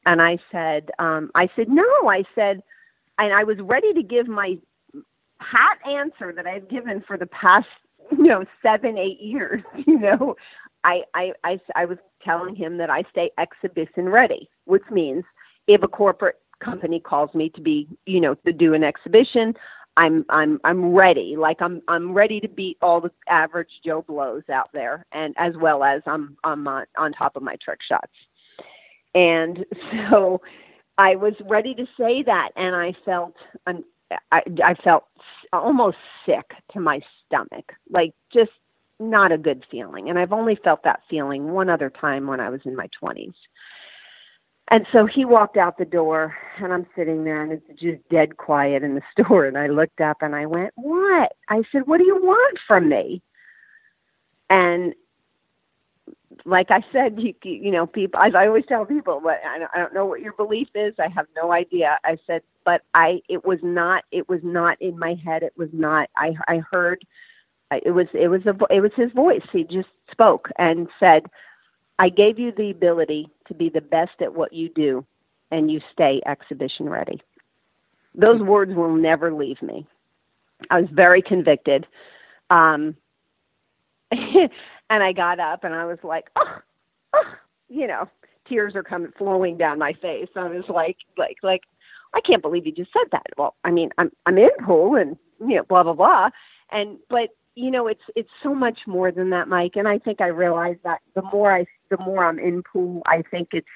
And 0.06 0.22
I 0.22 0.38
said, 0.52 0.92
um, 1.00 1.32
I 1.34 1.50
said, 1.56 1.70
No. 1.70 1.84
I 2.08 2.24
said, 2.36 2.62
and 3.18 3.34
I 3.34 3.44
was 3.44 3.58
ready 3.62 3.94
to 3.94 4.04
give 4.04 4.28
my 4.28 4.58
pat 5.40 5.78
answer 5.90 6.34
that 6.34 6.48
I've 6.48 6.70
given 6.70 7.04
for 7.06 7.18
the 7.18 7.28
past, 7.28 7.68
you 8.12 8.24
know, 8.24 8.46
seven, 8.62 8.98
eight 8.98 9.22
years. 9.22 9.62
You 9.88 10.00
know, 10.00 10.36
I, 10.84 11.02
I, 11.14 11.32
I, 11.44 11.60
I 11.76 11.86
was 11.86 11.98
telling 12.24 12.56
him 12.56 12.78
that 12.78 12.90
I 12.90 13.04
stay 13.10 13.32
exhibition 13.40 14.10
ready, 14.10 14.50
which 14.66 14.84
means 14.92 15.24
if 15.68 15.82
a 15.84 15.88
corporate 15.88 16.40
company 16.64 17.00
calls 17.00 17.34
me 17.34 17.50
to 17.50 17.62
be, 17.62 17.88
you 18.06 18.20
know, 18.20 18.36
to 18.46 18.54
do 18.54 18.74
an 18.74 18.84
exhibition, 18.84 19.54
I'm 19.98 20.26
I'm 20.30 20.60
I'm 20.64 20.94
ready. 20.94 21.36
Like 21.38 21.62
I'm 21.62 21.82
I'm 21.88 22.14
ready 22.14 22.40
to 22.42 22.48
beat 22.50 22.78
all 22.82 23.00
the 23.00 23.12
average 23.30 23.70
Joe 23.86 24.04
blows 24.06 24.44
out 24.52 24.70
there, 24.74 25.06
and 25.12 25.34
as 25.38 25.54
well 25.60 25.84
as 25.84 26.02
I'm 26.06 26.38
I'm 26.44 26.68
on, 26.68 26.86
on 26.98 27.14
top 27.14 27.36
of 27.36 27.44
my 27.44 27.56
trick 27.64 27.80
shots. 27.88 28.12
And 29.14 29.66
so 30.10 30.42
I 30.98 31.16
was 31.16 31.34
ready 31.46 31.74
to 31.76 31.86
say 31.98 32.24
that, 32.24 32.50
and 32.56 32.76
I 32.76 32.94
felt 33.06 33.36
I, 34.32 34.42
I 34.64 34.74
felt 34.76 35.06
almost 35.54 35.98
sick 36.26 36.52
to 36.74 36.80
my 36.80 37.02
stomach, 37.26 37.74
like 37.90 38.14
just 38.34 38.52
not 39.00 39.32
a 39.32 39.38
good 39.38 39.66
feeling. 39.70 40.10
And 40.10 40.18
I've 40.18 40.34
only 40.34 40.58
felt 40.64 40.84
that 40.84 41.02
feeling 41.10 41.52
one 41.52 41.70
other 41.70 41.90
time 41.90 42.28
when 42.28 42.40
I 42.40 42.50
was 42.50 42.62
in 42.66 42.76
my 42.76 42.90
20s. 43.02 43.34
And 44.72 44.88
so 44.92 45.06
he 45.06 45.26
walked 45.26 45.58
out 45.58 45.78
the 45.78 45.86
door, 45.86 46.36
and 46.58 46.74
I'm 46.74 46.88
sitting 46.96 47.24
there, 47.24 47.44
and 47.44 47.52
it's 47.52 47.80
just 47.80 48.02
dead 48.10 48.38
quiet 48.38 48.84
in 48.84 48.96
the 48.96 49.02
store. 49.12 49.46
And 49.46 49.58
I 49.58 49.68
looked 49.68 50.02
up 50.02 50.18
and 50.22 50.36
I 50.36 50.48
went, 50.48 50.72
What? 50.76 51.34
I 51.50 51.62
said, 51.72 51.84
What 51.86 51.98
do 52.00 52.06
you 52.06 52.18
want 52.18 52.58
from 52.68 52.90
me? 52.90 53.22
And 54.50 54.96
like 56.46 56.72
I 56.72 56.84
said, 56.92 57.20
you 57.20 57.34
you 57.44 57.72
know, 57.72 57.86
people. 57.86 58.20
I, 58.20 58.30
I 58.30 58.48
always 58.48 58.66
tell 58.68 58.86
people, 58.86 59.22
don't, 59.22 59.70
I 59.74 59.78
don't 59.78 59.94
know 59.94 60.06
what 60.06 60.22
your 60.22 60.34
belief 60.34 60.68
is. 60.76 60.94
I 61.00 61.08
have 61.10 61.28
no 61.36 61.52
idea. 61.52 61.98
I 62.04 62.18
said, 62.28 62.42
but 62.66 62.82
I. 62.94 63.22
It 63.30 63.46
was 63.46 63.60
not. 63.64 64.04
It 64.12 64.28
was 64.28 64.42
not 64.44 64.82
in 64.82 64.98
my 65.00 65.16
head. 65.24 65.44
It 65.44 65.54
was 65.56 65.70
not. 65.72 66.10
I 66.18 66.34
I 66.48 66.62
heard. 66.72 67.06
It 67.72 67.92
was. 67.92 68.08
It 68.14 68.28
was 68.28 68.42
a. 68.46 68.56
It 68.74 68.82
was 68.82 68.92
his 68.96 69.12
voice. 69.14 69.46
He 69.52 69.64
just 69.64 69.90
spoke 70.12 70.50
and 70.58 70.88
said, 71.00 71.24
"I 72.00 72.10
gave 72.10 72.40
you 72.40 72.52
the 72.52 72.72
ability 72.72 73.30
to 73.48 73.54
be 73.54 73.70
the 73.70 73.82
best 73.82 74.22
at 74.22 74.34
what 74.34 74.52
you 74.52 74.70
do, 74.70 75.06
and 75.52 75.72
you 75.72 75.80
stay 75.94 76.22
exhibition 76.26 76.90
ready." 76.90 77.22
Those 78.14 78.42
words 78.42 78.74
will 78.74 78.96
never 78.96 79.34
leave 79.34 79.62
me. 79.62 79.86
I 80.70 80.82
was 80.82 80.90
very 80.92 81.22
convicted. 81.22 81.86
Um, 82.50 82.96
and 84.12 85.04
I 85.04 85.12
got 85.12 85.40
up 85.40 85.64
and 85.64 85.74
I 85.74 85.86
was 85.86 85.98
like, 86.04 86.30
oh, 86.36 86.58
oh, 87.14 87.34
you 87.70 87.88
know, 87.88 88.08
tears 88.48 88.76
are 88.76 88.84
coming 88.84 89.12
flowing 89.18 89.58
down 89.58 89.80
my 89.80 89.94
face. 89.94 90.30
I 90.36 90.48
was 90.48 90.64
like, 90.70 90.98
like, 91.18 91.38
like, 91.44 91.62
I 92.16 92.22
can't 92.22 92.42
believe 92.42 92.66
you 92.66 92.72
just 92.72 92.94
said 92.94 93.10
that. 93.12 93.26
Well, 93.38 93.56
I 93.64 93.72
mean, 93.72 93.90
I'm 93.98 94.12
I'm 94.26 94.38
in 94.38 94.50
pool 94.66 94.96
and 94.96 95.18
you 95.40 95.58
know, 95.58 95.64
blah 95.64 95.84
blah 95.84 95.94
blah, 95.94 96.30
and 96.72 96.98
but 97.10 97.30
you 97.56 97.72
know, 97.72 97.88
it's 97.88 98.02
it's 98.16 98.30
so 98.42 98.56
much 98.56 98.80
more 98.88 99.12
than 99.12 99.30
that, 99.32 99.48
Mike. 99.48 99.74
And 99.76 99.88
I 99.88 100.00
think 100.00 100.22
I 100.22 100.28
realize 100.28 100.78
that 100.84 101.00
the 101.14 101.22
more 101.22 101.54
I 101.54 101.66
the 101.90 101.98
more 101.98 102.26
I'm 102.26 102.40
in 102.40 102.64
pool, 102.64 103.02
I 103.06 103.24
think 103.30 103.50
it's 103.52 103.68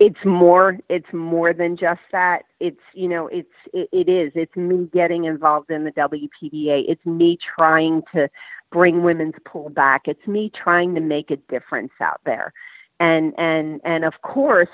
it's 0.00 0.24
more 0.24 0.78
it's 0.88 1.12
more 1.12 1.52
than 1.52 1.76
just 1.76 2.00
that 2.12 2.42
it's 2.60 2.80
you 2.94 3.08
know 3.08 3.28
it's 3.28 3.48
it, 3.72 3.88
it 3.92 4.08
is 4.08 4.32
it's 4.34 4.56
me 4.56 4.88
getting 4.92 5.24
involved 5.24 5.70
in 5.70 5.84
the 5.84 5.92
WPBA 5.92 6.82
it's 6.88 7.06
me 7.06 7.38
trying 7.56 8.02
to 8.12 8.28
bring 8.70 9.02
women's 9.02 9.34
pool 9.44 9.70
back. 9.70 10.02
It's 10.06 10.26
me 10.26 10.50
trying 10.62 10.94
to 10.94 11.00
make 11.00 11.30
a 11.30 11.36
difference 11.50 11.92
out 12.00 12.20
there. 12.24 12.52
And 13.00 13.32
and 13.38 13.80
and 13.84 14.04
of 14.04 14.14
course, 14.22 14.68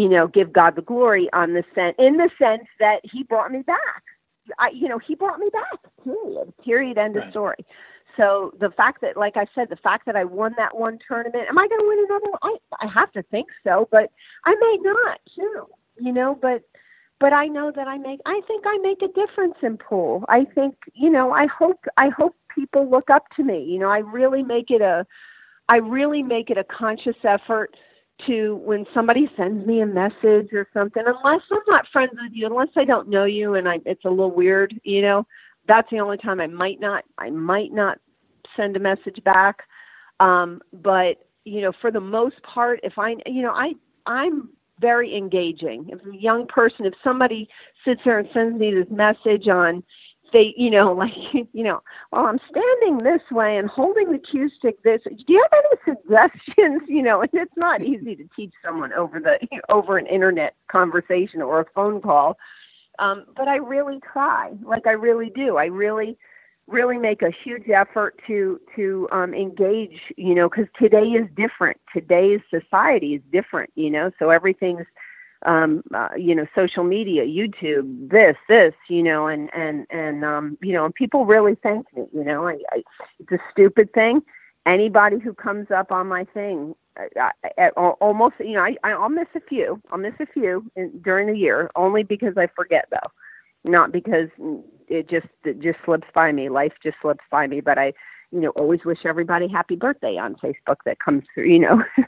you 0.00 0.08
know, 0.08 0.26
give 0.26 0.50
God 0.50 0.76
the 0.76 0.82
glory 0.82 1.28
on 1.34 1.52
the 1.52 1.62
sense 1.74 1.94
in 1.98 2.16
the 2.16 2.30
sense 2.38 2.66
that 2.78 3.00
he 3.04 3.22
brought 3.22 3.52
me 3.52 3.60
back. 3.60 4.02
I 4.58 4.70
you 4.72 4.88
know, 4.88 4.98
he 4.98 5.14
brought 5.14 5.38
me 5.38 5.50
back. 5.52 5.78
Period. 6.02 6.54
Period 6.64 6.96
end 6.96 7.16
right. 7.16 7.26
of 7.26 7.30
story. 7.30 7.66
So 8.16 8.52
the 8.58 8.70
fact 8.70 9.02
that, 9.02 9.18
like 9.18 9.36
I 9.36 9.44
said, 9.54 9.68
the 9.68 9.76
fact 9.76 10.06
that 10.06 10.16
I 10.16 10.24
won 10.24 10.54
that 10.56 10.74
one 10.76 10.98
tournament, 11.06 11.44
am 11.50 11.58
I 11.58 11.68
going 11.68 11.80
to 11.80 11.86
win 11.86 12.06
another? 12.08 12.30
One? 12.30 12.40
I 12.42 12.86
I 12.86 12.90
have 12.90 13.12
to 13.12 13.22
think 13.24 13.48
so, 13.62 13.88
but 13.92 14.10
I 14.46 14.54
may 14.54 14.78
not 14.82 15.20
too. 15.36 15.66
You 15.98 16.12
know, 16.14 16.38
but 16.40 16.62
but 17.18 17.34
I 17.34 17.46
know 17.46 17.70
that 17.76 17.86
I 17.86 17.98
make 17.98 18.20
I 18.24 18.40
think 18.48 18.64
I 18.66 18.78
make 18.78 19.02
a 19.02 19.08
difference 19.08 19.56
in 19.62 19.76
pool. 19.76 20.24
I 20.30 20.46
think, 20.54 20.76
you 20.94 21.10
know, 21.10 21.32
I 21.32 21.46
hope 21.46 21.84
I 21.98 22.08
hope 22.08 22.34
people 22.54 22.90
look 22.90 23.10
up 23.10 23.24
to 23.36 23.44
me. 23.44 23.64
You 23.64 23.78
know, 23.78 23.90
I 23.90 23.98
really 23.98 24.42
make 24.42 24.70
it 24.70 24.80
a 24.80 25.06
I 25.68 25.76
really 25.76 26.22
make 26.22 26.48
it 26.48 26.56
a 26.56 26.64
conscious 26.64 27.16
effort 27.22 27.76
to 28.26 28.56
when 28.56 28.86
somebody 28.94 29.30
sends 29.36 29.66
me 29.66 29.80
a 29.80 29.86
message 29.86 30.52
or 30.52 30.66
something, 30.72 31.02
unless 31.06 31.42
I'm 31.50 31.58
not 31.66 31.86
friends 31.92 32.12
with 32.12 32.32
you, 32.32 32.46
unless 32.46 32.68
I 32.76 32.84
don't 32.84 33.08
know 33.08 33.24
you 33.24 33.54
and 33.54 33.68
I 33.68 33.78
it's 33.84 34.04
a 34.04 34.10
little 34.10 34.34
weird, 34.34 34.74
you 34.84 35.02
know, 35.02 35.26
that's 35.68 35.88
the 35.90 35.98
only 35.98 36.16
time 36.16 36.40
I 36.40 36.46
might 36.46 36.80
not 36.80 37.04
I 37.18 37.30
might 37.30 37.72
not 37.72 37.98
send 38.56 38.76
a 38.76 38.80
message 38.80 39.22
back. 39.24 39.60
Um, 40.18 40.60
but 40.72 41.26
you 41.44 41.60
know, 41.62 41.72
for 41.80 41.90
the 41.90 42.00
most 42.00 42.42
part, 42.42 42.80
if 42.82 42.98
I 42.98 43.14
you 43.26 43.42
know, 43.42 43.52
I 43.52 43.72
I'm 44.06 44.50
very 44.80 45.16
engaging. 45.16 45.86
If 45.88 46.00
a 46.06 46.16
young 46.16 46.46
person, 46.46 46.86
if 46.86 46.94
somebody 47.04 47.48
sits 47.84 48.00
there 48.04 48.18
and 48.18 48.28
sends 48.32 48.58
me 48.58 48.72
this 48.72 48.90
message 48.90 49.46
on 49.48 49.82
they, 50.32 50.54
you 50.56 50.70
know, 50.70 50.92
like, 50.98 51.12
you 51.52 51.64
know, 51.64 51.82
well, 52.12 52.26
I'm 52.26 52.40
standing 52.50 52.98
this 52.98 53.22
way 53.30 53.56
and 53.56 53.68
holding 53.68 54.12
the 54.12 54.18
cue 54.18 54.50
stick 54.58 54.82
this. 54.82 55.00
Do 55.04 55.32
you 55.32 55.46
have 55.50 55.62
any 55.64 55.96
suggestions? 55.96 56.82
You 56.90 57.02
know, 57.02 57.20
and 57.20 57.30
it's 57.32 57.56
not 57.56 57.82
easy 57.82 58.16
to 58.16 58.24
teach 58.34 58.52
someone 58.64 58.92
over 58.92 59.20
the 59.20 59.38
over 59.68 59.96
an 59.96 60.06
internet 60.06 60.54
conversation 60.70 61.40
or 61.40 61.60
a 61.60 61.64
phone 61.74 62.00
call. 62.00 62.36
Um, 62.98 63.24
but 63.36 63.48
I 63.48 63.56
really 63.56 64.00
try, 64.12 64.52
like 64.62 64.86
I 64.86 64.92
really 64.92 65.30
do. 65.34 65.56
I 65.56 65.66
really, 65.66 66.18
really 66.66 66.98
make 66.98 67.22
a 67.22 67.30
huge 67.44 67.68
effort 67.70 68.20
to 68.26 68.60
to 68.76 69.08
um, 69.12 69.34
engage. 69.34 69.98
You 70.16 70.34
know, 70.34 70.48
because 70.48 70.66
today 70.78 71.06
is 71.06 71.28
different. 71.36 71.78
Today's 71.94 72.40
society 72.50 73.14
is 73.14 73.22
different. 73.32 73.70
You 73.76 73.90
know, 73.90 74.10
so 74.18 74.30
everything's 74.30 74.86
um 75.46 75.82
uh, 75.94 76.08
you 76.18 76.34
know 76.34 76.46
social 76.54 76.84
media 76.84 77.24
youtube 77.24 78.10
this 78.10 78.36
this 78.48 78.74
you 78.88 79.02
know 79.02 79.26
and 79.26 79.48
and 79.54 79.86
and 79.90 80.24
um 80.24 80.58
you 80.62 80.72
know 80.72 80.84
and 80.84 80.94
people 80.94 81.24
really 81.24 81.56
thank 81.62 81.86
me 81.96 82.04
you 82.12 82.24
know 82.24 82.46
I, 82.46 82.58
I 82.72 82.82
it's 83.18 83.32
a 83.32 83.38
stupid 83.50 83.92
thing. 83.92 84.22
Anybody 84.66 85.18
who 85.18 85.32
comes 85.32 85.70
up 85.70 85.90
on 85.90 86.06
my 86.06 86.24
thing 86.24 86.74
I, 87.16 87.30
I, 87.58 87.68
almost 87.70 88.34
you 88.40 88.52
know 88.52 88.62
I 88.62 88.76
I'll 88.84 89.08
miss 89.08 89.28
a 89.34 89.40
few. 89.40 89.80
I'll 89.90 89.98
miss 89.98 90.14
a 90.20 90.26
few 90.26 90.70
in, 90.76 90.90
during 91.02 91.28
the 91.28 91.38
year 91.38 91.70
only 91.76 92.02
because 92.02 92.36
I 92.36 92.48
forget 92.54 92.86
though. 92.90 93.10
Not 93.64 93.92
because 93.92 94.28
it 94.88 95.08
just 95.08 95.28
it 95.44 95.60
just 95.60 95.78
slips 95.84 96.08
by 96.14 96.32
me. 96.32 96.48
Life 96.48 96.72
just 96.82 96.96
slips 97.00 97.24
by 97.30 97.46
me 97.46 97.60
but 97.60 97.78
I 97.78 97.92
you 98.32 98.40
know 98.40 98.50
always 98.50 98.80
wish 98.84 98.98
everybody 99.04 99.48
happy 99.48 99.76
birthday 99.76 100.16
on 100.16 100.34
Facebook 100.36 100.76
that 100.84 101.00
comes 101.00 101.24
through 101.34 101.44
you 101.44 101.58
know 101.58 101.82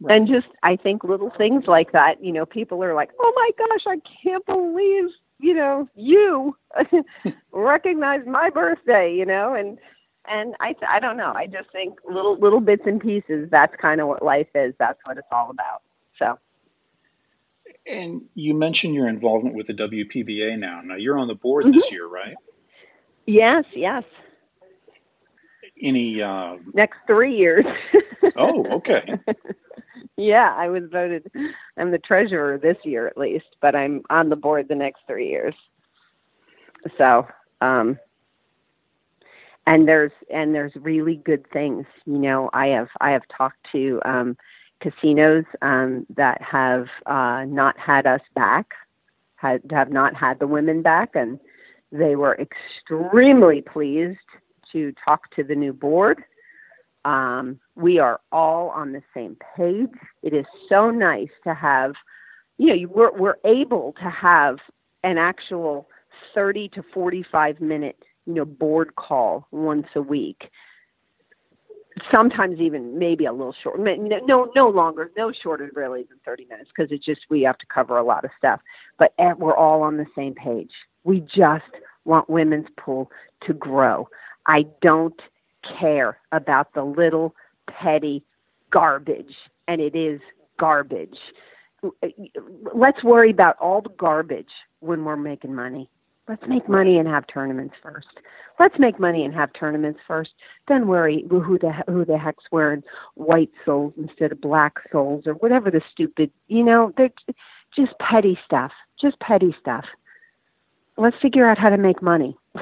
Right. 0.00 0.16
And 0.16 0.28
just, 0.28 0.46
I 0.62 0.76
think 0.76 1.02
little 1.02 1.32
things 1.36 1.64
like 1.66 1.92
that, 1.92 2.22
you 2.22 2.32
know, 2.32 2.46
people 2.46 2.82
are 2.84 2.94
like, 2.94 3.10
oh 3.18 3.32
my 3.34 3.50
gosh, 3.58 3.84
I 3.86 4.00
can't 4.22 4.46
believe, 4.46 5.06
you 5.40 5.54
know, 5.54 5.88
you 5.96 6.56
recognize 7.52 8.20
my 8.26 8.50
birthday, 8.50 9.12
you 9.12 9.26
know, 9.26 9.54
and, 9.54 9.78
and 10.30 10.54
I, 10.60 10.76
I 10.88 11.00
don't 11.00 11.16
know. 11.16 11.32
I 11.34 11.46
just 11.46 11.72
think 11.72 11.98
little, 12.08 12.38
little 12.38 12.60
bits 12.60 12.82
and 12.86 13.00
pieces, 13.00 13.48
that's 13.50 13.74
kind 13.80 14.00
of 14.00 14.06
what 14.06 14.22
life 14.22 14.48
is. 14.54 14.72
That's 14.78 14.98
what 15.04 15.18
it's 15.18 15.26
all 15.32 15.50
about. 15.50 15.82
So. 16.18 16.38
And 17.86 18.22
you 18.34 18.54
mentioned 18.54 18.94
your 18.94 19.08
involvement 19.08 19.56
with 19.56 19.66
the 19.66 19.74
WPBA 19.74 20.58
now. 20.58 20.80
Now 20.82 20.94
you're 20.94 21.18
on 21.18 21.26
the 21.26 21.34
board 21.34 21.64
mm-hmm. 21.64 21.72
this 21.72 21.90
year, 21.90 22.06
right? 22.06 22.36
Yes, 23.26 23.64
yes. 23.74 24.04
Any 25.80 26.22
uh, 26.22 26.56
next 26.72 26.98
three 27.06 27.36
years? 27.36 27.64
oh, 28.36 28.64
okay. 28.76 29.18
Yeah, 30.16 30.54
I 30.56 30.68
was 30.68 30.84
voted. 30.90 31.30
I'm 31.76 31.90
the 31.90 31.98
treasurer 31.98 32.58
this 32.58 32.76
year 32.84 33.06
at 33.06 33.18
least, 33.18 33.56
but 33.60 33.74
I'm 33.74 34.02
on 34.10 34.28
the 34.28 34.36
board 34.36 34.66
the 34.68 34.74
next 34.74 35.00
three 35.06 35.28
years. 35.28 35.54
So, 36.96 37.26
um, 37.60 37.98
and 39.66 39.86
there's 39.86 40.12
and 40.32 40.54
there's 40.54 40.72
really 40.76 41.16
good 41.16 41.44
things. 41.52 41.86
You 42.06 42.18
know, 42.18 42.50
I 42.52 42.68
have 42.68 42.88
I 43.00 43.10
have 43.10 43.22
talked 43.36 43.58
to 43.72 44.00
um, 44.04 44.36
casinos 44.80 45.44
um, 45.62 46.06
that 46.16 46.40
have 46.40 46.86
uh, 47.06 47.44
not 47.46 47.78
had 47.78 48.06
us 48.06 48.22
back, 48.34 48.66
had 49.36 49.62
have 49.70 49.90
not 49.90 50.14
had 50.14 50.38
the 50.38 50.46
women 50.46 50.82
back, 50.82 51.10
and 51.14 51.38
they 51.92 52.16
were 52.16 52.38
extremely 52.40 53.60
pleased 53.60 54.18
to 54.72 54.92
talk 55.04 55.30
to 55.36 55.44
the 55.44 55.54
new 55.54 55.72
board. 55.72 56.22
Um, 57.04 57.58
we 57.76 57.98
are 57.98 58.20
all 58.32 58.70
on 58.70 58.92
the 58.92 59.02
same 59.14 59.36
page. 59.56 59.88
It 60.22 60.34
is 60.34 60.46
so 60.68 60.90
nice 60.90 61.30
to 61.44 61.54
have, 61.54 61.92
you 62.58 62.68
know, 62.68 62.88
we're, 62.88 63.16
we're 63.16 63.36
able 63.44 63.94
to 64.02 64.10
have 64.10 64.56
an 65.04 65.16
actual 65.16 65.88
30 66.34 66.68
to 66.70 66.82
45 66.92 67.60
minute, 67.60 68.02
you 68.26 68.34
know, 68.34 68.44
board 68.44 68.94
call 68.96 69.46
once 69.50 69.86
a 69.94 70.02
week. 70.02 70.50
Sometimes 72.12 72.60
even 72.60 72.98
maybe 72.98 73.24
a 73.24 73.32
little 73.32 73.54
short, 73.62 73.80
no, 73.80 74.50
no 74.54 74.68
longer, 74.68 75.10
no 75.16 75.32
shorter 75.32 75.68
really 75.74 76.04
than 76.08 76.18
30 76.24 76.46
minutes 76.46 76.70
because 76.76 76.92
it's 76.92 77.04
just 77.04 77.22
we 77.28 77.42
have 77.42 77.58
to 77.58 77.66
cover 77.72 77.96
a 77.96 78.04
lot 78.04 78.24
of 78.24 78.30
stuff. 78.38 78.60
But 78.98 79.14
eh, 79.18 79.32
we're 79.36 79.56
all 79.56 79.82
on 79.82 79.96
the 79.96 80.06
same 80.14 80.34
page. 80.34 80.70
We 81.02 81.20
just 81.20 81.64
want 82.04 82.30
women's 82.30 82.68
pool 82.78 83.10
to 83.46 83.52
grow. 83.52 84.08
I 84.46 84.64
don't 84.80 85.20
care 85.78 86.18
about 86.32 86.72
the 86.74 86.82
little 86.82 87.34
petty 87.68 88.24
garbage, 88.70 89.34
and 89.66 89.80
it 89.80 89.94
is 89.94 90.20
garbage. 90.58 91.18
Let's 92.74 93.02
worry 93.04 93.30
about 93.30 93.56
all 93.60 93.82
the 93.82 93.90
garbage 93.90 94.50
when 94.80 95.04
we're 95.04 95.16
making 95.16 95.54
money. 95.54 95.88
Let's 96.28 96.42
make 96.46 96.68
money 96.68 96.98
and 96.98 97.08
have 97.08 97.26
tournaments 97.26 97.74
first. 97.82 98.08
Let's 98.60 98.74
make 98.78 99.00
money 99.00 99.24
and 99.24 99.32
have 99.32 99.50
tournaments 99.58 100.00
first. 100.06 100.30
Then 100.66 100.86
worry 100.86 101.24
who 101.30 101.58
the 101.58 101.72
who 101.86 102.04
the 102.04 102.18
heck's 102.18 102.44
wearing 102.52 102.82
white 103.14 103.50
soles 103.64 103.94
instead 103.96 104.32
of 104.32 104.40
black 104.40 104.74
soles 104.92 105.26
or 105.26 105.34
whatever 105.34 105.70
the 105.70 105.80
stupid. 105.90 106.30
You 106.48 106.64
know, 106.64 106.92
they're 106.96 107.10
just 107.74 107.92
petty 107.98 108.38
stuff. 108.44 108.72
Just 109.00 109.18
petty 109.20 109.56
stuff. 109.58 109.86
Let's 110.98 111.16
figure 111.22 111.48
out 111.48 111.56
how 111.56 111.70
to 111.70 111.78
make 111.78 112.02
money. 112.02 112.36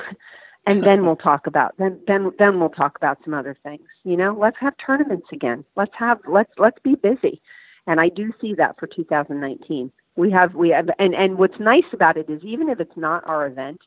and 0.66 0.82
then 0.82 1.06
we'll 1.06 1.16
talk 1.30 1.46
about 1.46 1.74
then 1.78 1.98
then 2.06 2.32
then 2.38 2.60
we'll 2.60 2.68
talk 2.68 2.96
about 2.96 3.18
some 3.24 3.34
other 3.34 3.56
things 3.62 3.86
you 4.04 4.16
know? 4.16 4.36
Let's 4.38 4.56
have 4.60 4.74
tournaments 4.84 5.26
again. 5.32 5.64
Let's 5.76 5.94
have 5.98 6.20
let's 6.28 6.52
let's 6.58 6.78
be 6.82 6.94
busy. 6.94 7.40
And 7.88 8.00
i 8.00 8.08
do 8.08 8.32
see 8.40 8.54
that 8.54 8.78
for 8.78 8.86
2019 8.86 9.92
we 10.16 10.30
have 10.30 10.54
we 10.54 10.70
have 10.70 10.88
and 10.98 11.14
and 11.14 11.38
what's 11.38 11.60
nice 11.60 11.84
about 11.92 12.16
it 12.16 12.28
is 12.28 12.42
even 12.42 12.68
if 12.68 12.80
it's 12.80 12.96
not 12.96 13.26
our 13.26 13.46
event 13.46 13.80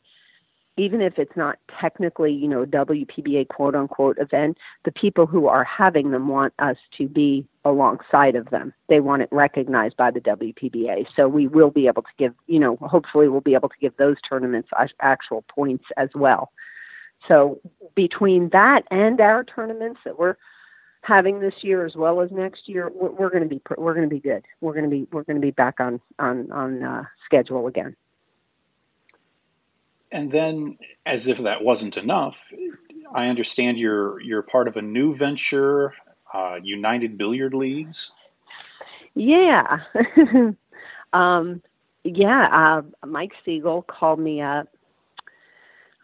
even 0.77 1.01
if 1.01 1.19
it's 1.19 1.35
not 1.35 1.57
technically 1.81 2.31
you 2.31 2.47
know 2.47 2.65
WPBA 2.65 3.47
quote 3.49 3.75
unquote 3.75 4.17
event 4.19 4.57
the 4.85 4.91
people 4.91 5.25
who 5.25 5.47
are 5.47 5.65
having 5.65 6.11
them 6.11 6.27
want 6.27 6.53
us 6.59 6.77
to 6.97 7.07
be 7.07 7.45
alongside 7.65 8.35
of 8.35 8.49
them. 8.51 8.73
They 8.87 9.01
want 9.01 9.21
it 9.21 9.29
recognized 9.31 9.97
by 9.97 10.11
the 10.11 10.21
WPBA 10.21 11.07
so 11.15 11.27
we 11.27 11.47
will 11.47 11.71
be 11.71 11.87
able 11.87 12.03
to 12.03 12.13
give 12.17 12.33
you 12.47 12.59
know 12.59 12.77
hopefully 12.77 13.27
we'll 13.27 13.41
be 13.41 13.55
able 13.55 13.69
to 13.69 13.79
give 13.81 13.97
those 13.97 14.17
tournaments 14.27 14.69
actual 15.01 15.43
points 15.49 15.85
as 15.97 16.09
well 16.15 16.51
so 17.27 17.59
between 17.95 18.49
that 18.49 18.83
and 18.91 19.19
our 19.19 19.43
tournaments 19.43 19.99
that 20.05 20.17
we're 20.17 20.35
having 21.01 21.39
this 21.39 21.53
year 21.61 21.85
as 21.85 21.95
well 21.95 22.21
as 22.21 22.31
next 22.31 22.67
year, 22.67 22.89
we're, 22.93 23.11
we're 23.11 23.29
going 23.29 23.43
to 23.43 23.49
be 23.49 23.61
we're 23.77 23.93
going 23.93 24.07
to 24.07 24.13
be 24.13 24.19
good. 24.19 24.45
We're 24.61 24.73
going 24.73 24.85
to 24.85 24.89
be 24.89 25.07
we're 25.11 25.23
going 25.23 25.37
to 25.37 25.45
be 25.45 25.51
back 25.51 25.79
on 25.79 25.99
on 26.17 26.51
on 26.51 26.83
uh, 26.83 27.03
schedule 27.25 27.67
again. 27.67 27.95
And 30.11 30.31
then, 30.31 30.77
as 31.05 31.27
if 31.27 31.39
that 31.39 31.63
wasn't 31.63 31.97
enough, 31.97 32.39
I 33.13 33.27
understand 33.27 33.77
you're 33.77 34.19
you're 34.21 34.41
part 34.41 34.67
of 34.67 34.77
a 34.77 34.81
new 34.81 35.15
venture, 35.15 35.93
uh, 36.33 36.59
United 36.61 37.17
Billiard 37.17 37.53
Leagues. 37.53 38.13
Yeah, 39.13 39.79
um, 41.13 41.61
yeah. 42.03 42.81
Uh, 43.03 43.05
Mike 43.05 43.33
Sigel 43.45 43.83
called 43.83 44.19
me 44.19 44.41
up 44.41 44.69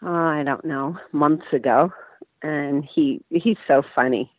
uh, 0.06 0.10
I 0.10 0.44
don't 0.44 0.66
know, 0.66 0.98
months 1.12 1.46
ago, 1.52 1.92
and 2.42 2.84
he 2.84 3.22
he's 3.30 3.58
so 3.68 3.82
funny. 3.96 4.32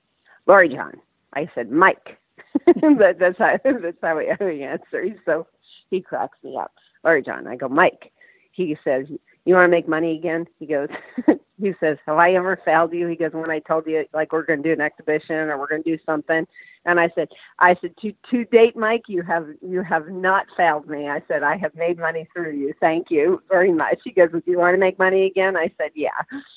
Loree 0.46 0.72
Jon. 0.72 1.00
I 1.34 1.50
said 1.54 1.70
Mike. 1.70 2.18
that, 2.66 3.16
that's 3.18 3.38
how 3.38 3.58
that's 3.64 3.96
how 4.02 4.16
we, 4.16 4.62
answer. 4.62 5.02
He's 5.02 5.18
so 5.24 5.46
he 5.90 6.00
cracks 6.00 6.38
me 6.42 6.56
up. 6.56 6.72
Loree 7.04 7.24
Jon. 7.24 7.46
I 7.46 7.56
go 7.56 7.68
Mike. 7.68 8.12
He 8.52 8.76
says, 8.84 9.06
"You 9.44 9.54
want 9.54 9.66
to 9.66 9.76
make 9.76 9.88
money 9.88 10.16
again?" 10.16 10.46
He 10.58 10.66
goes. 10.66 10.88
he 11.60 11.72
says, 11.80 11.98
"Have 12.06 12.16
I 12.16 12.32
ever 12.34 12.60
failed 12.64 12.92
you?" 12.92 13.08
He 13.08 13.16
goes, 13.16 13.32
"When 13.32 13.50
I 13.50 13.58
told 13.58 13.86
you 13.86 14.04
like 14.14 14.32
we're 14.32 14.44
going 14.44 14.62
to 14.62 14.68
do 14.68 14.72
an 14.72 14.80
exhibition 14.80 15.36
or 15.36 15.58
we're 15.58 15.68
going 15.68 15.82
to 15.82 15.96
do 15.96 16.02
something," 16.06 16.46
and 16.86 16.98
I 17.00 17.10
said, 17.14 17.28
"I 17.58 17.76
said 17.80 17.94
to 18.02 18.12
to 18.30 18.44
date, 18.46 18.76
Mike, 18.76 19.02
you 19.08 19.22
have 19.22 19.48
you 19.60 19.82
have 19.82 20.08
not 20.08 20.46
failed 20.56 20.88
me." 20.88 21.08
I 21.08 21.22
said, 21.28 21.42
"I 21.42 21.56
have 21.56 21.74
made 21.74 21.98
money 21.98 22.26
through 22.32 22.52
you. 22.52 22.72
Thank 22.80 23.10
you 23.10 23.42
very 23.50 23.72
much." 23.72 23.98
He 24.04 24.12
goes, 24.12 24.30
"Do 24.30 24.42
you 24.46 24.58
want 24.58 24.74
to 24.74 24.78
make 24.78 24.98
money 24.98 25.26
again?" 25.26 25.56
I 25.56 25.70
said, 25.76 25.90
"Yeah." 25.94 26.10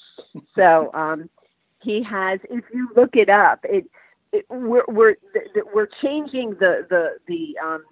so 0.55 0.91
um, 0.93 1.29
he 1.81 2.03
has. 2.03 2.39
If 2.49 2.63
you 2.73 2.89
look 2.95 3.15
it 3.15 3.29
up, 3.29 3.59
it, 3.63 3.85
it 4.31 4.45
we're 4.49 4.85
we're 4.87 5.15
we're 5.73 5.89
changing 6.01 6.51
the 6.51 6.85
the 6.89 7.17
the 7.27 7.57
um 7.63 7.83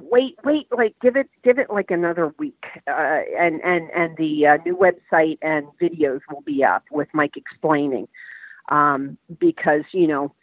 wait 0.00 0.36
wait 0.44 0.66
like 0.76 0.94
give 1.00 1.16
it 1.16 1.28
give 1.44 1.58
it 1.58 1.70
like 1.70 1.90
another 1.90 2.34
week 2.38 2.64
uh, 2.88 3.20
and 3.38 3.60
and 3.62 3.90
and 3.90 4.16
the 4.16 4.46
uh, 4.46 4.56
new 4.64 4.76
website 4.76 5.38
and 5.42 5.66
videos 5.80 6.20
will 6.30 6.40
be 6.40 6.64
up 6.64 6.82
with 6.90 7.08
mike 7.12 7.36
explaining 7.36 8.08
um 8.70 9.18
because 9.38 9.82
you 9.92 10.06
know 10.06 10.34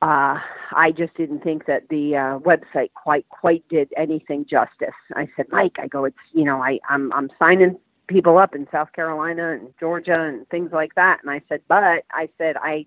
uh 0.00 0.38
i 0.76 0.92
just 0.96 1.14
didn't 1.14 1.42
think 1.42 1.66
that 1.66 1.88
the 1.90 2.14
uh 2.16 2.38
website 2.40 2.92
quite 2.94 3.28
quite 3.30 3.64
did 3.68 3.88
anything 3.96 4.46
justice. 4.48 4.94
I 5.14 5.28
said 5.36 5.46
mike 5.50 5.76
i 5.78 5.88
go 5.88 6.04
it's 6.04 6.16
you 6.32 6.44
know 6.44 6.62
i 6.62 6.78
i'm 6.88 7.12
i'm 7.12 7.30
signing 7.38 7.78
people 8.06 8.38
up 8.38 8.54
in 8.54 8.66
south 8.70 8.92
carolina 8.92 9.52
and 9.52 9.74
georgia 9.80 10.20
and 10.20 10.48
things 10.48 10.70
like 10.72 10.94
that. 10.94 11.18
And 11.22 11.30
i 11.30 11.42
said 11.48 11.62
but 11.68 11.82
i 12.12 12.28
said 12.38 12.56
i 12.58 12.86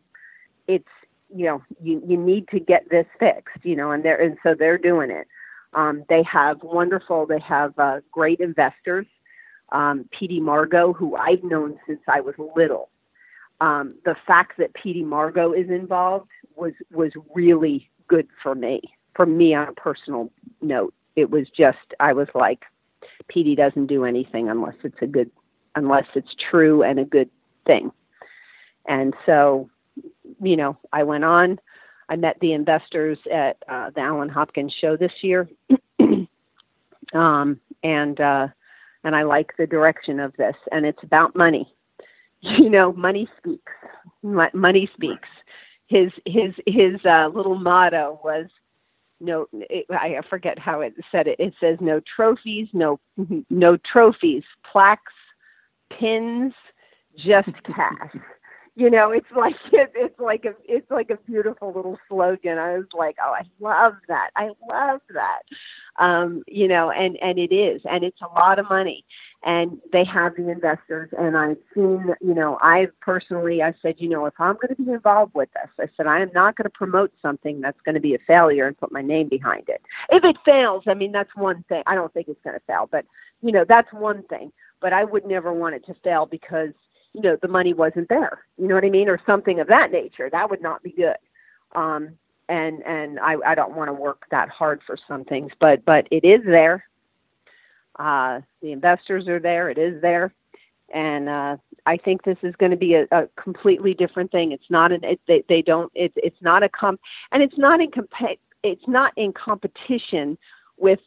it's 0.67 0.87
you 1.35 1.45
know 1.45 1.61
you 1.81 2.01
you 2.05 2.17
need 2.17 2.47
to 2.49 2.59
get 2.59 2.89
this 2.89 3.05
fixed 3.19 3.63
you 3.63 3.75
know 3.75 3.91
and 3.91 4.03
they're 4.03 4.21
and 4.21 4.37
so 4.43 4.55
they're 4.57 4.77
doing 4.77 5.11
it. 5.11 5.27
Um, 5.73 6.03
they 6.09 6.23
have 6.23 6.63
wonderful 6.63 7.25
they 7.25 7.39
have 7.39 7.77
uh, 7.77 8.01
great 8.11 8.39
investors. 8.39 9.07
Um, 9.71 10.09
PD 10.13 10.41
Margot 10.41 10.91
who 10.93 11.15
I've 11.15 11.43
known 11.43 11.79
since 11.87 12.01
I 12.07 12.19
was 12.21 12.35
little 12.55 12.89
um, 13.61 13.95
the 14.03 14.15
fact 14.27 14.57
that 14.57 14.73
PD 14.73 15.05
Margot 15.05 15.53
is 15.53 15.69
involved 15.69 16.29
was 16.55 16.73
was 16.91 17.11
really 17.33 17.89
good 18.07 18.27
for 18.43 18.55
me 18.55 18.81
for 19.15 19.25
me 19.25 19.53
on 19.53 19.69
a 19.69 19.73
personal 19.73 20.29
note 20.61 20.93
it 21.15 21.29
was 21.29 21.47
just 21.55 21.77
I 22.01 22.11
was 22.11 22.27
like 22.35 22.63
PD 23.33 23.55
doesn't 23.55 23.87
do 23.87 24.03
anything 24.03 24.49
unless 24.49 24.75
it's 24.83 25.01
a 25.01 25.07
good 25.07 25.31
unless 25.75 26.05
it's 26.15 26.35
true 26.49 26.83
and 26.83 26.99
a 26.99 27.05
good 27.05 27.29
thing 27.65 27.91
and 28.87 29.13
so 29.25 29.69
you 30.41 30.55
know, 30.55 30.77
I 30.93 31.03
went 31.03 31.23
on. 31.23 31.59
I 32.09 32.15
met 32.15 32.37
the 32.41 32.53
investors 32.53 33.17
at 33.31 33.57
uh, 33.69 33.91
the 33.91 34.01
Allen 34.01 34.29
Hopkins 34.29 34.73
show 34.79 34.97
this 34.97 35.13
year, 35.21 35.49
um, 37.13 37.59
and 37.83 38.19
uh, 38.19 38.47
and 39.03 39.15
I 39.15 39.23
like 39.23 39.53
the 39.57 39.67
direction 39.67 40.19
of 40.19 40.35
this. 40.37 40.55
And 40.71 40.85
it's 40.85 41.01
about 41.03 41.35
money. 41.35 41.73
You 42.57 42.69
know, 42.69 42.91
money 42.93 43.27
speaks. 43.37 43.71
Money 44.23 44.89
speaks. 44.95 45.27
His 45.87 46.11
his 46.25 46.53
his 46.65 46.95
uh, 47.05 47.27
little 47.33 47.55
motto 47.55 48.19
was 48.23 48.47
no 49.19 49.47
it, 49.53 49.85
I 49.91 50.19
forget 50.27 50.57
how 50.57 50.81
it 50.81 50.95
said 51.11 51.27
it. 51.27 51.39
It 51.39 51.53
says 51.59 51.77
no 51.81 52.01
trophies, 52.15 52.67
no 52.73 52.99
no 53.49 53.77
trophies, 53.77 54.43
plaques, 54.71 55.13
pins, 55.91 56.53
just 57.17 57.49
cash 57.65 58.21
you 58.75 58.89
know 58.89 59.11
it's 59.11 59.27
like 59.35 59.55
it, 59.71 59.91
it's 59.95 60.19
like 60.19 60.45
a 60.45 60.53
it's 60.65 60.89
like 60.89 61.09
a 61.09 61.17
beautiful 61.29 61.73
little 61.73 61.97
slogan 62.09 62.57
i 62.57 62.77
was 62.77 62.85
like 62.97 63.15
oh 63.23 63.33
i 63.33 63.43
love 63.59 63.93
that 64.07 64.29
i 64.35 64.49
love 64.69 65.01
that 65.13 65.41
um 66.03 66.43
you 66.47 66.67
know 66.67 66.91
and 66.91 67.17
and 67.21 67.37
it 67.37 67.53
is 67.53 67.81
and 67.85 68.03
it's 68.03 68.21
a 68.21 68.39
lot 68.39 68.59
of 68.59 68.69
money 68.69 69.05
and 69.43 69.79
they 69.91 70.03
have 70.05 70.35
the 70.35 70.49
investors. 70.49 71.09
And 71.17 71.37
i've 71.37 71.57
seen 71.73 72.13
you 72.21 72.33
know 72.33 72.57
i 72.61 72.87
personally 73.01 73.61
i 73.61 73.73
said 73.81 73.95
you 73.97 74.09
know 74.09 74.25
if 74.25 74.33
i'm 74.39 74.55
going 74.55 74.75
to 74.75 74.81
be 74.81 74.91
involved 74.91 75.33
with 75.33 75.49
this 75.53 75.69
i 75.79 75.89
said 75.97 76.07
i 76.07 76.19
am 76.21 76.31
not 76.33 76.55
going 76.55 76.65
to 76.65 76.69
promote 76.69 77.11
something 77.21 77.61
that's 77.61 77.79
going 77.81 77.95
to 77.95 78.01
be 78.01 78.15
a 78.15 78.19
failure 78.27 78.67
and 78.67 78.77
put 78.77 78.91
my 78.91 79.01
name 79.01 79.29
behind 79.29 79.63
it. 79.67 79.81
If 80.09 80.23
it 80.23 80.37
fails 80.45 80.83
i 80.87 80.93
mean 80.93 81.11
that's 81.11 81.35
one 81.35 81.63
thing. 81.69 81.83
I 81.87 81.95
don't 81.95 82.13
think 82.13 82.27
it's 82.27 82.41
going 82.43 82.57
to 82.57 82.65
fail 82.65 82.87
but 82.91 83.05
you 83.41 83.51
know 83.51 83.65
that's 83.67 83.91
one 83.93 84.23
thing. 84.23 84.51
But 84.79 84.93
i 84.93 85.03
would 85.03 85.25
never 85.25 85.53
want 85.53 85.75
it 85.75 85.85
to 85.87 85.95
fail 86.03 86.25
because 86.25 86.71
you 87.13 87.21
know 87.21 87.37
the 87.41 87.47
money 87.47 87.73
wasn't 87.73 88.09
there 88.09 88.45
you 88.57 88.67
know 88.67 88.75
what 88.75 88.85
i 88.85 88.89
mean 88.89 89.09
or 89.09 89.19
something 89.25 89.59
of 89.59 89.67
that 89.67 89.91
nature. 89.91 90.29
That 90.31 90.49
would 90.49 90.61
not 90.61 90.83
be 90.83 90.91
good. 90.91 91.17
Um, 91.73 92.17
and 92.49 92.83
and 92.83 93.19
I, 93.19 93.35
I 93.45 93.55
don't 93.55 93.75
want 93.75 93.87
to 93.87 93.93
work 93.93 94.25
that 94.29 94.49
hard 94.49 94.81
for 94.85 94.97
some 95.07 95.23
things, 95.23 95.51
but 95.59 95.85
but 95.85 96.07
it 96.11 96.25
is 96.25 96.41
there. 96.45 96.85
Uh, 97.97 98.41
the 98.61 98.71
investors 98.71 99.27
are 99.27 99.39
there. 99.39 99.69
It 99.69 99.77
is 99.77 100.01
there, 100.01 100.33
and 100.93 101.29
uh, 101.29 101.57
I 101.85 101.97
think 101.97 102.23
this 102.23 102.37
is 102.41 102.55
going 102.55 102.71
to 102.71 102.77
be 102.77 102.95
a, 102.95 103.05
a 103.11 103.27
completely 103.41 103.91
different 103.91 104.31
thing. 104.31 104.51
It's 104.51 104.69
not 104.69 104.91
an 104.91 105.03
it, 105.03 105.19
they 105.27 105.43
they 105.49 105.61
don't 105.61 105.91
it's 105.95 106.13
it's 106.17 106.41
not 106.41 106.63
a 106.63 106.69
comp 106.69 107.01
and 107.31 107.43
it's 107.43 107.57
not 107.57 107.81
in 107.81 107.91
comp 107.91 108.09
it's 108.63 108.87
not 108.87 109.13
in 109.17 109.33
competition 109.33 110.37
with 110.77 110.99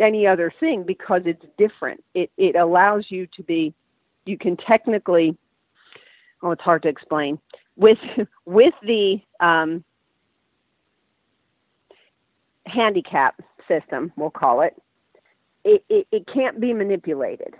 any 0.00 0.26
other 0.26 0.52
thing 0.58 0.84
because 0.84 1.22
it's 1.26 1.44
different. 1.58 2.02
It 2.14 2.30
it 2.36 2.56
allows 2.56 3.06
you 3.08 3.26
to 3.36 3.42
be 3.42 3.74
you 4.24 4.38
can 4.38 4.56
technically 4.56 5.36
oh 6.42 6.52
it's 6.52 6.62
hard 6.62 6.82
to 6.84 6.88
explain 6.88 7.38
with 7.76 7.98
with 8.46 8.74
the 8.82 9.20
um, 9.40 9.84
handicap 12.66 13.40
system, 13.68 14.12
we'll 14.16 14.30
call 14.30 14.62
it, 14.62 14.80
it, 15.64 16.06
it, 16.10 16.26
can't 16.32 16.60
be 16.60 16.72
manipulated. 16.72 17.54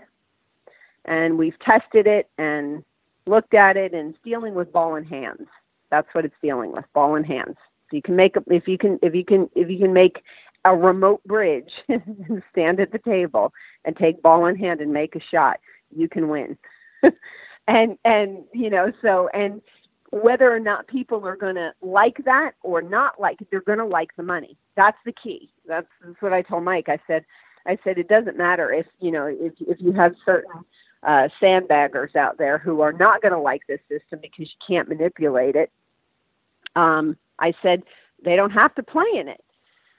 And 1.05 1.37
we've 1.37 1.57
tested 1.59 2.07
it 2.07 2.29
and 2.37 2.83
looked 3.25 3.53
at 3.53 3.77
it, 3.77 3.93
and 3.93 4.13
it's 4.13 4.23
dealing 4.23 4.53
with 4.53 4.71
ball 4.71 4.95
and 4.95 5.07
hands. 5.07 5.47
That's 5.89 6.07
what 6.13 6.25
it's 6.25 6.35
dealing 6.41 6.71
with, 6.71 6.85
ball 6.93 7.15
and 7.15 7.25
hands. 7.25 7.55
So 7.89 7.95
you 7.95 8.01
can 8.01 8.15
make 8.15 8.35
if 8.47 8.67
you 8.67 8.77
can 8.77 8.99
if 9.01 9.13
you 9.13 9.25
can 9.25 9.49
if 9.55 9.69
you 9.69 9.77
can 9.77 9.93
make 9.93 10.23
a 10.65 10.75
remote 10.75 11.23
bridge 11.25 11.71
and 11.89 12.41
stand 12.51 12.79
at 12.79 12.91
the 12.91 12.99
table 12.99 13.53
and 13.85 13.95
take 13.95 14.21
ball 14.21 14.45
in 14.45 14.55
hand 14.55 14.81
and 14.81 14.93
make 14.93 15.15
a 15.15 15.19
shot, 15.19 15.59
you 15.95 16.07
can 16.07 16.29
win. 16.29 16.57
and 17.67 17.97
and 18.05 18.43
you 18.53 18.69
know 18.69 18.91
so 19.01 19.29
and 19.33 19.61
whether 20.13 20.53
or 20.53 20.59
not 20.59 20.87
people 20.87 21.25
are 21.27 21.35
going 21.35 21.55
to 21.55 21.71
like 21.81 22.17
that 22.23 22.51
or 22.61 22.83
not 22.83 23.19
like 23.19 23.41
it, 23.41 23.47
they're 23.49 23.61
going 23.61 23.79
to 23.79 23.85
like 23.85 24.15
the 24.15 24.21
money. 24.21 24.55
That's 24.77 24.97
the 25.05 25.11
key. 25.11 25.49
That's, 25.67 25.87
that's 26.05 26.21
what 26.21 26.33
I 26.33 26.43
told 26.43 26.63
Mike. 26.63 26.87
I 26.87 26.99
said, 27.07 27.25
I 27.65 27.77
said 27.83 27.97
it 27.97 28.07
doesn't 28.07 28.37
matter 28.37 28.71
if 28.71 28.85
you 28.99 29.11
know 29.11 29.25
if 29.27 29.53
if 29.59 29.79
you 29.79 29.93
have 29.93 30.15
certain 30.25 30.63
uh, 31.03 31.27
sandbaggers 31.41 32.15
out 32.15 32.37
there 32.37 32.57
who 32.57 32.81
are 32.81 32.93
not 32.93 33.21
going 33.21 33.33
to 33.33 33.39
like 33.39 33.61
this 33.67 33.79
system 33.89 34.19
because 34.21 34.49
you 34.49 34.75
can't 34.75 34.87
manipulate 34.89 35.55
it. 35.55 35.71
Um, 36.75 37.17
I 37.39 37.53
said 37.61 37.83
they 38.23 38.35
don't 38.35 38.51
have 38.51 38.73
to 38.75 38.83
play 38.83 39.05
in 39.15 39.27
it, 39.27 39.43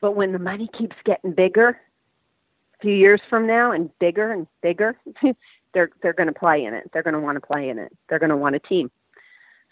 but 0.00 0.12
when 0.12 0.32
the 0.32 0.38
money 0.38 0.68
keeps 0.76 0.96
getting 1.04 1.32
bigger, 1.32 1.68
a 1.70 2.78
few 2.80 2.94
years 2.94 3.20
from 3.28 3.46
now, 3.46 3.72
and 3.72 3.90
bigger 3.98 4.32
and 4.32 4.46
bigger, 4.62 4.96
they're 5.74 5.90
they're 6.02 6.12
going 6.12 6.32
to 6.32 6.38
play 6.38 6.64
in 6.64 6.74
it. 6.74 6.90
They're 6.92 7.02
going 7.02 7.14
to 7.14 7.20
want 7.20 7.36
to 7.36 7.46
play 7.46 7.68
in 7.68 7.78
it. 7.78 7.92
They're 8.08 8.18
going 8.18 8.30
to 8.30 8.36
want 8.36 8.56
a 8.56 8.60
team. 8.60 8.90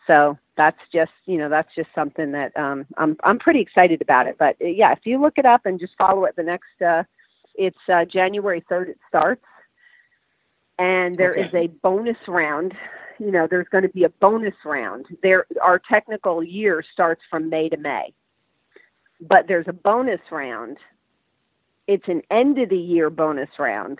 So 0.06 0.36
that's 0.56 0.78
just 0.92 1.12
you 1.26 1.38
know 1.38 1.48
that's 1.48 1.74
just 1.74 1.88
something 1.94 2.32
that 2.32 2.56
um, 2.56 2.86
I'm 2.98 3.16
I'm 3.22 3.38
pretty 3.38 3.60
excited 3.60 4.02
about 4.02 4.26
it. 4.26 4.36
But 4.38 4.56
yeah, 4.60 4.92
if 4.92 5.00
you 5.04 5.20
look 5.20 5.34
it 5.38 5.46
up 5.46 5.64
and 5.64 5.80
just 5.80 5.94
follow 5.96 6.24
it, 6.24 6.36
the 6.36 6.42
next 6.42 6.82
uh, 6.84 7.04
it's 7.54 7.78
uh, 7.92 8.04
January 8.04 8.64
third 8.68 8.88
it 8.88 8.98
starts, 9.08 9.44
and 10.78 11.16
there 11.16 11.32
okay. 11.32 11.42
is 11.42 11.54
a 11.54 11.66
bonus 11.82 12.16
round. 12.28 12.74
You 13.18 13.30
know, 13.30 13.46
there's 13.48 13.68
going 13.68 13.82
to 13.82 13.90
be 13.90 14.04
a 14.04 14.08
bonus 14.08 14.54
round. 14.64 15.06
There, 15.22 15.46
our 15.62 15.78
technical 15.78 16.42
year 16.42 16.82
starts 16.92 17.22
from 17.30 17.50
May 17.50 17.68
to 17.68 17.76
May, 17.76 18.12
but 19.20 19.46
there's 19.48 19.68
a 19.68 19.72
bonus 19.72 20.20
round. 20.30 20.78
It's 21.86 22.08
an 22.08 22.22
end 22.30 22.58
of 22.58 22.68
the 22.68 22.76
year 22.76 23.10
bonus 23.10 23.50
round 23.58 23.98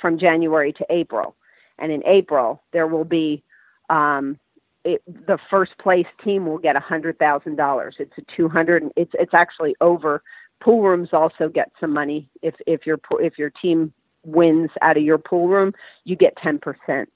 from 0.00 0.18
January 0.18 0.72
to 0.74 0.86
April, 0.90 1.34
and 1.78 1.90
in 1.90 2.02
April 2.06 2.62
there 2.72 2.86
will 2.86 3.04
be 3.04 3.42
um, 3.90 4.38
it, 4.84 5.02
the 5.06 5.38
first 5.50 5.76
place 5.78 6.06
team 6.24 6.46
will 6.46 6.58
get 6.58 6.76
a 6.76 6.80
hundred 6.80 7.18
thousand 7.18 7.56
dollars. 7.56 7.96
It's 7.98 8.12
a 8.16 8.22
two 8.36 8.48
hundred. 8.48 8.84
It's 8.96 9.12
it's 9.14 9.34
actually 9.34 9.76
over. 9.80 10.22
Pool 10.60 10.82
rooms 10.82 11.10
also 11.12 11.48
get 11.48 11.70
some 11.80 11.92
money 11.92 12.28
if 12.42 12.54
if 12.66 12.86
your 12.86 12.98
if 13.20 13.38
your 13.38 13.50
team 13.50 13.92
wins 14.24 14.70
out 14.82 14.96
of 14.96 15.02
your 15.02 15.18
pool 15.18 15.48
room, 15.48 15.72
you 16.04 16.16
get 16.16 16.36
ten 16.36 16.58
percent. 16.58 17.08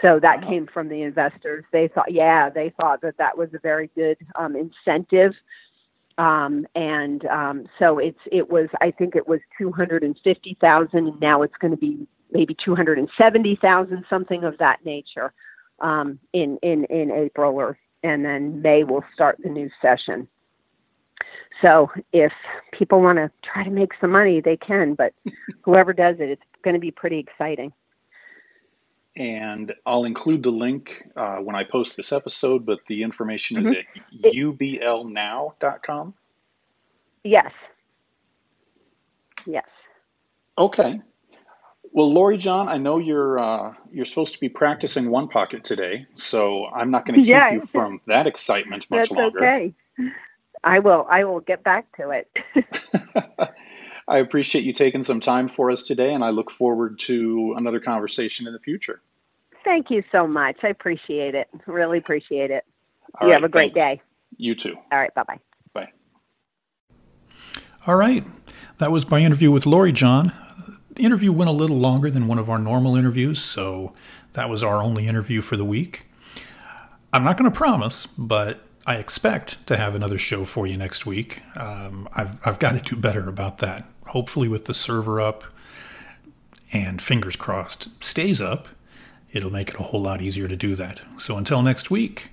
So 0.00 0.18
that 0.20 0.42
wow. 0.42 0.48
came 0.48 0.68
from 0.72 0.88
the 0.88 1.02
investors. 1.02 1.64
They 1.72 1.88
thought, 1.88 2.12
yeah, 2.12 2.48
they 2.48 2.72
thought 2.80 3.02
that 3.02 3.18
that 3.18 3.36
was 3.36 3.50
a 3.54 3.58
very 3.58 3.90
good 3.94 4.16
um, 4.36 4.56
incentive. 4.56 5.32
Um, 6.18 6.66
and 6.74 7.24
um, 7.26 7.66
so 7.78 7.98
it's 7.98 8.18
it 8.30 8.50
was 8.50 8.68
I 8.80 8.90
think 8.90 9.16
it 9.16 9.26
was 9.26 9.40
two 9.58 9.72
hundred 9.72 10.02
and 10.02 10.16
fifty 10.22 10.56
thousand, 10.60 11.06
and 11.08 11.20
now 11.20 11.42
it's 11.42 11.56
going 11.60 11.72
to 11.72 11.76
be 11.76 12.06
maybe 12.30 12.56
two 12.64 12.74
hundred 12.74 12.98
and 12.98 13.08
seventy 13.18 13.58
thousand, 13.60 14.04
something 14.08 14.44
of 14.44 14.58
that 14.58 14.84
nature 14.84 15.32
um, 15.80 16.18
in 16.32 16.58
in 16.62 16.84
in 16.84 17.10
April 17.10 17.54
or 17.56 17.78
and 18.02 18.24
then 18.24 18.60
May 18.60 18.84
will 18.84 19.04
start 19.14 19.38
the 19.42 19.48
new 19.48 19.70
session. 19.80 20.28
So 21.60 21.90
if 22.12 22.32
people 22.72 23.00
want 23.00 23.18
to 23.18 23.30
try 23.42 23.64
to 23.64 23.70
make 23.70 23.92
some 24.00 24.10
money, 24.10 24.40
they 24.40 24.56
can. 24.56 24.94
But 24.94 25.12
whoever 25.62 25.92
does 25.92 26.16
it, 26.18 26.30
it's 26.30 26.42
going 26.62 26.74
to 26.74 26.80
be 26.80 26.90
pretty 26.90 27.18
exciting. 27.18 27.72
And 29.14 29.74
I'll 29.84 30.04
include 30.04 30.42
the 30.42 30.50
link 30.50 31.04
uh, 31.16 31.36
when 31.36 31.54
I 31.54 31.64
post 31.64 31.96
this 31.96 32.12
episode. 32.12 32.64
But 32.64 32.78
the 32.86 33.02
information 33.02 33.58
is 33.58 33.68
mm-hmm. 33.68 34.26
at 34.26 34.32
ublnow.com. 34.32 36.14
Yes. 37.24 37.52
Yes. 39.46 39.66
Okay. 40.56 41.00
Well, 41.92 42.10
Loree 42.10 42.38
Jon, 42.38 42.68
I 42.68 42.78
know 42.78 42.98
you're 42.98 43.38
uh, 43.38 43.74
you're 43.92 44.06
supposed 44.06 44.32
to 44.32 44.40
be 44.40 44.48
practicing 44.48 45.10
one 45.10 45.28
pocket 45.28 45.62
today, 45.62 46.06
so 46.14 46.66
I'm 46.66 46.90
not 46.90 47.04
going 47.04 47.22
to 47.22 47.26
keep 47.26 47.52
you 47.52 47.68
from 47.68 48.00
that 48.06 48.26
excitement 48.26 48.90
much 48.90 49.10
That's 49.10 49.10
longer. 49.10 49.38
okay. 49.38 49.74
I 50.64 50.78
will. 50.78 51.06
I 51.10 51.24
will 51.24 51.40
get 51.40 51.64
back 51.64 51.86
to 51.96 52.10
it. 52.10 52.30
I 54.08 54.18
appreciate 54.18 54.64
you 54.64 54.72
taking 54.72 55.02
some 55.02 55.20
time 55.20 55.48
for 55.48 55.70
us 55.70 55.84
today, 55.84 56.12
and 56.12 56.22
I 56.24 56.30
look 56.30 56.50
forward 56.50 56.98
to 57.00 57.54
another 57.56 57.80
conversation 57.80 58.46
in 58.46 58.52
the 58.52 58.58
future. 58.58 59.00
Thank 59.64 59.90
you 59.90 60.02
so 60.10 60.26
much. 60.26 60.56
I 60.62 60.68
appreciate 60.68 61.34
it. 61.34 61.48
Really 61.66 61.98
appreciate 61.98 62.50
it. 62.50 62.64
All 63.20 63.28
you 63.28 63.32
right, 63.32 63.40
have 63.40 63.44
a 63.44 63.48
great 63.48 63.74
thanks. 63.74 64.00
day. 64.00 64.02
You 64.36 64.54
too. 64.54 64.76
All 64.90 64.98
right. 64.98 65.14
Bye 65.14 65.22
bye. 65.24 65.38
Bye. 65.72 65.88
All 67.86 67.96
right. 67.96 68.26
That 68.78 68.90
was 68.90 69.08
my 69.08 69.20
interview 69.20 69.50
with 69.50 69.64
Loree 69.64 69.92
Jon. 69.92 70.32
The 70.94 71.04
interview 71.04 71.32
went 71.32 71.48
a 71.48 71.52
little 71.52 71.78
longer 71.78 72.10
than 72.10 72.26
one 72.26 72.38
of 72.38 72.50
our 72.50 72.58
normal 72.58 72.96
interviews, 72.96 73.40
so 73.40 73.94
that 74.32 74.48
was 74.48 74.62
our 74.62 74.82
only 74.82 75.06
interview 75.06 75.40
for 75.40 75.56
the 75.56 75.64
week. 75.64 76.06
I'm 77.12 77.24
not 77.24 77.36
going 77.36 77.50
to 77.50 77.56
promise, 77.56 78.06
but 78.06 78.60
I 78.86 78.96
expect 78.96 79.64
to 79.68 79.76
have 79.76 79.94
another 79.94 80.18
show 80.18 80.44
for 80.44 80.66
you 80.66 80.76
next 80.76 81.06
week. 81.06 81.40
Um, 81.56 82.08
I've, 82.14 82.34
I've 82.44 82.58
got 82.58 82.72
to 82.72 82.80
do 82.80 82.96
better 82.96 83.28
about 83.28 83.58
that. 83.58 83.88
Hopefully, 84.08 84.48
with 84.48 84.66
the 84.66 84.74
server 84.74 85.20
up 85.20 85.44
and 86.72 87.00
fingers 87.00 87.36
crossed 87.36 88.02
stays 88.02 88.40
up, 88.40 88.68
it'll 89.32 89.52
make 89.52 89.70
it 89.70 89.76
a 89.76 89.82
whole 89.82 90.02
lot 90.02 90.20
easier 90.20 90.48
to 90.48 90.56
do 90.56 90.74
that. 90.74 91.00
So 91.18 91.36
until 91.36 91.62
next 91.62 91.90
week, 91.90 92.30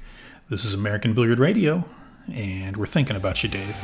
this 0.49 0.65
is 0.65 0.73
American 0.73 1.13
Billiard 1.13 1.39
Radio, 1.39 1.85
and 2.33 2.77
we're 2.77 2.87
thinking 2.87 3.15
about 3.15 3.43
you, 3.43 3.49
Dave. 3.49 3.77